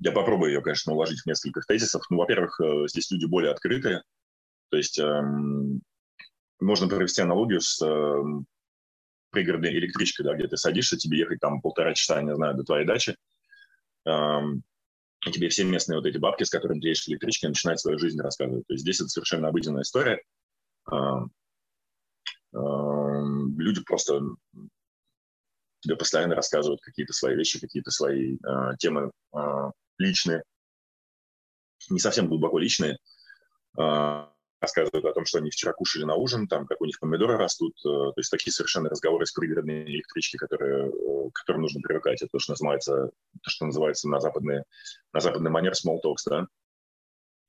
Я 0.00 0.12
попробую 0.12 0.50
ее, 0.50 0.62
конечно, 0.62 0.92
уложить 0.92 1.20
в 1.20 1.26
несколько 1.26 1.60
тезисов. 1.60 2.02
Ну, 2.08 2.16
во-первых, 2.16 2.58
э, 2.60 2.86
здесь 2.88 3.10
люди 3.10 3.26
более 3.26 3.52
открытые. 3.52 4.02
То 4.70 4.78
есть 4.78 4.98
эм, 4.98 5.82
можно 6.58 6.88
провести 6.88 7.20
аналогию 7.20 7.60
с 7.60 7.82
э, 7.84 8.22
пригородной 9.30 9.72
электричкой, 9.74 10.24
да, 10.24 10.34
где 10.34 10.48
ты 10.48 10.56
садишься, 10.56 10.96
тебе 10.96 11.18
ехать 11.18 11.40
там 11.40 11.60
полтора 11.60 11.92
часа, 11.92 12.22
не 12.22 12.34
знаю, 12.34 12.54
до 12.54 12.64
твоей 12.64 12.86
дачи. 12.86 13.14
Эм, 14.06 14.62
и 15.26 15.30
тебе 15.30 15.50
все 15.50 15.64
местные 15.64 15.98
вот 15.98 16.06
эти 16.06 16.16
бабки, 16.16 16.44
с 16.44 16.50
которыми 16.50 16.80
ты 16.80 16.88
едешь 16.88 17.04
в 17.04 17.48
начинают 17.48 17.78
свою 17.78 17.98
жизнь 17.98 18.20
рассказывать. 18.20 18.66
То 18.66 18.72
есть 18.72 18.82
здесь 18.82 19.00
это 19.00 19.08
совершенно 19.08 19.48
обыденная 19.48 19.82
история. 19.82 20.18
Эм, 20.90 21.30
эм, 22.54 23.60
люди 23.60 23.82
просто 23.84 24.22
тебе 25.80 25.96
постоянно 25.96 26.34
рассказывают 26.34 26.80
какие-то 26.80 27.12
свои 27.12 27.36
вещи, 27.36 27.60
какие-то 27.60 27.90
свои 27.90 28.36
э, 28.36 28.76
темы 28.78 29.10
э, 29.34 29.70
личные, 30.00 30.42
не 31.88 31.98
совсем 31.98 32.28
глубоко 32.28 32.58
личные, 32.58 32.98
э, 33.78 34.26
рассказывают 34.60 35.04
о 35.04 35.12
том, 35.12 35.24
что 35.24 35.38
они 35.38 35.50
вчера 35.50 35.72
кушали 35.72 36.04
на 36.04 36.14
ужин, 36.14 36.46
там, 36.46 36.66
как 36.66 36.80
у 36.80 36.84
них 36.84 36.98
помидоры 37.00 37.36
растут, 37.36 37.74
э, 37.80 37.88
то 37.88 38.14
есть 38.16 38.30
такие 38.30 38.52
совершенно 38.52 38.90
разговоры 38.90 39.26
с 39.26 39.32
пригородной 39.32 39.84
электрички, 39.84 40.36
которые, 40.36 40.88
э, 40.88 41.30
к 41.30 41.40
которым 41.40 41.62
нужно 41.62 41.80
привыкать. 41.80 42.20
Это 42.20 42.30
то, 42.32 42.38
что 42.38 42.52
называется, 42.52 43.10
то, 43.42 43.50
что 43.50 43.66
называется 43.66 44.08
на, 44.08 44.20
западные, 44.20 44.64
на 45.12 45.20
западный 45.20 45.50
манер 45.50 45.72
small 45.72 45.98
talks, 46.04 46.26
да. 46.26 46.46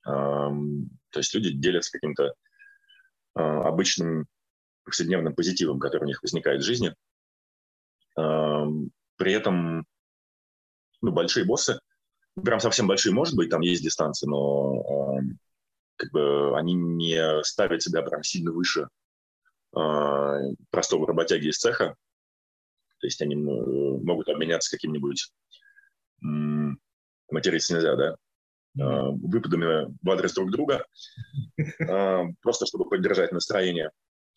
То 0.04 1.18
есть 1.18 1.32
люди 1.32 1.52
делятся 1.52 1.92
каким-то 1.92 2.24
э, 2.24 3.40
обычным 3.40 4.26
повседневным 4.82 5.34
позитивом, 5.34 5.78
который 5.78 6.04
у 6.04 6.06
них 6.06 6.20
возникает 6.22 6.62
в 6.62 6.64
жизни. 6.64 6.92
При 8.16 9.32
этом 9.32 9.86
ну, 11.02 11.12
большие 11.12 11.44
боссы, 11.44 11.78
прям 12.34 12.60
совсем 12.60 12.86
большие, 12.86 13.12
может 13.12 13.36
быть, 13.36 13.50
там 13.50 13.60
есть 13.60 13.82
дистанции, 13.82 14.26
но 14.26 15.18
э, 15.20 15.22
как 15.96 16.10
бы 16.12 16.58
они 16.58 16.74
не 16.74 17.42
ставят 17.44 17.82
себя 17.82 18.02
прям 18.02 18.22
сильно 18.22 18.52
выше 18.52 18.88
э, 19.76 20.38
простого 20.70 21.06
работяги 21.06 21.48
из 21.48 21.58
цеха. 21.58 21.96
То 22.98 23.06
есть 23.06 23.20
они 23.20 23.34
могут 23.34 24.28
обменяться 24.28 24.70
каким-нибудь 24.70 25.32
э, 26.22 26.26
материться 27.30 27.74
нельзя, 27.74 27.96
да, 27.96 28.12
э, 28.12 28.16
выпадами 28.76 29.94
в 30.02 30.10
адрес 30.10 30.32
друг 30.34 30.50
друга, 30.50 30.86
э, 31.58 32.22
просто 32.40 32.66
чтобы 32.66 32.88
поддержать 32.88 33.32
настроение. 33.32 33.90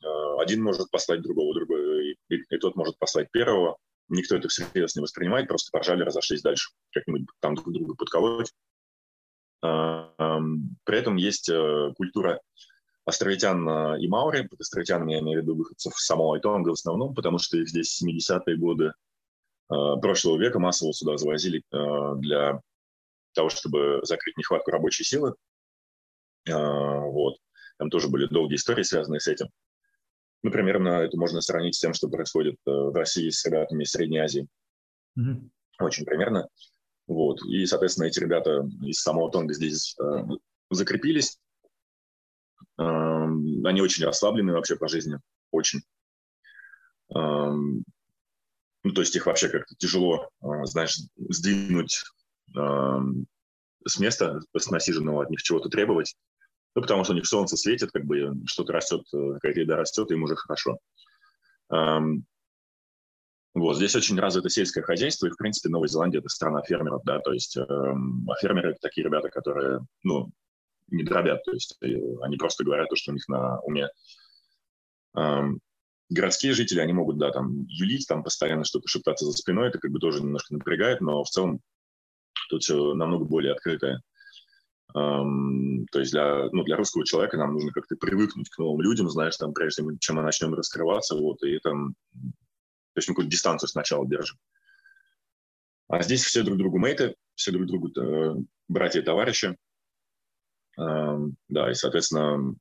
Э, 0.03 0.41
один 0.41 0.61
может 0.63 0.91
послать 0.91 1.21
другого, 1.21 1.53
другой, 1.53 2.17
и, 2.29 2.35
и 2.35 2.57
тот 2.57 2.75
может 2.75 2.97
послать 2.97 3.31
первого 3.31 3.77
никто 4.09 4.35
это 4.35 4.47
всерьез 4.47 4.95
не 4.95 5.01
воспринимает, 5.01 5.47
просто 5.47 5.71
поржали, 5.71 6.03
разошлись 6.03 6.41
дальше, 6.41 6.71
как-нибудь 6.91 7.27
там 7.39 7.55
друг 7.55 7.73
друга 7.73 7.95
подколоть. 7.95 8.51
При 9.61 10.97
этом 10.97 11.15
есть 11.15 11.49
э, 11.49 11.93
культура 11.95 12.39
островитян 13.05 13.67
э, 13.67 13.99
и 13.99 14.07
маури. 14.07 14.47
Под 14.47 14.59
островитянами 14.59 15.13
я 15.13 15.19
имею 15.19 15.39
в 15.39 15.43
виду 15.43 15.55
выходцев 15.55 15.93
самого 15.97 16.39
Тонга 16.39 16.69
в 16.69 16.73
основном, 16.73 17.15
потому 17.15 17.39
что 17.39 17.57
их 17.57 17.67
здесь 17.67 18.03
70-е 18.03 18.57
годы 18.57 18.85
э, 18.85 18.91
прошлого 20.01 20.37
века 20.37 20.59
массово 20.59 20.93
сюда 20.93 21.17
завозили 21.17 21.63
для 21.71 22.61
того, 23.33 23.49
чтобы 23.49 24.01
закрыть 24.03 24.37
нехватку 24.37 24.71
рабочей 24.71 25.03
силы. 25.03 25.33
Вот. 26.47 27.37
Там 27.77 27.89
тоже 27.89 28.07
были 28.07 28.27
долгие 28.27 28.55
истории, 28.55 28.83
связанные 28.83 29.19
с 29.19 29.27
этим. 29.27 29.47
Ну, 30.45 30.51
примерно 30.51 30.89
это 30.89 31.17
можно 31.17 31.41
сравнить 31.41 31.73
с 31.73 31.79
тем, 31.79 31.95
что 31.95 32.07
происходит 32.07 32.57
э, 32.67 32.69
в 32.69 32.93
России 32.93 33.31
с 33.31 33.43
ребятами 33.45 33.81
из 33.81 33.89
Средней 33.89 34.19
Азии. 34.19 34.47
Mm-hmm. 35.17 35.49
Очень 35.79 36.05
примерно. 36.05 36.47
Вот. 37.07 37.41
И, 37.47 37.65
соответственно, 37.65 38.05
эти 38.05 38.19
ребята 38.19 38.63
из 38.83 38.99
самого 38.99 39.31
Тонга 39.31 39.55
здесь 39.55 39.97
э, 39.99 40.03
закрепились. 40.69 41.39
Э, 42.77 42.83
они 42.83 43.81
очень 43.81 44.05
расслаблены 44.05 44.53
вообще 44.53 44.75
по 44.75 44.87
жизни. 44.87 45.17
Очень. 45.49 45.79
Э, 47.09 47.49
ну, 47.49 48.91
то 48.93 49.01
есть 49.01 49.15
их 49.15 49.25
вообще 49.25 49.49
как-то 49.49 49.73
тяжело, 49.77 50.29
э, 50.43 50.65
знаешь, 50.65 50.99
сдвинуть 51.17 52.03
э, 52.55 52.99
с 53.83 53.97
места, 53.97 54.41
с 54.55 54.69
насиженного 54.69 55.23
от 55.23 55.31
них 55.31 55.41
чего-то 55.41 55.69
требовать. 55.69 56.15
Ну, 56.75 56.81
потому 56.81 57.03
что 57.03 57.13
у 57.13 57.15
них 57.15 57.25
солнце 57.25 57.55
светит, 57.55 57.91
как 57.91 58.05
бы 58.05 58.33
что-то 58.45 58.73
растет, 58.73 59.01
э, 59.13 59.33
какая-то 59.35 59.61
еда 59.61 59.77
растет, 59.77 60.11
им 60.11 60.23
уже 60.23 60.35
хорошо. 60.35 60.77
Вот, 63.55 63.77
здесь 63.77 63.95
очень 63.95 64.19
развито 64.19 64.49
сельское 64.49 64.81
хозяйство, 64.81 65.27
и, 65.27 65.29
в 65.29 65.37
принципе, 65.37 65.69
Новая 65.69 65.87
Зеландия– 65.87 66.17
это 66.19 66.27
страна 66.27 66.61
фермеров, 66.61 67.03
да, 67.05 67.19
то 67.19 67.31
есть 67.31 67.55
эм, 67.55 68.29
а 68.29 68.35
фермеры– 68.35 68.71
это 68.71 68.79
такие 68.81 69.05
ребята, 69.05 69.29
которые, 69.29 69.79
ну, 70.03 70.29
не 70.89 71.03
дробят, 71.03 71.41
то 71.45 71.53
есть 71.53 71.77
э, 71.81 71.87
они 72.21 72.35
просто 72.35 72.65
говорят 72.65 72.89
то, 72.89 72.97
что 72.97 73.11
у 73.11 73.13
них 73.13 73.25
на 73.29 73.61
уме. 73.61 73.87
Эм, 75.15 75.61
городские 76.09 76.51
жители, 76.51 76.81
они 76.81 76.91
могут, 76.91 77.17
да, 77.17 77.31
там, 77.31 77.65
юлить, 77.69 78.05
там, 78.09 78.23
постоянно 78.23 78.65
что-то 78.65 78.89
шептаться 78.89 79.25
за 79.25 79.31
спиной, 79.31 79.69
это 79.69 79.79
как 79.79 79.91
бы 79.91 79.99
тоже 79.99 80.21
немножко 80.21 80.53
напрягает, 80.53 80.99
но 80.99 81.23
в 81.23 81.29
целом 81.29 81.61
тут 82.49 82.61
все 82.61 82.93
намного 82.93 83.23
более 83.23 83.53
открытое. 83.53 84.01
То 84.93 85.99
есть 85.99 86.11
для, 86.11 86.49
ну, 86.51 86.63
для 86.63 86.77
русского 86.77 87.05
человека 87.05 87.37
нам 87.37 87.53
нужно 87.53 87.71
как-то 87.71 87.95
привыкнуть 87.95 88.49
к 88.49 88.57
новым 88.59 88.81
людям, 88.81 89.09
знаешь, 89.09 89.35
там, 89.37 89.53
прежде 89.53 89.83
чем 89.99 90.15
мы 90.15 90.21
начнем 90.21 90.53
раскрываться, 90.53 91.15
вот, 91.15 91.43
и 91.43 91.59
там, 91.59 91.95
то 92.13 92.97
есть 92.99 93.09
мы 93.09 93.15
какую-то 93.15 93.31
дистанцию 93.31 93.67
сначала 93.67 94.07
держим. 94.07 94.37
А 95.87 96.01
здесь 96.01 96.23
все 96.23 96.43
друг 96.43 96.57
другу 96.57 96.77
мейты, 96.77 97.15
все 97.35 97.51
друг 97.51 97.67
другу 97.67 97.89
э, 97.99 98.35
братья 98.67 99.01
и 99.01 99.03
товарищи. 99.03 99.55
Э, 100.79 101.17
да, 101.49 101.71
и, 101.71 101.73
соответственно, 101.73 102.55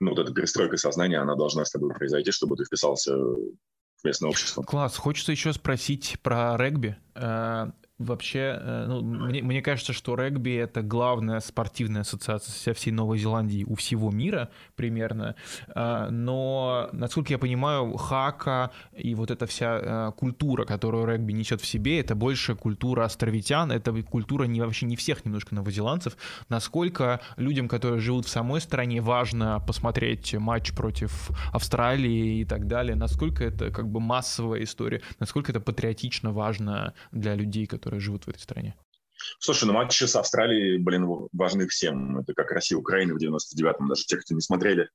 ну, 0.00 0.10
вот 0.10 0.18
эта 0.18 0.32
перестройка 0.32 0.76
сознания, 0.76 1.18
она 1.18 1.34
должна 1.34 1.64
с 1.64 1.70
тобой 1.70 1.92
произойти, 1.94 2.30
чтобы 2.30 2.56
ты 2.56 2.64
вписался 2.64 3.14
в 3.16 4.04
местное 4.04 4.30
общество. 4.30 4.62
Класс. 4.62 4.96
Хочется 4.96 5.32
еще 5.32 5.52
спросить 5.52 6.18
про 6.22 6.56
регби. 6.56 6.96
Вообще, 8.02 8.58
э, 8.60 8.84
ну, 8.88 9.02
мне, 9.02 9.42
мне 9.42 9.62
кажется, 9.62 9.92
что 9.92 10.14
регби 10.16 10.52
это 10.54 10.82
главная 10.82 11.40
спортивная 11.40 12.02
ассоциация 12.02 12.74
всей 12.74 12.90
Новой 12.90 13.18
Зеландии 13.18 13.64
у 13.64 13.74
всего 13.74 14.10
мира 14.10 14.48
примерно. 14.76 15.36
А, 15.68 16.10
но, 16.10 16.88
насколько 16.92 17.32
я 17.32 17.38
понимаю, 17.38 17.96
хака 17.96 18.70
и 18.92 19.14
вот 19.14 19.30
эта 19.30 19.46
вся 19.46 19.80
э, 19.80 20.12
культура, 20.16 20.64
которую 20.64 21.06
регби 21.06 21.32
несет 21.32 21.60
в 21.60 21.66
себе, 21.66 22.00
это 22.00 22.14
больше 22.14 22.54
культура 22.54 23.04
островитян, 23.04 23.70
это 23.70 23.92
культура 24.02 24.44
не, 24.44 24.60
вообще 24.60 24.86
не 24.86 24.96
всех 24.96 25.24
немножко 25.24 25.54
новозеландцев. 25.54 26.16
Насколько 26.48 27.20
людям, 27.36 27.68
которые 27.68 28.00
живут 28.00 28.26
в 28.26 28.28
самой 28.28 28.60
стране, 28.60 29.00
важно 29.00 29.62
посмотреть 29.66 30.34
матч 30.34 30.72
против 30.72 31.30
Австралии 31.52 32.40
и 32.40 32.44
так 32.44 32.66
далее, 32.66 32.96
насколько 32.96 33.44
это 33.44 33.70
как 33.70 33.88
бы 33.88 34.00
массовая 34.00 34.64
история, 34.64 35.02
насколько 35.20 35.52
это 35.52 35.60
патриотично 35.60 36.32
важно 36.32 36.94
для 37.12 37.34
людей, 37.34 37.66
которые 37.66 37.91
которые 37.92 38.00
живут 38.00 38.24
в 38.24 38.28
этой 38.30 38.40
стране? 38.40 38.74
Слушай, 39.38 39.66
ну 39.66 39.74
матчи 39.74 40.04
с 40.04 40.16
Австралией, 40.16 40.78
блин, 40.78 41.06
важны 41.32 41.68
всем. 41.68 42.18
Это 42.18 42.32
как 42.32 42.50
Россия, 42.50 42.78
Украина 42.78 43.14
в 43.14 43.22
99-м. 43.22 43.88
Даже 43.88 44.04
те, 44.04 44.16
кто 44.16 44.34
не 44.34 44.40
смотрели 44.40 44.88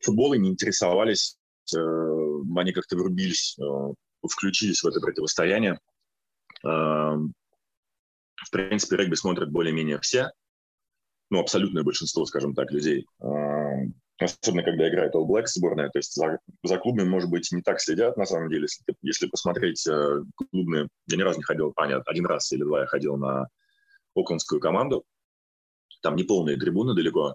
футбол 0.00 0.34
и 0.34 0.38
не 0.38 0.50
интересовались, 0.50 1.38
э, 1.74 1.78
они 1.78 2.72
как-то 2.72 2.96
врубились, 2.96 3.56
э, 3.58 3.92
включились 4.28 4.82
в 4.82 4.86
это 4.86 5.00
противостояние. 5.00 5.78
Э, 6.64 6.68
в 6.68 8.50
принципе, 8.50 8.96
регби 8.96 9.14
смотрят 9.14 9.50
более-менее 9.50 10.00
все. 10.00 10.30
Ну, 11.30 11.38
абсолютное 11.38 11.84
большинство, 11.84 12.26
скажем 12.26 12.54
так, 12.54 12.72
людей. 12.72 13.06
Э, 13.20 13.26
особенно 14.18 14.62
когда 14.62 14.88
играет 14.88 15.14
All 15.14 15.26
Black 15.26 15.46
сборная, 15.46 15.90
то 15.90 15.98
есть 15.98 16.14
за, 16.14 16.38
за 16.62 16.78
клубами, 16.78 17.08
может 17.08 17.30
быть, 17.30 17.50
не 17.52 17.62
так 17.62 17.80
следят, 17.80 18.16
на 18.16 18.24
самом 18.24 18.48
деле, 18.48 18.62
если, 18.62 18.84
если 19.02 19.26
посмотреть 19.26 19.86
э, 19.86 20.22
клубные, 20.34 20.88
я 21.08 21.16
ни 21.16 21.22
разу 21.22 21.38
не 21.38 21.44
ходил, 21.44 21.72
а 21.76 21.86
нет, 21.86 22.02
один 22.06 22.26
раз 22.26 22.50
или 22.52 22.62
два 22.62 22.80
я 22.80 22.86
ходил 22.86 23.16
на 23.16 23.48
оклендскую 24.14 24.60
команду, 24.60 25.04
там 26.02 26.16
не 26.16 26.24
полные 26.24 26.56
трибуны 26.56 26.94
далеко, 26.94 27.34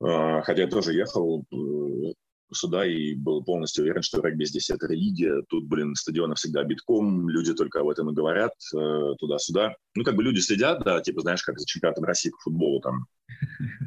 э, 0.00 0.42
хотя 0.42 0.62
я 0.62 0.68
тоже 0.68 0.94
ехал, 0.94 1.44
э, 1.52 2.12
сюда 2.52 2.86
и 2.86 3.14
был 3.14 3.42
полностью 3.42 3.84
уверен, 3.84 4.02
что 4.02 4.20
регби 4.20 4.44
здесь 4.44 4.70
это 4.70 4.86
религия. 4.86 5.42
Тут, 5.48 5.66
блин, 5.66 5.94
стадионы 5.94 6.34
всегда 6.34 6.62
битком, 6.64 7.28
люди 7.28 7.54
только 7.54 7.80
об 7.80 7.88
этом 7.88 8.10
и 8.10 8.14
говорят 8.14 8.52
э, 8.74 9.14
туда-сюда. 9.18 9.74
Ну, 9.94 10.04
как 10.04 10.16
бы 10.16 10.22
люди 10.22 10.38
следят, 10.38 10.82
да, 10.84 11.00
типа, 11.00 11.22
знаешь, 11.22 11.42
как 11.42 11.58
за 11.58 11.66
чемпионатом 11.66 12.04
России 12.04 12.30
по 12.30 12.38
футболу 12.38 12.80
там. 12.80 13.06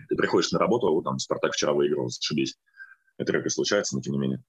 Ты 0.10 0.16
приходишь 0.16 0.51
на 0.51 0.60
работу, 0.60 0.88
а 0.88 1.03
там 1.03 1.20
Спартак 1.20 1.53
вчера 1.53 1.74
выиграл, 1.74 2.10
зашибись. 2.10 2.57
Это 3.18 3.34
редко 3.34 3.49
случается, 3.49 3.95
но 3.95 4.01
тем 4.01 4.14
не 4.14 4.20
менее. 4.20 4.43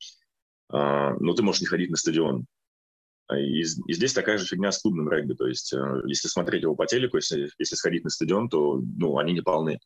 А, 0.69 1.15
но 1.19 1.35
ты 1.35 1.43
можешь 1.43 1.61
не 1.61 1.67
ходить 1.67 1.91
на 1.91 1.97
стадион. 1.97 2.47
А, 3.29 3.39
и, 3.39 3.61
и 3.61 3.93
здесь 3.93 4.13
такая 4.13 4.39
же 4.39 4.47
фигня 4.47 4.73
с 4.73 4.81
клубным 4.81 5.09
регби. 5.09 5.35
То 5.35 5.47
есть, 5.47 5.73
э, 5.73 6.03
если 6.07 6.29
смотреть 6.29 6.63
его 6.63 6.75
по 6.75 6.87
телеку, 6.87 7.17
если, 7.17 7.51
если 7.59 7.77
сходить 7.77 8.05
на 8.05 8.11
стадион, 8.11 8.49
то 8.49 8.81
ну, 8.97 9.19
они 9.19 9.33
не 9.33 9.41
полны 9.41 9.79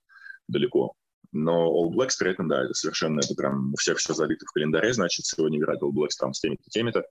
далеко. 0.48 0.94
Но 1.34 1.66
All 1.68 1.92
Blacks 1.92 2.14
при 2.18 2.30
этом, 2.30 2.48
да, 2.48 2.64
это 2.64 2.74
совершенно, 2.74 3.18
это 3.18 3.34
прям 3.34 3.72
у 3.72 3.76
всех 3.76 3.98
все 3.98 4.14
забито 4.14 4.46
в 4.46 4.52
календаре, 4.52 4.92
значит, 4.92 5.26
сегодня 5.26 5.58
играть 5.58 5.82
All 5.82 5.90
Blacks 5.90 6.16
там 6.18 6.32
с 6.32 6.40
теми-то, 6.40 6.62
теми-то, 6.70 7.04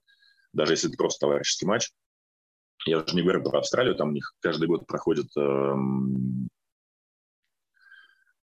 даже 0.54 0.72
если 0.72 0.88
это 0.88 0.96
просто 0.96 1.26
товарищеский 1.26 1.66
матч. 1.66 1.90
Я 2.86 2.98
уже 2.98 3.14
не 3.14 3.22
говорю 3.22 3.42
про 3.42 3.58
Австралию, 3.58 3.94
там 3.94 4.08
у 4.08 4.12
них 4.12 4.34
каждый 4.40 4.66
год 4.66 4.86
проходит 4.86 5.26
эм, 5.36 6.48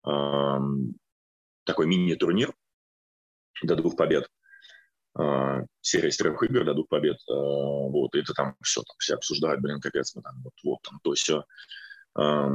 эм, 0.04 0.94
такой 1.64 1.86
мини-турнир 1.86 2.52
до 3.62 3.76
двух 3.76 3.96
побед. 3.96 4.28
Э, 5.18 5.64
серия 5.80 6.08
из 6.08 6.16
трех 6.16 6.42
игр 6.42 6.64
до 6.64 6.74
двух 6.74 6.88
побед. 6.88 7.16
Э, 7.28 7.32
вот, 7.32 8.14
и 8.14 8.20
это 8.20 8.32
там 8.34 8.56
все, 8.62 8.82
там 8.82 8.96
все 8.98 9.14
обсуждают, 9.14 9.60
блин, 9.60 9.80
капец, 9.80 10.14
мы 10.16 10.22
там 10.22 10.42
вот, 10.42 10.54
вот 10.64 10.82
там 10.82 10.98
то 11.02 11.12
все. 11.14 11.44
Э, 12.18 12.50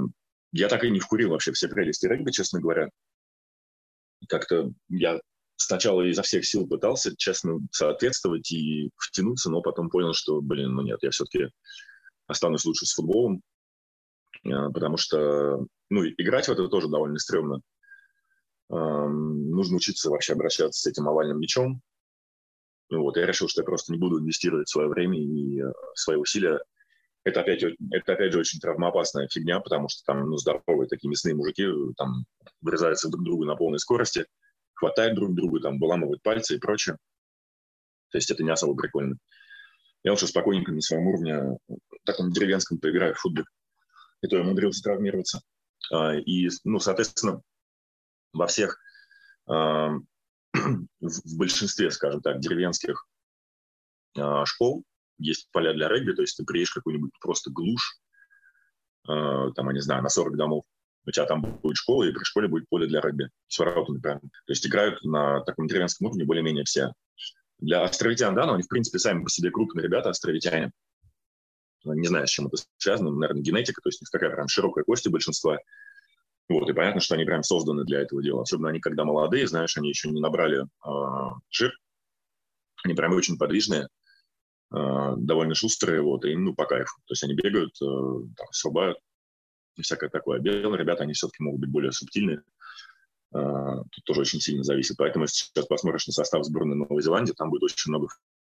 я 0.52 0.68
так 0.70 0.84
и 0.84 0.92
не 0.92 1.00
вкурил 1.00 1.30
вообще 1.30 1.52
все 1.52 1.68
прелести 1.68 2.06
регби, 2.06 2.32
честно 2.32 2.60
говоря. 2.60 2.90
Как-то 4.28 4.72
я 4.90 5.20
сначала 5.56 6.02
изо 6.02 6.22
всех 6.24 6.46
сил 6.46 6.68
пытался, 6.68 7.16
честно, 7.18 7.60
соответствовать 7.72 8.52
и 8.52 8.90
втянуться, 8.98 9.50
но 9.50 9.62
потом 9.62 9.90
понял, 9.90 10.14
что, 10.14 10.42
блин, 10.42 10.74
ну 10.74 10.82
нет, 10.82 11.00
я 11.02 11.12
все-таки 11.12 11.50
останусь 12.28 12.66
лучше 12.66 12.86
с 12.86 12.94
футболом, 12.94 13.42
э, 14.46 14.50
потому 14.74 14.98
что, 14.98 15.66
ну, 15.90 16.06
играть 16.06 16.48
в 16.48 16.52
это 16.52 16.68
тоже 16.68 16.88
довольно 16.90 17.20
стрёмно. 17.20 17.62
Нужно 18.70 19.76
учиться 19.76 20.10
вообще 20.10 20.34
обращаться 20.34 20.82
с 20.82 20.86
этим 20.88 21.08
овальным 21.08 21.40
мячом. 21.40 21.82
Вот, 22.90 23.18
я 23.18 23.26
решил, 23.26 23.48
что 23.48 23.62
я 23.62 23.66
просто 23.66 23.92
не 23.92 24.00
буду 24.00 24.20
инвестировать 24.20 24.70
свое 24.70 24.88
время 24.88 25.20
и 25.20 25.62
э, 25.62 25.72
свои 25.96 26.18
усилия 26.18 26.60
это 27.24 27.42
опять, 27.42 27.64
это 27.64 28.14
опять 28.14 28.34
же 28.34 28.40
очень 28.40 28.60
травмоопасная 28.60 29.28
фигня, 29.28 29.60
потому 29.60 29.88
что 29.88 30.04
там 30.06 30.30
ну, 30.30 30.38
здоровые 30.38 30.88
такие 30.88 31.10
мясные 31.10 31.36
мужики 31.36 31.66
там 31.98 32.26
врезаются 32.62 33.10
друг 33.10 33.24
другу 33.24 33.46
на 33.46 33.56
полной 33.56 33.80
скорости, 33.80 34.26
хватают 34.74 35.16
друг 35.16 35.34
друга, 35.34 35.62
там 35.62 35.80
выламывают 35.80 36.22
пальцы 36.22 36.56
и 36.56 36.60
прочее. 36.60 36.98
То 38.10 38.18
есть 38.18 38.30
это 38.30 38.44
не 38.44 38.52
особо 38.52 38.76
прикольно. 38.76 39.18
Я 40.04 40.12
лучше 40.12 40.28
спокойненько 40.28 40.74
на 40.74 40.82
своем 40.82 41.08
уровне, 41.08 41.58
таком 42.06 42.32
деревенском, 42.32 42.78
поиграю 42.78 43.16
в 43.16 43.20
футбол. 43.20 43.46
И 44.22 44.28
то 44.28 44.36
я 44.36 44.44
умудрился 44.44 44.84
травмироваться. 44.84 45.42
А, 45.92 46.16
и, 46.16 46.50
ну, 46.66 46.80
соответственно, 46.80 47.42
во 48.34 48.48
всех, 48.48 48.78
а, 49.48 49.92
в 50.54 51.38
большинстве, 51.38 51.90
скажем 51.90 52.22
так, 52.22 52.40
деревенских 52.40 53.08
а, 54.18 54.46
школ 54.46 54.84
есть 55.18 55.50
поля 55.52 55.74
для 55.74 55.88
регби, 55.90 56.14
то 56.14 56.22
есть 56.22 56.38
ты 56.38 56.44
приедешь 56.44 56.74
какую-нибудь 56.74 57.12
просто 57.20 57.52
глушь, 57.52 57.98
э, 59.08 59.52
там, 59.56 59.68
я 59.68 59.74
не 59.74 59.82
знаю, 59.82 60.04
на 60.04 60.10
40 60.10 60.36
домов, 60.36 60.64
у 61.06 61.12
тебя 61.12 61.26
там 61.26 61.48
будет 61.62 61.78
школа, 61.78 62.04
и 62.04 62.12
при 62.12 62.24
школе 62.24 62.48
будет 62.48 62.68
поле 62.70 62.88
для 62.88 63.02
регби 63.02 63.30
с 63.48 63.60
воротами 63.60 64.00
прям. 64.00 64.20
То 64.20 64.30
есть 64.48 64.66
играют 64.66 65.04
на 65.04 65.42
таком 65.42 65.68
деревенском 65.68 66.08
уровне 66.08 66.26
более-менее 66.26 66.64
все. 66.64 66.94
Для 67.60 67.84
островитян, 67.84 68.36
да, 68.36 68.46
но 68.46 68.54
они, 68.54 68.64
в 68.64 68.68
принципе, 68.68 69.00
сами 69.00 69.24
по 69.24 69.30
себе 69.30 69.52
крупные 69.52 69.84
ребята, 69.84 70.10
островитяне. 70.10 70.72
Не 71.86 72.08
знаю, 72.08 72.28
с 72.28 72.30
чем 72.30 72.48
это 72.48 72.58
связано, 72.78 73.12
наверное, 73.12 73.42
генетика, 73.42 73.82
то 73.82 73.90
есть 73.90 74.02
у 74.02 74.04
них 74.04 74.10
такая 74.10 74.30
прям 74.32 74.48
широкая 74.48 74.86
кость 74.86 75.06
у 75.08 75.12
большинства. 75.12 75.60
Вот, 76.50 76.70
и 76.70 76.74
понятно, 76.74 77.02
что 77.02 77.16
они 77.16 77.26
прям 77.26 77.44
созданы 77.44 77.84
для 77.84 78.02
этого 78.02 78.22
дела. 78.22 78.42
Особенно 78.42 78.70
они, 78.70 78.80
когда 78.80 79.06
молодые, 79.06 79.48
знаешь, 79.48 79.78
они 79.78 79.90
еще 79.90 80.10
не 80.10 80.22
набрали 80.22 80.64
э, 80.64 81.36
жир, 81.50 81.74
они 82.84 82.94
прям 82.94 83.14
очень 83.14 83.38
подвижные, 83.38 83.88
довольно 84.74 85.54
шустрые, 85.56 86.02
вот, 86.02 86.26
и, 86.26 86.36
ну, 86.36 86.56
по 86.56 86.66
кайфу. 86.66 86.96
То 87.06 87.12
есть 87.12 87.24
они 87.24 87.36
бегают, 87.36 87.76
э, 87.82 87.86
там, 87.86 88.48
срубают, 88.52 88.98
всякое 89.80 90.10
такое. 90.10 90.40
Белые 90.40 90.80
ребята, 90.80 91.04
они 91.04 91.14
все-таки 91.14 91.44
могут 91.44 91.62
быть 91.62 91.72
более 91.72 91.92
субтильные. 91.92 92.42
Э, 93.36 93.84
тут 93.92 94.04
тоже 94.04 94.22
очень 94.22 94.40
сильно 94.40 94.64
зависит. 94.64 94.98
Поэтому, 94.98 95.26
если 95.26 95.46
сейчас 95.46 95.68
посмотришь 95.68 96.08
на 96.08 96.14
состав 96.14 96.44
сборной 96.44 96.76
Новой 96.76 97.02
Зеландии, 97.02 97.34
там 97.38 97.50
будет 97.50 97.64
очень 97.64 97.92
много 97.92 98.08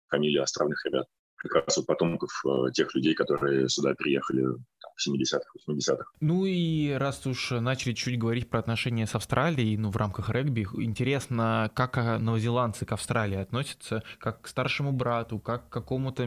фамилий 0.09 0.39
островных 0.39 0.85
ребят 0.87 1.07
как 1.39 1.67
раз 1.67 1.77
вот 1.77 1.87
потомков 1.87 2.31
э, 2.45 2.71
тех 2.73 2.95
людей, 2.95 3.15
которые 3.15 3.69
сюда 3.69 3.95
приехали 3.95 4.43
в 4.43 5.09
70-х, 5.09 5.45
80-х. 5.69 6.05
Ну 6.21 6.45
и 6.45 6.91
раз 6.91 7.25
уж 7.27 7.51
начали 7.53 7.93
чуть 7.93 8.19
говорить 8.19 8.51
про 8.51 8.59
отношения 8.59 9.07
с 9.07 9.15
Австралией, 9.15 9.77
ну 9.77 9.91
в 9.91 9.97
рамках 9.97 10.31
регби, 10.31 10.67
интересно, 10.75 11.71
как 11.75 11.97
новозеландцы 11.97 12.85
к 12.85 12.93
Австралии 12.93 13.39
относятся, 13.39 14.03
как 14.19 14.43
к 14.43 14.49
старшему 14.49 14.93
брату, 14.93 15.39
как 15.39 15.69
к 15.69 15.73
какому-то 15.73 16.27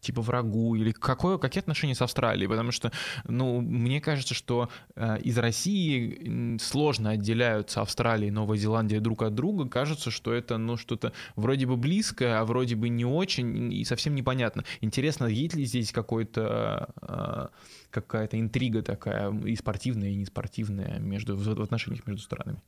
типа 0.00 0.22
врагу 0.22 0.74
или 0.74 0.92
какое, 0.92 1.38
какие 1.38 1.60
отношения 1.60 1.94
с 1.94 2.02
Австралией, 2.02 2.48
потому 2.48 2.72
что, 2.72 2.92
ну, 3.24 3.60
мне 3.60 4.00
кажется, 4.00 4.34
что 4.34 4.68
э, 4.94 5.20
из 5.20 5.36
России 5.38 6.58
сложно 6.58 7.10
отделяются 7.10 7.80
Австралия 7.80 8.28
и 8.28 8.32
Новая 8.32 8.58
Зеландия 8.58 9.00
друг 9.00 9.22
от 9.22 9.34
друга, 9.34 9.68
кажется, 9.68 10.10
что 10.10 10.32
это, 10.32 10.58
ну, 10.58 10.76
что-то 10.76 11.12
вроде 11.36 11.66
бы 11.66 11.76
близкое, 11.76 12.40
а 12.40 12.44
вроде 12.44 12.76
бы 12.76 12.88
не 12.88 13.04
очень 13.04 13.72
и 13.72 13.84
совсем 13.84 14.14
непонятно. 14.14 14.64
Интересно, 14.80 15.26
есть 15.26 15.54
ли 15.54 15.64
здесь 15.64 15.92
какой-то 15.92 16.88
э, 17.02 17.48
какая-то 17.90 18.38
интрига 18.38 18.82
такая 18.82 19.32
и 19.32 19.56
спортивная, 19.56 20.10
и 20.10 20.16
неспортивная 20.16 20.98
между, 20.98 21.36
в 21.36 21.62
отношениях 21.62 22.06
между 22.06 22.22
странами? 22.22 22.60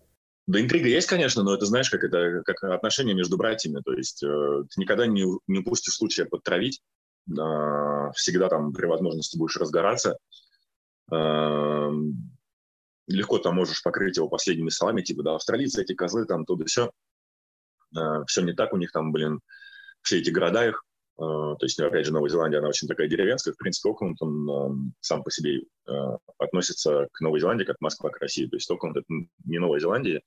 Да, 0.46 0.60
интрига 0.60 0.88
есть, 0.88 1.06
конечно, 1.06 1.44
но 1.44 1.54
это, 1.54 1.66
знаешь, 1.66 1.90
как 1.90 2.02
это 2.02 2.42
как 2.44 2.64
отношения 2.64 3.14
между 3.14 3.36
братьями. 3.36 3.80
То 3.84 3.92
есть 3.92 4.22
э, 4.24 4.64
ты 4.68 4.80
никогда 4.80 5.06
не, 5.06 5.24
не 5.46 5.58
упустишь 5.60 5.94
случая 5.94 6.24
подтравить 6.24 6.80
всегда 8.14 8.48
там 8.48 8.72
при 8.72 8.86
возможности 8.86 9.38
будешь 9.38 9.56
разгораться. 9.56 10.18
Легко 13.06 13.38
там 13.38 13.54
можешь 13.56 13.82
покрыть 13.82 14.16
его 14.16 14.28
последними 14.28 14.68
словами, 14.68 15.02
типа, 15.02 15.22
да, 15.22 15.34
австралийцы, 15.34 15.82
эти 15.82 15.94
козлы, 15.94 16.26
там, 16.26 16.44
то 16.44 16.54
да 16.56 16.64
все. 16.66 16.90
Все 18.26 18.42
не 18.42 18.52
так 18.52 18.72
у 18.72 18.76
них 18.76 18.92
там, 18.92 19.10
блин, 19.10 19.40
все 20.02 20.18
эти 20.18 20.30
города 20.30 20.66
их, 20.66 20.84
э, 21.18 21.22
то 21.22 21.58
есть, 21.60 21.78
опять 21.80 22.06
же, 22.06 22.12
Новая 22.12 22.30
Зеландия, 22.30 22.58
она 22.58 22.68
очень 22.68 22.88
такая 22.88 23.08
деревенская, 23.08 23.52
в 23.52 23.56
принципе, 23.56 23.90
Окленд, 23.90 24.20
он 24.22 24.92
сам 25.00 25.22
по 25.22 25.30
себе 25.30 25.62
э, 25.86 25.92
относится 26.38 27.08
к 27.12 27.20
Новой 27.20 27.40
Зеландии, 27.40 27.64
как 27.64 27.80
Москва 27.80 28.10
к 28.10 28.18
России, 28.18 28.46
то 28.46 28.56
есть 28.56 28.70
Окленд— 28.70 28.96
это 28.98 29.06
не 29.44 29.58
Новая 29.58 29.80
Зеландия, 29.80 30.22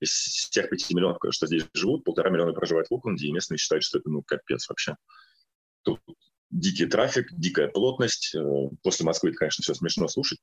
из 0.00 0.48
тех 0.50 0.70
пяти 0.70 0.94
миллионов, 0.94 1.18
что 1.30 1.46
здесь 1.46 1.66
живут, 1.74 2.04
полтора 2.04 2.30
миллиона 2.30 2.52
проживают 2.52 2.88
в 2.88 2.94
Окленде, 2.94 3.26
и 3.26 3.32
местные 3.32 3.58
считают, 3.58 3.84
что 3.84 3.98
это, 3.98 4.08
ну, 4.08 4.22
капец 4.22 4.68
вообще. 4.68 4.94
Тут 5.82 6.00
дикий 6.50 6.86
трафик, 6.86 7.32
дикая 7.32 7.68
плотность. 7.68 8.34
Э, 8.34 8.68
после 8.82 9.06
Москвы 9.06 9.30
это, 9.30 9.38
конечно, 9.38 9.62
все 9.62 9.74
смешно 9.74 10.08
слушать. 10.08 10.38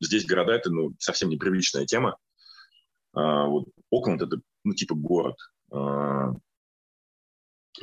Здесь 0.00 0.26
города— 0.26 0.52
это 0.54 0.70
ну, 0.70 0.94
совсем 0.98 1.28
непривычная 1.28 1.86
тема. 1.86 2.16
А, 3.12 3.46
вот 3.46 3.68
Окленд— 3.90 4.22
это, 4.22 4.40
ну, 4.64 4.74
типа 4.74 4.94
город. 4.94 5.36
А, 5.72 6.32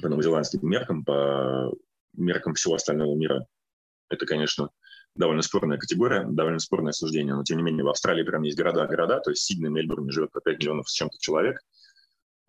по 0.01 0.09
новозеландским 0.09 0.67
меркам, 0.67 1.03
по 1.03 1.73
меркам 2.13 2.53
всего 2.53 2.75
остального 2.75 3.15
мира. 3.15 3.45
Это, 4.09 4.25
конечно, 4.25 4.69
довольно 5.15 5.41
спорная 5.41 5.77
категория, 5.77 6.25
довольно 6.25 6.59
спорное 6.59 6.91
суждение, 6.91 7.35
но, 7.35 7.43
тем 7.43 7.57
не 7.57 7.63
менее, 7.63 7.83
в 7.83 7.89
Австралии 7.89 8.23
прям 8.23 8.43
есть 8.43 8.57
города-города, 8.57 9.19
то 9.19 9.31
есть 9.31 9.43
Сидней, 9.43 9.69
Мельбурне 9.69 10.11
живет 10.11 10.31
по 10.31 10.41
5 10.41 10.59
миллионов 10.59 10.89
с 10.89 10.93
чем-то 10.93 11.17
человек, 11.19 11.61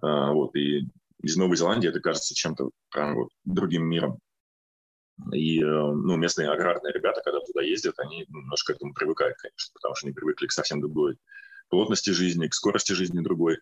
а, 0.03 0.33
вот, 0.33 0.55
и 0.57 0.89
из 1.23 1.37
Новой 1.37 1.57
Зеландии 1.57 1.89
это 1.89 2.01
кажется 2.01 2.35
чем-то 2.35 2.71
прям 2.91 3.15
вот 3.15 3.31
другим 3.45 3.85
миром. 3.85 4.19
И 5.33 5.63
э, 5.63 5.65
ну, 5.65 6.17
местные 6.17 6.51
аграрные 6.51 6.93
ребята, 6.93 7.23
когда 7.25 7.41
туда 7.41 7.63
ездят, 7.63 7.99
они 7.99 8.27
немножко 8.29 8.73
к 8.73 8.77
этому 8.77 8.93
привыкают, 8.93 9.37
конечно, 9.39 9.73
потому 9.75 9.95
что 9.95 10.07
они 10.07 10.15
привыкли 10.15 10.47
к 10.47 10.53
совсем 10.53 10.81
другой 10.81 11.19
плотности 11.69 12.11
жизни, 12.11 12.49
к 12.49 12.55
скорости 12.55 12.93
жизни 12.93 13.21
другой. 13.21 13.59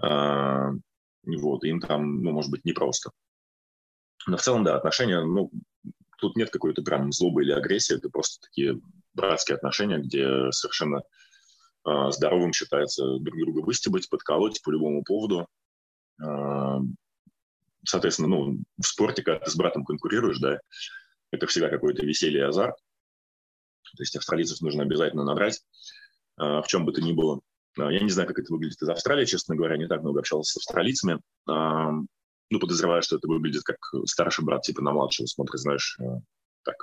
А, 0.00 0.70
вот, 1.24 1.64
им 1.64 1.80
там, 1.80 2.22
ну, 2.22 2.32
может 2.32 2.50
быть, 2.50 2.64
непросто. 2.64 3.10
Но 4.26 4.36
в 4.36 4.42
целом, 4.42 4.64
да, 4.64 4.76
отношения, 4.76 5.22
ну, 5.22 5.50
тут 6.18 6.36
нет 6.36 6.50
какой-то 6.50 6.82
прям 6.82 7.12
злобы 7.12 7.42
или 7.42 7.52
агрессии, 7.52 7.96
это 7.96 8.10
просто 8.10 8.46
такие 8.46 8.80
братские 9.14 9.56
отношения, 9.56 9.98
где 9.98 10.50
совершенно 10.50 11.02
э, 11.86 12.10
здоровым 12.10 12.52
считается 12.52 13.18
друг 13.18 13.38
друга 13.38 13.60
выстебать, 13.60 14.08
подколоть 14.08 14.62
по 14.62 14.70
любому 14.70 15.02
поводу. 15.04 15.48
Э, 16.22 16.78
соответственно, 17.84 18.28
ну, 18.28 18.58
в 18.80 18.86
спорте, 18.86 19.22
когда 19.22 19.44
ты 19.44 19.50
с 19.50 19.56
братом 19.56 19.84
конкурируешь, 19.84 20.38
да, 20.38 20.60
это 21.30 21.46
всегда 21.46 21.68
какое-то 21.68 22.04
веселье 22.04 22.40
и 22.40 22.44
азарт. 22.44 22.76
То 23.96 24.02
есть 24.02 24.16
австралийцев 24.16 24.60
нужно 24.60 24.82
обязательно 24.82 25.24
набрать, 25.24 25.60
а, 26.36 26.62
в 26.62 26.66
чем 26.66 26.84
бы 26.84 26.92
то 26.92 27.02
ни 27.02 27.12
было. 27.12 27.40
Я 27.76 28.00
не 28.00 28.10
знаю, 28.10 28.28
как 28.28 28.38
это 28.38 28.52
выглядит 28.52 28.82
из 28.82 28.88
Австралии, 28.88 29.24
честно 29.24 29.56
говоря, 29.56 29.78
не 29.78 29.88
так 29.88 30.02
много 30.02 30.20
общался 30.20 30.52
с 30.52 30.56
австралийцами. 30.58 31.20
Ну, 31.46 32.58
подозреваю, 32.60 33.00
что 33.02 33.16
это 33.16 33.28
выглядит 33.28 33.62
как 33.62 33.78
старший 34.04 34.44
брат, 34.44 34.60
типа 34.60 34.82
на 34.82 34.92
младшего 34.92 35.24
смотрит, 35.24 35.58
знаешь, 35.58 35.98
так, 36.64 36.76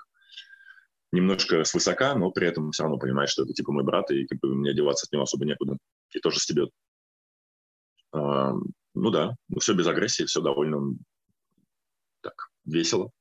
немножко 1.11 1.63
свысока, 1.63 2.15
но 2.15 2.31
при 2.31 2.47
этом 2.47 2.71
все 2.71 2.83
равно 2.83 2.97
понимаешь, 2.97 3.29
что 3.29 3.43
это 3.43 3.53
типа 3.53 3.71
мой 3.71 3.83
брат, 3.83 4.09
и 4.09 4.25
как 4.25 4.39
бы 4.39 4.55
мне 4.55 4.73
деваться 4.73 5.05
от 5.05 5.11
него 5.11 5.23
особо 5.23 5.45
некуда. 5.45 5.77
И 6.11 6.19
тоже 6.19 6.39
стебет. 6.39 6.71
Ну 9.01 9.11
да, 9.11 9.33
все 9.59 9.73
без 9.73 9.87
агрессии, 9.87 10.25
все 10.25 10.41
довольно 10.41 10.93
так 12.21 12.49
весело. 12.65 13.11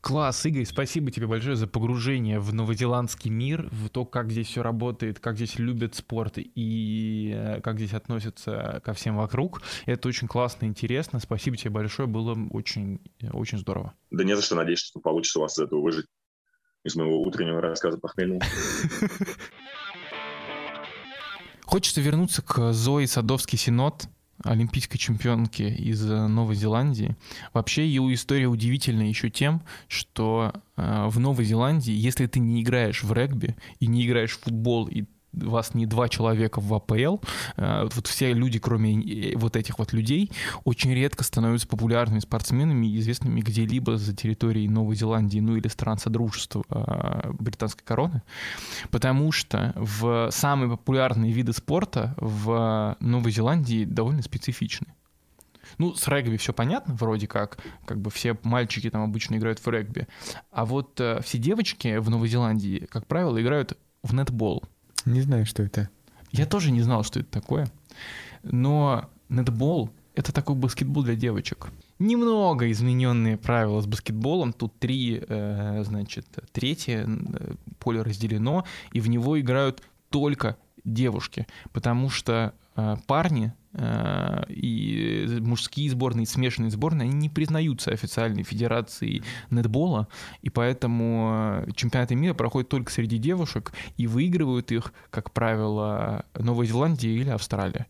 Класс, 0.00 0.46
Игорь, 0.46 0.64
спасибо 0.64 1.10
тебе 1.10 1.26
большое 1.26 1.54
за 1.54 1.66
погружение 1.68 2.40
в 2.40 2.52
новозеландский 2.54 3.30
мир, 3.30 3.68
в 3.70 3.90
то, 3.90 4.06
как 4.06 4.32
здесь 4.32 4.48
все 4.48 4.62
работает, 4.62 5.20
как 5.20 5.36
здесь 5.36 5.58
любят 5.58 5.94
спорт 5.94 6.38
и 6.38 7.32
э, 7.36 7.60
как 7.60 7.76
здесь 7.76 7.92
относятся 7.92 8.80
ко 8.84 8.94
всем 8.94 9.16
вокруг. 9.16 9.60
Это 9.84 10.08
очень 10.08 10.28
классно, 10.28 10.64
интересно. 10.64 11.20
Спасибо 11.20 11.56
тебе 11.58 11.70
большое, 11.70 12.08
было 12.08 12.36
очень, 12.50 13.00
очень 13.32 13.58
здорово. 13.58 13.92
Да 14.10 14.24
не 14.24 14.34
за 14.34 14.42
что, 14.42 14.56
надеюсь, 14.56 14.80
что 14.80 14.98
получится 14.98 15.38
у 15.38 15.42
вас 15.42 15.58
из 15.58 15.64
этого 15.64 15.82
выжить, 15.82 16.06
из 16.84 16.96
моего 16.96 17.20
утреннего 17.20 17.60
рассказа 17.60 17.98
похмельного. 17.98 18.42
Хочется 21.64 22.00
вернуться 22.00 22.42
к 22.42 22.72
Зои 22.72 23.04
Садовский-Синод, 23.04 24.08
олимпийской 24.44 24.98
чемпионки 24.98 25.62
из 25.62 26.04
э, 26.08 26.26
Новой 26.26 26.54
Зеландии. 26.54 27.16
Вообще 27.52 27.86
ее 27.86 28.12
история 28.14 28.46
удивительна 28.46 29.02
еще 29.02 29.30
тем, 29.30 29.62
что 29.88 30.52
э, 30.76 31.06
в 31.08 31.18
Новой 31.18 31.44
Зеландии, 31.44 31.92
если 31.92 32.26
ты 32.26 32.40
не 32.40 32.62
играешь 32.62 33.02
в 33.02 33.12
регби 33.12 33.56
и 33.80 33.86
не 33.86 34.06
играешь 34.06 34.36
в 34.36 34.40
футбол, 34.40 34.86
и 34.86 35.04
вас 35.32 35.74
не 35.74 35.86
два 35.86 36.08
человека 36.08 36.60
в 36.60 36.72
АПЛ, 36.74 37.18
э, 37.56 37.88
вот 37.94 38.06
все 38.06 38.32
люди, 38.32 38.58
кроме 38.58 39.00
э, 39.00 39.36
вот 39.36 39.56
этих 39.56 39.78
вот 39.78 39.92
людей, 39.92 40.30
очень 40.64 40.92
редко 40.94 41.24
становятся 41.24 41.66
популярными 41.66 42.20
спортсменами 42.20 42.86
и 42.86 42.98
известными 42.98 43.40
где-либо 43.40 43.96
за 43.96 44.14
территорией 44.14 44.68
Новой 44.68 44.96
Зеландии, 44.96 45.38
ну 45.40 45.56
или 45.56 45.68
стран 45.68 45.98
Содружества 45.98 46.64
э, 46.68 47.32
британской 47.32 47.84
короны, 47.84 48.22
потому 48.90 49.32
что 49.32 49.72
в 49.76 50.30
самые 50.30 50.70
популярные 50.70 51.32
виды 51.32 51.52
спорта 51.52 52.14
в 52.18 52.96
Новой 53.00 53.32
Зеландии 53.32 53.84
довольно 53.84 54.22
специфичны. 54.22 54.88
Ну, 55.78 55.94
с 55.94 56.06
регби 56.08 56.36
все 56.36 56.52
понятно, 56.52 56.94
вроде 56.94 57.26
как, 57.26 57.56
как 57.86 57.98
бы 57.98 58.10
все 58.10 58.36
мальчики 58.42 58.90
там 58.90 59.02
обычно 59.02 59.36
играют 59.36 59.64
в 59.64 59.68
регби, 59.68 60.06
а 60.50 60.66
вот 60.66 61.00
все 61.22 61.38
девочки 61.38 61.96
в 61.96 62.10
Новой 62.10 62.28
Зеландии, 62.28 62.86
как 62.90 63.06
правило, 63.06 63.40
играют 63.40 63.78
в 64.02 64.12
нетбол. 64.12 64.64
Не 65.04 65.20
знаю, 65.20 65.46
что 65.46 65.62
это. 65.62 65.88
Я 66.30 66.46
тоже 66.46 66.70
не 66.70 66.80
знал, 66.82 67.04
что 67.04 67.20
это 67.20 67.30
такое. 67.30 67.68
Но 68.42 69.10
нетбол— 69.28 69.90
это 70.14 70.32
такой 70.32 70.56
баскетбол 70.56 71.02
для 71.02 71.14
девочек. 71.14 71.70
Немного 71.98 72.70
измененные 72.70 73.36
правила 73.36 73.80
с 73.80 73.86
баскетболом. 73.86 74.52
Тут 74.52 74.78
три, 74.78 75.22
э, 75.26 75.82
значит, 75.84 76.26
третье 76.52 77.06
э, 77.06 77.54
поле 77.78 78.02
разделено, 78.02 78.64
и 78.92 79.00
в 79.00 79.08
него 79.08 79.40
играют 79.40 79.82
только 80.10 80.56
девушки, 80.84 81.46
потому 81.72 82.10
что 82.10 82.54
э, 82.76 82.96
парни 83.06 83.52
и 83.74 85.38
мужские 85.40 85.90
сборные, 85.90 86.24
и 86.24 86.26
смешанные 86.26 86.70
сборные, 86.70 87.08
они 87.08 87.14
не 87.14 87.28
признаются 87.30 87.90
официальной 87.90 88.42
федерацией 88.42 89.22
нетбола, 89.50 90.08
и 90.42 90.50
поэтому 90.50 91.64
э, 91.66 91.72
чемпионаты 91.74 92.14
мира 92.14 92.34
проходят 92.34 92.68
только 92.68 92.92
среди 92.92 93.16
девушек, 93.16 93.72
и 93.96 94.06
выигрывают 94.06 94.72
их, 94.72 94.92
как 95.10 95.32
правило, 95.32 96.26
Новая 96.34 96.66
Зеландия 96.66 97.14
или 97.14 97.30
Австралия. 97.30 97.86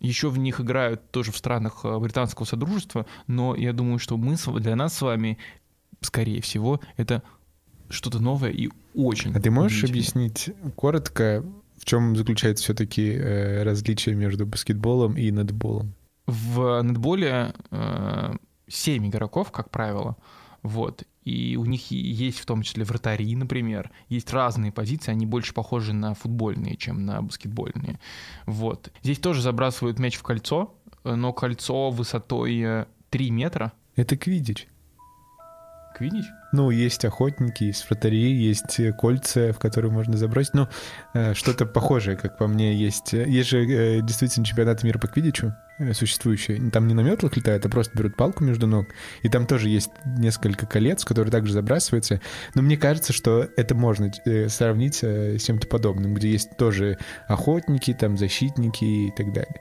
Еще 0.00 0.28
в 0.28 0.38
них 0.38 0.60
играют 0.60 1.10
тоже 1.10 1.30
в 1.30 1.36
странах 1.36 1.84
э, 1.84 1.98
британского 1.98 2.44
содружества, 2.44 3.06
но 3.28 3.54
я 3.54 3.72
думаю, 3.72 3.98
что 4.00 4.16
мы 4.16 4.36
для 4.58 4.74
нас 4.74 4.94
с 4.94 5.02
вами, 5.02 5.38
скорее 6.00 6.42
всего, 6.42 6.80
это 6.96 7.22
что-то 7.88 8.18
новое 8.18 8.50
и 8.50 8.70
очень. 8.94 9.32
А 9.34 9.40
ты 9.40 9.50
можешь 9.50 9.84
объяснить 9.84 10.50
коротко, 10.74 11.44
в 11.78 11.84
чем 11.84 12.16
заключается 12.16 12.64
все-таки 12.64 13.12
э, 13.12 13.62
различие 13.62 14.14
между 14.14 14.46
баскетболом 14.46 15.16
и 15.16 15.30
нетболом? 15.30 15.94
В 16.26 16.82
нетболе 16.82 17.54
э, 17.70 18.34
7 18.68 19.08
игроков, 19.08 19.52
как 19.52 19.70
правило, 19.70 20.16
вот, 20.62 21.04
и 21.22 21.56
у 21.56 21.64
них 21.64 21.90
есть 21.90 22.40
в 22.40 22.46
том 22.46 22.62
числе 22.62 22.84
вратари, 22.84 23.34
например, 23.36 23.90
есть 24.08 24.32
разные 24.32 24.72
позиции, 24.72 25.12
они 25.12 25.26
больше 25.26 25.54
похожи 25.54 25.92
на 25.92 26.14
футбольные, 26.14 26.76
чем 26.76 27.04
на 27.04 27.22
баскетбольные, 27.22 28.00
вот. 28.46 28.90
Здесь 29.02 29.18
тоже 29.18 29.42
забрасывают 29.42 29.98
мяч 29.98 30.16
в 30.16 30.22
кольцо, 30.22 30.74
но 31.04 31.32
кольцо 31.32 31.90
высотой 31.90 32.86
3 33.10 33.30
метра. 33.30 33.72
Это 33.94 34.16
квидич. 34.16 34.66
Квидич? 35.96 36.24
Ну, 36.56 36.70
есть 36.70 37.04
охотники, 37.04 37.64
есть 37.64 37.86
вратари, 37.86 38.32
есть 38.32 38.80
кольца, 38.96 39.52
в 39.52 39.58
которые 39.58 39.92
можно 39.92 40.16
забросить. 40.16 40.54
Ну, 40.54 40.68
э, 41.12 41.34
что-то 41.34 41.66
похожее, 41.66 42.16
как 42.16 42.38
по 42.38 42.46
мне, 42.46 42.74
есть. 42.74 43.12
Есть 43.12 43.50
же 43.50 43.66
э, 43.66 44.00
действительно 44.00 44.46
чемпионат 44.46 44.82
мира 44.82 44.98
по 44.98 45.06
квидичу 45.06 45.54
э, 45.78 45.92
существующий. 45.92 46.70
Там 46.70 46.86
не 46.86 46.94
на 46.94 47.02
метлах 47.02 47.36
летают, 47.36 47.66
а 47.66 47.68
просто 47.68 47.98
берут 47.98 48.16
палку 48.16 48.42
между 48.42 48.66
ног. 48.66 48.86
И 49.22 49.28
там 49.28 49.46
тоже 49.46 49.68
есть 49.68 49.90
несколько 50.06 50.64
колец, 50.64 51.04
которые 51.04 51.30
также 51.30 51.52
забрасываются. 51.52 52.22
Но 52.54 52.62
мне 52.62 52.78
кажется, 52.78 53.12
что 53.12 53.50
это 53.58 53.74
можно 53.74 54.10
сравнить 54.48 55.04
с 55.04 55.42
чем-то 55.42 55.66
подобным, 55.66 56.14
где 56.14 56.30
есть 56.30 56.56
тоже 56.56 56.96
охотники, 57.28 57.92
там 57.92 58.16
защитники 58.16 59.08
и 59.08 59.10
так 59.14 59.30
далее. 59.34 59.60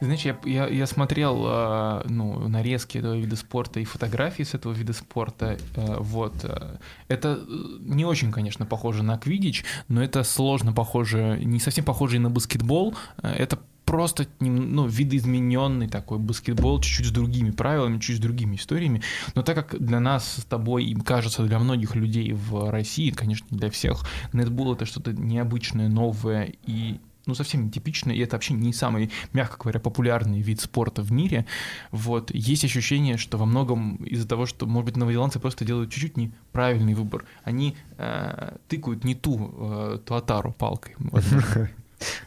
Знаешь, 0.00 0.22
я, 0.22 0.36
я, 0.44 0.66
я 0.66 0.86
смотрел 0.86 1.44
э, 1.46 2.02
ну, 2.08 2.48
нарезки 2.48 2.98
этого 2.98 3.16
вида 3.16 3.36
спорта 3.36 3.80
и 3.80 3.84
фотографии 3.84 4.42
с 4.42 4.54
этого 4.54 4.72
вида 4.72 4.92
спорта. 4.92 5.58
Э, 5.76 5.96
вот. 5.98 6.34
Э, 6.44 6.78
это 7.08 7.40
не 7.80 8.04
очень, 8.04 8.32
конечно, 8.32 8.66
похоже 8.66 9.02
на 9.02 9.18
квидич, 9.18 9.64
но 9.88 10.02
это 10.02 10.22
сложно 10.24 10.72
похоже, 10.72 11.38
не 11.42 11.60
совсем 11.60 11.84
похоже 11.84 12.16
и 12.16 12.18
на 12.18 12.30
баскетбол. 12.30 12.94
Это 13.22 13.58
просто 13.90 14.28
ну, 14.38 14.86
видоизмененный 14.86 15.88
такой 15.88 16.18
баскетбол, 16.18 16.80
чуть-чуть 16.80 17.06
с 17.06 17.10
другими 17.10 17.50
правилами, 17.50 17.98
чуть 17.98 18.18
с 18.18 18.20
другими 18.20 18.54
историями. 18.54 19.02
Но 19.34 19.42
так 19.42 19.56
как 19.56 19.84
для 19.84 19.98
нас 19.98 20.36
с 20.36 20.44
тобой, 20.44 20.84
и 20.84 20.94
кажется, 20.94 21.42
для 21.42 21.58
многих 21.58 21.96
людей 21.96 22.32
в 22.32 22.70
России, 22.70 23.10
конечно, 23.10 23.48
для 23.50 23.68
всех, 23.68 24.06
нетбол 24.32 24.74
это 24.74 24.86
что-то 24.86 25.12
необычное, 25.12 25.88
новое 25.88 26.52
и 26.66 27.00
ну, 27.26 27.34
совсем 27.34 27.66
нетипичный, 27.66 28.16
и 28.16 28.20
это 28.20 28.36
вообще 28.36 28.54
не 28.54 28.72
самый, 28.72 29.10
мягко 29.32 29.56
говоря, 29.58 29.80
популярный 29.80 30.40
вид 30.40 30.60
спорта 30.60 31.02
в 31.02 31.12
мире. 31.12 31.46
Вот. 31.90 32.30
Есть 32.32 32.64
ощущение, 32.64 33.16
что 33.16 33.38
во 33.38 33.46
многом 33.46 33.96
из-за 33.96 34.26
того, 34.26 34.46
что, 34.46 34.66
может 34.66 34.86
быть, 34.86 34.96
новозеландцы 34.96 35.38
просто 35.38 35.64
делают 35.64 35.90
чуть-чуть 35.90 36.16
неправильный 36.16 36.94
выбор. 36.94 37.24
Они 37.44 37.76
э, 37.98 38.56
тыкают 38.68 39.04
не 39.04 39.14
ту 39.14 39.52
э, 39.52 39.98
туатару 40.04 40.52
палкой, 40.52 40.94
возможно. 40.98 41.70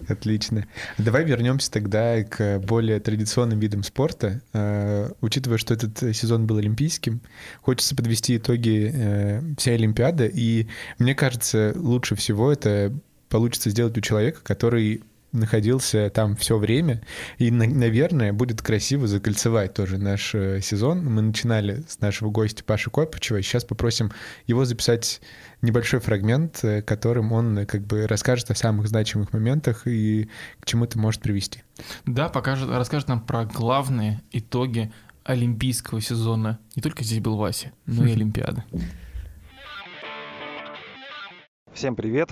Отлично. 0.07 0.67
Давай 0.97 1.23
вернемся 1.23 1.71
тогда 1.71 2.23
к 2.23 2.59
более 2.59 2.99
традиционным 2.99 3.59
видам 3.59 3.83
спорта. 3.83 4.41
Э, 4.53 5.11
учитывая, 5.21 5.57
что 5.57 5.73
этот 5.73 6.15
сезон 6.15 6.45
был 6.45 6.57
олимпийским, 6.57 7.21
хочется 7.61 7.95
подвести 7.95 8.37
итоги 8.37 8.91
э, 8.93 9.41
всей 9.57 9.75
Олимпиады. 9.75 10.31
И 10.33 10.67
мне 10.99 11.15
кажется, 11.15 11.73
лучше 11.75 12.15
всего 12.15 12.51
это 12.51 12.93
получится 13.33 13.71
сделать 13.71 13.97
у 13.97 14.01
человека, 14.01 14.41
который 14.43 15.01
находился 15.31 16.11
там 16.11 16.35
все 16.35 16.59
время. 16.59 17.01
И, 17.39 17.49
наверное, 17.49 18.31
будет 18.31 18.61
красиво 18.61 19.07
закольцевать 19.07 19.73
тоже 19.73 19.97
наш 19.97 20.35
э, 20.35 20.61
сезон. 20.61 21.03
Мы 21.03 21.23
начинали 21.23 21.83
с 21.87 21.99
нашего 21.99 22.29
гостя 22.29 22.63
Паши 22.63 22.91
Копычева. 22.91 23.41
Сейчас 23.41 23.65
попросим 23.65 24.11
его 24.45 24.65
записать 24.65 25.19
небольшой 25.63 25.99
фрагмент, 25.99 26.63
э, 26.63 26.83
которым 26.83 27.31
он 27.31 27.57
э, 27.57 27.65
как 27.65 27.87
бы 27.87 28.05
расскажет 28.05 28.51
о 28.51 28.55
самых 28.55 28.87
значимых 28.87 29.33
моментах 29.33 29.87
и 29.87 30.29
к 30.59 30.67
чему 30.67 30.85
это 30.85 30.99
может 30.99 31.19
привести. 31.19 31.63
Да, 32.05 32.29
покажет, 32.29 32.69
расскажет 32.69 33.07
нам 33.07 33.19
про 33.19 33.45
главные 33.45 34.21
итоги 34.31 34.93
олимпийского 35.23 36.01
сезона. 36.01 36.59
Не 36.75 36.83
только 36.83 37.03
здесь 37.03 37.19
был 37.19 37.37
Вася, 37.37 37.71
но 37.87 38.05
и 38.05 38.11
Олимпиады. 38.13 38.63
Всем 41.73 41.95
привет! 41.95 42.29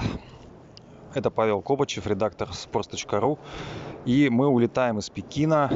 Это 1.14 1.30
Павел 1.30 1.62
Кобачев, 1.62 2.07
редактор 2.07 2.49
sports.ru. 2.49 3.38
И 4.05 4.30
мы 4.30 4.47
улетаем 4.47 4.99
из 4.99 5.09
Пекина. 5.09 5.70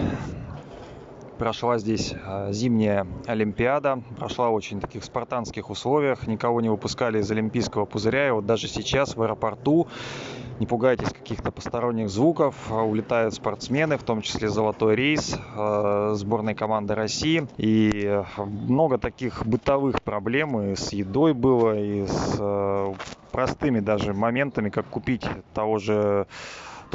Прошла 1.38 1.78
здесь 1.78 2.14
а, 2.26 2.54
зимняя 2.54 3.06
Олимпиада. 3.26 4.02
Прошла 4.18 4.50
в 4.50 4.54
очень 4.54 4.80
таких 4.80 5.04
спартанских 5.04 5.70
условиях. 5.70 6.26
Никого 6.28 6.62
не 6.62 6.70
выпускали 6.70 7.20
из 7.20 7.30
Олимпийского 7.30 7.84
пузыря. 7.84 8.30
И 8.30 8.32
вот 8.32 8.46
даже 8.46 8.70
сейчас 8.70 9.18
в 9.18 9.22
аэропорту 9.22 9.90
не 10.60 10.66
пугайтесь 10.66 11.10
каких-то 11.10 11.52
посторонних 11.52 12.10
звуков. 12.10 12.72
Улетают 12.72 13.34
спортсмены, 13.34 13.98
в 13.98 14.04
том 14.04 14.22
числе 14.22 14.50
золотой 14.50 14.96
рейс 14.96 15.38
э, 15.56 16.14
сборной 16.16 16.56
команды 16.56 16.96
России. 16.96 17.48
И 17.58 18.22
много 18.38 18.98
таких 18.98 19.46
бытовых 19.46 20.02
проблем 20.02 20.60
и 20.62 20.76
с 20.76 20.94
едой 20.94 21.34
было, 21.34 21.78
и 21.78 22.06
с 22.06 22.36
э, 22.40 22.94
простыми 23.32 23.80
даже 23.80 24.14
моментами, 24.14 24.70
как 24.70 24.86
купить 24.86 25.26
того 25.54 25.78
же 25.78 26.28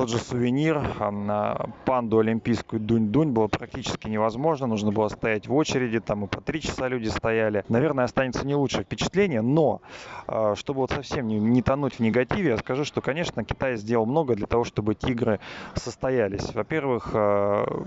тот 0.00 0.08
же 0.08 0.16
сувенир, 0.16 0.80
на 1.10 1.66
панду 1.84 2.20
олимпийскую 2.20 2.80
Дунь-Дунь 2.80 3.32
было 3.32 3.48
практически 3.48 4.08
невозможно. 4.08 4.66
Нужно 4.66 4.92
было 4.92 5.08
стоять 5.08 5.46
в 5.46 5.54
очереди, 5.54 6.00
там 6.00 6.24
и 6.24 6.26
по 6.26 6.40
три 6.40 6.62
часа 6.62 6.88
люди 6.88 7.08
стояли. 7.08 7.66
Наверное, 7.68 8.06
останется 8.06 8.46
не 8.46 8.54
лучшее 8.54 8.84
впечатление, 8.84 9.42
но 9.42 9.82
а, 10.26 10.54
чтобы 10.56 10.80
вот 10.80 10.90
совсем 10.90 11.26
не, 11.28 11.38
не 11.38 11.60
тонуть 11.60 11.96
в 11.96 12.00
негативе, 12.00 12.52
я 12.52 12.56
скажу, 12.56 12.86
что, 12.86 13.02
конечно, 13.02 13.44
Китай 13.44 13.76
сделал 13.76 14.06
много 14.06 14.34
для 14.36 14.46
того, 14.46 14.64
чтобы 14.64 14.92
эти 14.92 15.10
игры 15.10 15.38
состоялись. 15.74 16.54
Во-первых, 16.54 17.10
а, 17.12 17.84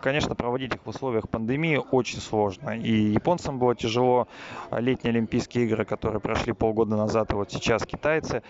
конечно, 0.00 0.34
проводить 0.34 0.74
их 0.74 0.80
в 0.86 0.88
условиях 0.88 1.28
пандемии 1.28 1.78
очень 1.90 2.20
сложно. 2.20 2.70
И 2.70 3.12
японцам 3.12 3.58
было 3.58 3.74
тяжело. 3.74 4.26
Летние 4.70 5.10
Олимпийские 5.10 5.66
игры, 5.66 5.84
которые 5.84 6.22
прошли 6.22 6.54
полгода 6.54 6.96
назад, 6.96 7.30
и 7.32 7.34
вот 7.34 7.52
сейчас 7.52 7.84
китайцы. 7.84 8.42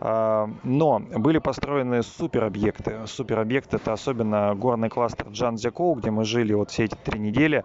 А, 0.00 0.48
но 0.62 1.00
были 1.00 1.38
построены 1.38 2.02
суперобъекты. 2.02 3.06
Суперобъекты 3.06 3.76
это 3.76 3.92
особенно 3.92 4.54
горный 4.54 4.88
кластер 4.88 5.28
Джанзякоу, 5.28 5.94
где 5.94 6.10
мы 6.10 6.24
жили 6.24 6.52
вот 6.54 6.70
все 6.70 6.84
эти 6.84 6.96
три 6.96 7.18
недели 7.18 7.64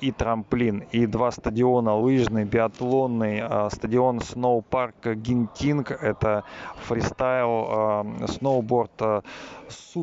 и 0.00 0.10
трамплин, 0.10 0.84
и 0.92 1.06
два 1.06 1.30
стадиона, 1.30 1.94
лыжный, 1.96 2.44
биатлонный, 2.44 3.40
а, 3.40 3.70
стадион 3.70 4.20
сноупарк 4.20 5.06
Гинтинг, 5.06 5.90
это 5.90 6.44
фристайл, 6.82 7.66
а, 7.68 8.06
сноуборд, 8.28 9.24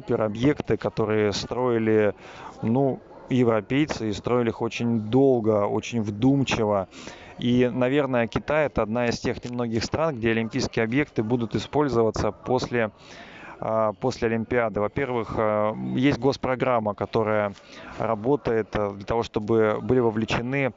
объекты, 0.09 0.77
которые 0.77 1.33
строили, 1.33 2.13
ну, 2.61 2.99
европейцы 3.29 4.09
и 4.09 4.13
строили 4.13 4.49
их 4.49 4.61
очень 4.61 5.01
долго, 5.01 5.65
очень 5.65 6.01
вдумчиво. 6.01 6.87
И, 7.41 7.67
наверное, 7.73 8.27
Китай 8.27 8.67
это 8.67 8.83
одна 8.83 9.07
из 9.07 9.19
тех 9.19 9.43
немногих 9.43 9.83
стран, 9.83 10.15
где 10.15 10.29
олимпийские 10.29 10.85
объекты 10.85 11.23
будут 11.23 11.55
использоваться 11.55 12.31
после 12.31 12.91
после 13.99 14.27
Олимпиады. 14.27 14.79
Во-первых, 14.79 15.35
а, 15.37 15.75
есть 15.95 16.17
госпрограмма, 16.17 16.95
которая 16.95 17.53
работает 17.99 18.75
а, 18.75 18.91
для 18.91 19.05
того, 19.05 19.21
чтобы 19.21 19.79
были 19.81 19.99
вовлечены 19.99 20.73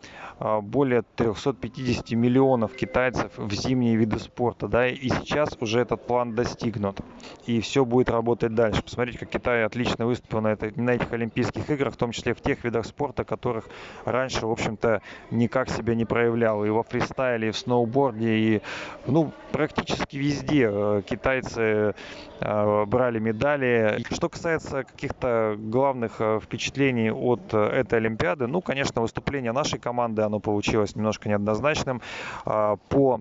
более 0.63 1.03
350 1.15 2.11
миллионов 2.11 2.75
китайцев 2.75 3.31
в 3.37 3.53
зимние 3.53 3.95
виды 3.95 4.19
спорта. 4.19 4.67
Да, 4.67 4.89
и 4.89 5.09
сейчас 5.09 5.57
уже 5.61 5.81
этот 5.81 6.07
план 6.07 6.35
достигнут. 6.35 7.01
И 7.47 7.61
все 7.61 7.85
будет 7.85 8.11
работать 8.11 8.53
дальше. 8.53 8.83
Посмотрите, 8.83 9.21
как 9.21 9.29
Китай 9.31 9.65
отлично 9.65 10.07
выступил 10.07 10.41
на, 10.41 10.49
этой, 10.49 10.73
на 10.75 10.91
этих 10.91 11.13
Олимпийских 11.13 11.71
играх, 11.71 11.95
в 11.95 11.97
том 11.97 12.11
числе 12.11 12.35
в 12.35 12.41
тех 12.41 12.65
видах 12.65 12.85
спорта, 12.85 13.25
которых 13.25 13.69
раньше, 14.05 14.47
в 14.47 14.51
общем-то, 14.51 15.03
никак 15.31 15.71
себя 15.71 15.95
не 15.95 16.05
проявлял. 16.05 16.65
И 16.65 16.69
во 16.69 16.83
фристайле, 16.83 17.49
и 17.49 17.53
в 17.53 17.57
сноуборде, 17.57 18.35
и 18.35 18.63
ну, 19.07 19.33
практически 19.53 20.17
везде 20.17 20.69
э, 20.71 21.03
китайцы 21.07 21.95
Э, 22.41 22.74
брали 22.87 23.19
медали. 23.19 24.05
Что 24.11 24.29
касается 24.29 24.85
каких-то 24.85 25.57
главных 25.59 26.21
э, 26.21 26.41
впечатлений 26.43 27.11
от 27.11 27.53
э, 27.53 27.59
этой 27.59 27.99
Олимпиады, 27.99 28.47
ну, 28.47 28.61
конечно, 28.61 29.01
выступление 29.01 29.53
нашей 29.53 29.79
команды, 29.79 30.23
оно 30.23 30.41
получилось 30.41 30.97
немножко 30.97 31.29
неоднозначным. 31.29 32.01
По 32.45 33.21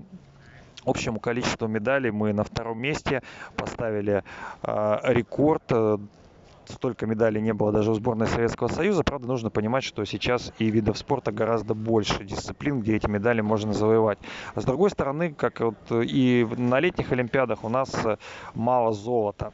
общему 0.86 1.20
количеству 1.20 1.68
медалей 1.68 2.12
мы 2.12 2.34
на 2.34 2.44
втором 2.44 2.80
месте 2.80 3.22
поставили 3.56 4.24
рекорд 4.64 5.64
столько 6.70 7.06
медалей 7.06 7.42
не 7.42 7.54
было 7.54 7.72
даже 7.72 7.92
у 7.92 7.94
сборной 7.94 8.28
Советского 8.28 8.68
Союза. 8.68 9.04
Правда, 9.04 9.28
нужно 9.28 9.50
понимать, 9.50 9.84
что 9.84 10.06
сейчас 10.06 10.52
и 10.60 10.70
видов 10.70 10.98
спорта 10.98 11.32
гораздо 11.32 11.74
больше 11.74 12.24
дисциплин, 12.24 12.82
где 12.82 12.96
эти 12.96 13.08
медали 13.08 13.42
можно 13.42 13.74
завоевать. 13.74 14.20
А 14.56 14.62
с 14.62 14.66
другой 14.66 14.90
стороны, 14.90 15.34
как 15.34 15.60
вот 15.60 15.76
и 15.92 16.48
на 16.58 16.80
летних 16.80 17.12
Олимпиадах 17.12 17.64
у 17.64 17.70
нас 17.70 17.92
мало 18.54 18.94
золота. 18.94 19.54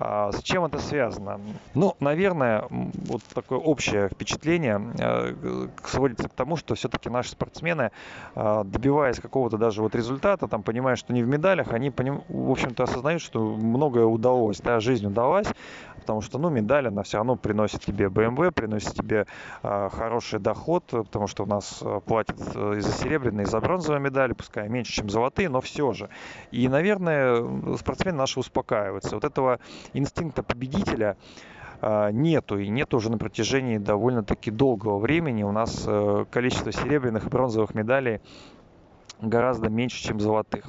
А 0.00 0.30
с 0.30 0.44
чем 0.44 0.64
это 0.64 0.78
связано? 0.78 1.40
Ну, 1.74 1.96
наверное, 1.98 2.66
вот 2.70 3.20
такое 3.34 3.58
общее 3.58 4.08
впечатление 4.08 4.80
э, 4.96 5.66
сводится 5.84 6.28
к 6.28 6.34
тому, 6.34 6.56
что 6.56 6.76
все-таки 6.76 7.10
наши 7.10 7.30
спортсмены, 7.30 7.90
э, 8.36 8.62
добиваясь 8.64 9.18
какого-то 9.18 9.58
даже 9.58 9.82
вот 9.82 9.96
результата, 9.96 10.46
там, 10.46 10.62
понимая, 10.62 10.94
что 10.94 11.12
не 11.12 11.24
в 11.24 11.26
медалях, 11.26 11.72
они, 11.72 11.90
в 11.90 12.50
общем-то, 12.50 12.84
осознают, 12.84 13.20
что 13.20 13.44
многое 13.56 14.04
удалось, 14.04 14.60
да, 14.60 14.78
жизнь 14.78 15.04
удалась, 15.04 15.48
потому 16.08 16.22
что, 16.22 16.38
ну, 16.38 16.48
медаль, 16.48 16.88
она 16.88 17.02
все 17.02 17.18
равно 17.18 17.36
приносит 17.36 17.82
тебе 17.82 18.06
BMW, 18.06 18.50
приносит 18.50 18.94
тебе 18.94 19.26
э, 19.62 19.88
хороший 19.92 20.40
доход, 20.40 20.84
потому 20.86 21.26
что 21.26 21.42
у 21.42 21.46
нас 21.46 21.84
платят 22.06 22.40
и 22.40 22.80
за 22.80 22.92
серебряные, 22.92 23.44
и 23.44 23.46
за 23.46 23.60
бронзовые 23.60 24.00
медали, 24.00 24.32
пускай 24.32 24.70
меньше, 24.70 24.90
чем 24.92 25.10
золотые, 25.10 25.50
но 25.50 25.60
все 25.60 25.92
же. 25.92 26.08
И, 26.50 26.66
наверное, 26.66 27.76
спортсмены 27.76 28.16
наши 28.16 28.40
успокаиваются. 28.40 29.16
Вот 29.16 29.24
этого 29.24 29.60
инстинкта 29.92 30.42
победителя 30.42 31.18
а, 31.82 32.10
нету. 32.10 32.58
И 32.58 32.68
нет 32.68 32.94
уже 32.94 33.10
на 33.10 33.18
протяжении 33.18 33.76
довольно-таки 33.76 34.50
долгого 34.50 34.98
времени. 34.98 35.42
У 35.42 35.52
нас 35.52 35.84
э, 35.86 36.24
количество 36.30 36.72
серебряных 36.72 37.26
и 37.26 37.28
бронзовых 37.28 37.74
медалей 37.74 38.22
гораздо 39.20 39.68
меньше, 39.68 40.02
чем 40.02 40.20
золотых. 40.20 40.64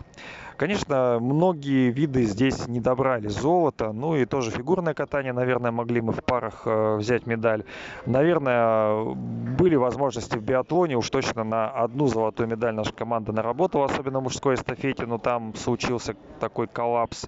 Конечно, 0.60 1.20
многие 1.22 1.90
виды 1.90 2.24
здесь 2.24 2.68
не 2.68 2.82
добрали 2.82 3.30
золото, 3.30 3.94
ну 3.94 4.18
и 4.18 4.26
тоже 4.26 4.52
фигурное 4.52 4.94
катание, 4.94 5.32
наверное, 5.32 5.72
могли 5.72 6.02
мы 6.02 6.12
в 6.12 6.22
парах 6.22 6.64
э, 6.66 6.98
взять 6.98 7.26
медаль. 7.26 7.64
Наверное, 8.06 9.06
были 9.06 9.76
возможности 9.78 10.38
в 10.38 10.44
биатлоне, 10.44 10.98
уж 10.98 11.10
точно 11.12 11.46
на 11.46 11.70
одну 11.70 12.08
золотую 12.08 12.50
медаль 12.50 12.74
наша 12.74 12.92
команда 12.92 13.32
наработала, 13.32 13.86
особенно 13.86 14.20
в 14.20 14.24
мужской 14.24 14.56
эстафете, 14.56 15.06
но 15.06 15.18
там 15.18 15.56
случился 15.56 16.18
такой 16.42 16.68
коллапс 16.68 17.26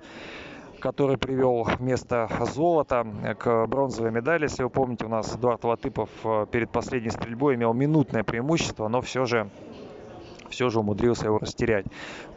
который 0.81 1.17
привел 1.17 1.63
вместо 1.77 2.27
золота 2.53 3.05
к 3.37 3.67
бронзовой 3.67 4.11
медали. 4.11 4.43
Если 4.43 4.63
вы 4.63 4.69
помните, 4.69 5.05
у 5.05 5.09
нас 5.09 5.35
Эдуард 5.35 5.63
Латыпов 5.63 6.09
э, 6.23 6.47
перед 6.51 6.71
последней 6.71 7.11
стрельбой 7.11 7.53
имел 7.53 7.71
минутное 7.73 8.23
преимущество, 8.23 8.87
но 8.87 8.99
все 8.99 9.25
же 9.25 9.49
все 10.51 10.69
же 10.69 10.79
умудрился 10.79 11.25
его 11.25 11.39
растерять. 11.39 11.85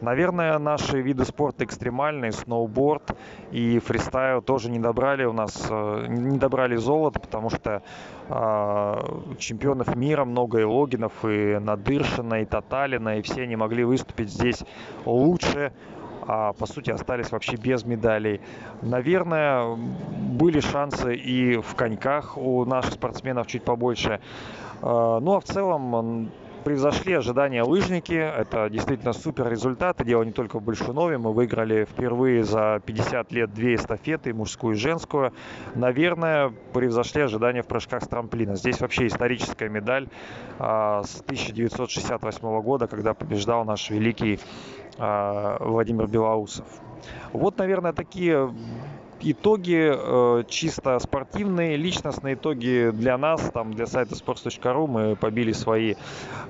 Наверное, 0.01 0.57
наши 0.59 1.01
виды 1.01 1.25
спорта 1.25 1.63
экстремальные, 1.63 2.31
сноуборд 2.31 3.15
и 3.51 3.79
фристайл 3.79 4.41
тоже 4.41 4.71
не 4.71 4.79
добрали 4.79 5.25
у 5.25 5.33
нас, 5.33 5.67
э, 5.69 6.05
не 6.07 6.37
добрали 6.37 6.75
золото, 6.75 7.19
потому 7.19 7.49
что 7.49 7.83
э, 8.27 9.35
чемпионов 9.37 9.95
мира 9.95 10.25
много 10.25 10.59
и 10.59 10.63
Логинов, 10.63 11.13
и 11.23 11.57
Надыршина, 11.59 12.41
и 12.41 12.45
Таталина, 12.45 13.19
и 13.19 13.21
все 13.21 13.43
они 13.43 13.55
могли 13.55 13.83
выступить 13.83 14.29
здесь 14.29 14.63
лучше, 15.05 15.71
а 16.27 16.53
по 16.53 16.65
сути 16.65 16.91
остались 16.91 17.31
вообще 17.31 17.55
без 17.55 17.85
медалей. 17.85 18.41
Наверное, 18.81 19.75
были 19.75 20.59
шансы 20.59 21.15
и 21.15 21.57
в 21.57 21.75
коньках 21.75 22.37
у 22.37 22.65
наших 22.65 22.93
спортсменов 22.93 23.47
чуть 23.47 23.63
побольше. 23.63 24.19
А, 24.81 25.19
ну 25.19 25.35
а 25.35 25.39
в 25.39 25.43
целом 25.43 26.31
превзошли 26.65 27.13
ожидания 27.13 27.61
лыжники. 27.61 28.13
Это 28.13 28.69
действительно 28.71 29.13
супер 29.13 29.47
результат. 29.47 30.03
дело 30.03 30.23
не 30.23 30.31
только 30.31 30.59
в 30.59 30.63
Большунове. 30.63 31.19
Мы 31.19 31.31
выиграли 31.31 31.85
впервые 31.85 32.43
за 32.43 32.81
50 32.83 33.31
лет 33.31 33.53
две 33.53 33.75
эстафеты, 33.75 34.33
мужскую 34.33 34.75
и 34.75 34.77
женскую. 34.77 35.31
Наверное, 35.75 36.51
превзошли 36.73 37.21
ожидания 37.21 37.61
в 37.61 37.67
прыжках 37.67 38.03
с 38.03 38.07
трамплина. 38.07 38.55
Здесь 38.55 38.81
вообще 38.81 39.05
историческая 39.05 39.69
медаль 39.69 40.07
а, 40.57 41.03
с 41.03 41.21
1968 41.21 42.61
года, 42.61 42.87
когда 42.87 43.13
побеждал 43.13 43.63
наш 43.63 43.91
великий 43.91 44.39
а, 44.97 45.57
Владимир 45.63 46.07
Белоусов. 46.07 46.65
Вот, 47.31 47.59
наверное, 47.59 47.93
такие 47.93 48.51
итоги 49.21 49.91
э, 49.93 50.43
чисто 50.47 50.99
спортивные, 50.99 51.77
личностные 51.77 52.35
итоги 52.35 52.91
для 52.93 53.17
нас, 53.17 53.41
там 53.53 53.73
для 53.73 53.87
сайта 53.87 54.15
sports.ru 54.15 54.87
мы 54.87 55.15
побили 55.15 55.51
свои 55.51 55.95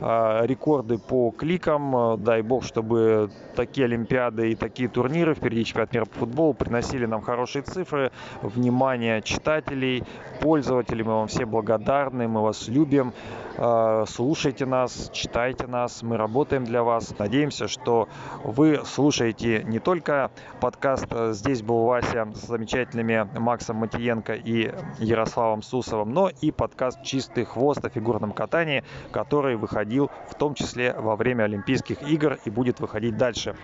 э, 0.01 0.45
рекорды 0.45 0.97
по 0.97 1.31
кликам. 1.31 2.21
Дай 2.23 2.41
бог, 2.41 2.63
чтобы 2.63 3.29
такие 3.55 3.85
олимпиады 3.85 4.51
и 4.51 4.55
такие 4.55 4.89
турниры, 4.89 5.35
впереди 5.35 5.65
чемпионат 5.65 5.93
мира 5.93 6.05
по 6.05 6.19
футболу, 6.19 6.53
приносили 6.53 7.05
нам 7.05 7.21
хорошие 7.21 7.61
цифры, 7.61 8.11
внимание 8.41 9.21
читателей, 9.21 10.03
пользователей. 10.41 11.03
Мы 11.03 11.13
вам 11.13 11.27
все 11.27 11.45
благодарны, 11.45 12.27
мы 12.27 12.41
вас 12.41 12.67
любим. 12.67 13.13
Э, 13.57 14.05
слушайте 14.07 14.65
нас, 14.65 15.09
читайте 15.13 15.67
нас, 15.67 16.03
мы 16.03 16.17
работаем 16.17 16.65
для 16.65 16.83
вас. 16.83 17.13
Надеемся, 17.17 17.67
что 17.67 18.07
вы 18.43 18.81
слушаете 18.85 19.63
не 19.63 19.79
только 19.79 20.31
подкаст 20.59 21.07
«Здесь 21.31 21.61
был 21.61 21.85
Вася» 21.85 22.27
с 22.33 22.54
замечательными 22.55 23.27
Максом 23.37 23.77
Матиенко 23.77 24.33
и 24.33 24.71
Ярославом 24.99 25.61
Сусовым, 25.61 26.13
но 26.13 26.29
и 26.29 26.51
подкаст 26.51 27.03
«Чистый 27.03 27.43
хвост» 27.43 27.83
о 27.83 27.89
фигурном 27.89 28.31
катании, 28.31 28.83
который 29.11 29.57
выходил 29.57 30.09
в 30.29 30.35
том 30.35 30.53
числе 30.53 30.93
во 30.93 31.17
время 31.17 31.43
Олимпийских 31.43 32.01
игр 32.03 32.39
и 32.45 32.49
будет 32.49 32.79
выходить 32.79 33.17
дальше. 33.17 33.55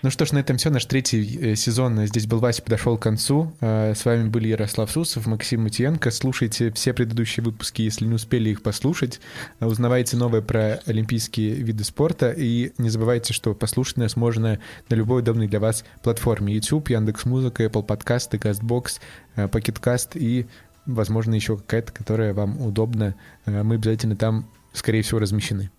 Ну 0.00 0.10
что 0.10 0.24
ж, 0.24 0.30
на 0.30 0.38
этом 0.38 0.58
все. 0.58 0.70
Наш 0.70 0.84
третий 0.84 1.38
э, 1.40 1.56
сезон 1.56 2.06
«Здесь 2.06 2.28
был 2.28 2.38
Вася» 2.38 2.62
подошел 2.62 2.96
к 2.96 3.02
концу. 3.02 3.52
Э, 3.60 3.94
с 3.96 4.04
вами 4.04 4.28
были 4.28 4.46
Ярослав 4.46 4.88
Сусов, 4.88 5.26
Максим 5.26 5.64
Матиенко. 5.64 6.12
Слушайте 6.12 6.70
все 6.70 6.92
предыдущие 6.92 7.42
выпуски, 7.42 7.82
если 7.82 8.04
не 8.04 8.14
успели 8.14 8.50
их 8.50 8.62
послушать. 8.62 9.20
Узнавайте 9.58 10.16
новое 10.16 10.40
про 10.40 10.80
олимпийские 10.86 11.54
виды 11.54 11.82
спорта. 11.82 12.30
И 12.30 12.70
не 12.78 12.90
забывайте, 12.90 13.32
что 13.32 13.54
послушать 13.54 13.96
нас 13.96 14.14
можно 14.14 14.60
на 14.88 14.94
любой 14.94 15.22
удобной 15.22 15.48
для 15.48 15.58
вас 15.58 15.84
платформе. 16.04 16.54
YouTube, 16.54 16.90
Яндекс.Музыка, 16.90 17.64
Apple 17.64 17.82
Подкасты, 17.82 18.36
CastBox, 18.36 19.00
Pocketcast 19.34 20.10
и, 20.14 20.46
возможно, 20.86 21.34
еще 21.34 21.56
какая-то, 21.56 21.92
которая 21.92 22.34
вам 22.34 22.60
удобна. 22.60 23.16
Мы 23.46 23.74
обязательно 23.74 24.14
там, 24.14 24.48
скорее 24.72 25.02
всего, 25.02 25.18
размещены. 25.18 25.72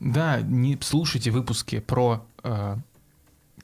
Да, 0.00 0.40
не 0.40 0.76
слушайте 0.80 1.30
выпуски 1.30 1.78
про 1.78 2.24
э, 2.42 2.76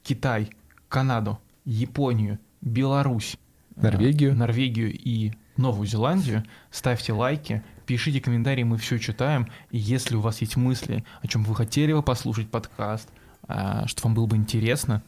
Китай, 0.03 0.49
Канаду, 0.87 1.39
Японию, 1.65 2.39
Беларусь, 2.61 3.37
э, 3.75 3.81
Норвегию. 3.81 4.35
Норвегию 4.35 4.93
и 4.93 5.33
Новую 5.57 5.87
Зеландию. 5.87 6.43
Ставьте 6.71 7.13
лайки, 7.13 7.63
пишите 7.85 8.21
комментарии, 8.21 8.63
мы 8.63 8.77
все 8.77 8.97
читаем. 8.97 9.47
И 9.71 9.77
если 9.77 10.15
у 10.15 10.21
вас 10.21 10.41
есть 10.41 10.55
мысли, 10.55 11.03
о 11.21 11.27
чем 11.27 11.43
вы 11.43 11.55
хотели 11.55 11.93
бы 11.93 12.01
послушать 12.01 12.49
подкаст, 12.49 13.09
э, 13.47 13.83
что 13.85 14.03
вам 14.03 14.13
было 14.15 14.25
бы 14.25 14.35
интересно, 14.35 15.03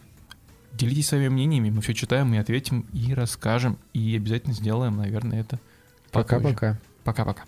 делитесь 0.73 1.07
своими 1.07 1.29
мнениями, 1.29 1.69
мы 1.69 1.81
все 1.81 1.93
читаем, 1.93 2.29
мы 2.29 2.39
ответим 2.39 2.85
и 2.93 3.13
расскажем, 3.13 3.77
и 3.93 4.15
обязательно 4.15 4.53
сделаем, 4.53 4.97
наверное, 4.97 5.41
это. 5.41 5.59
Пока-пока. 6.11 6.79
Пока-пока. 7.03 7.43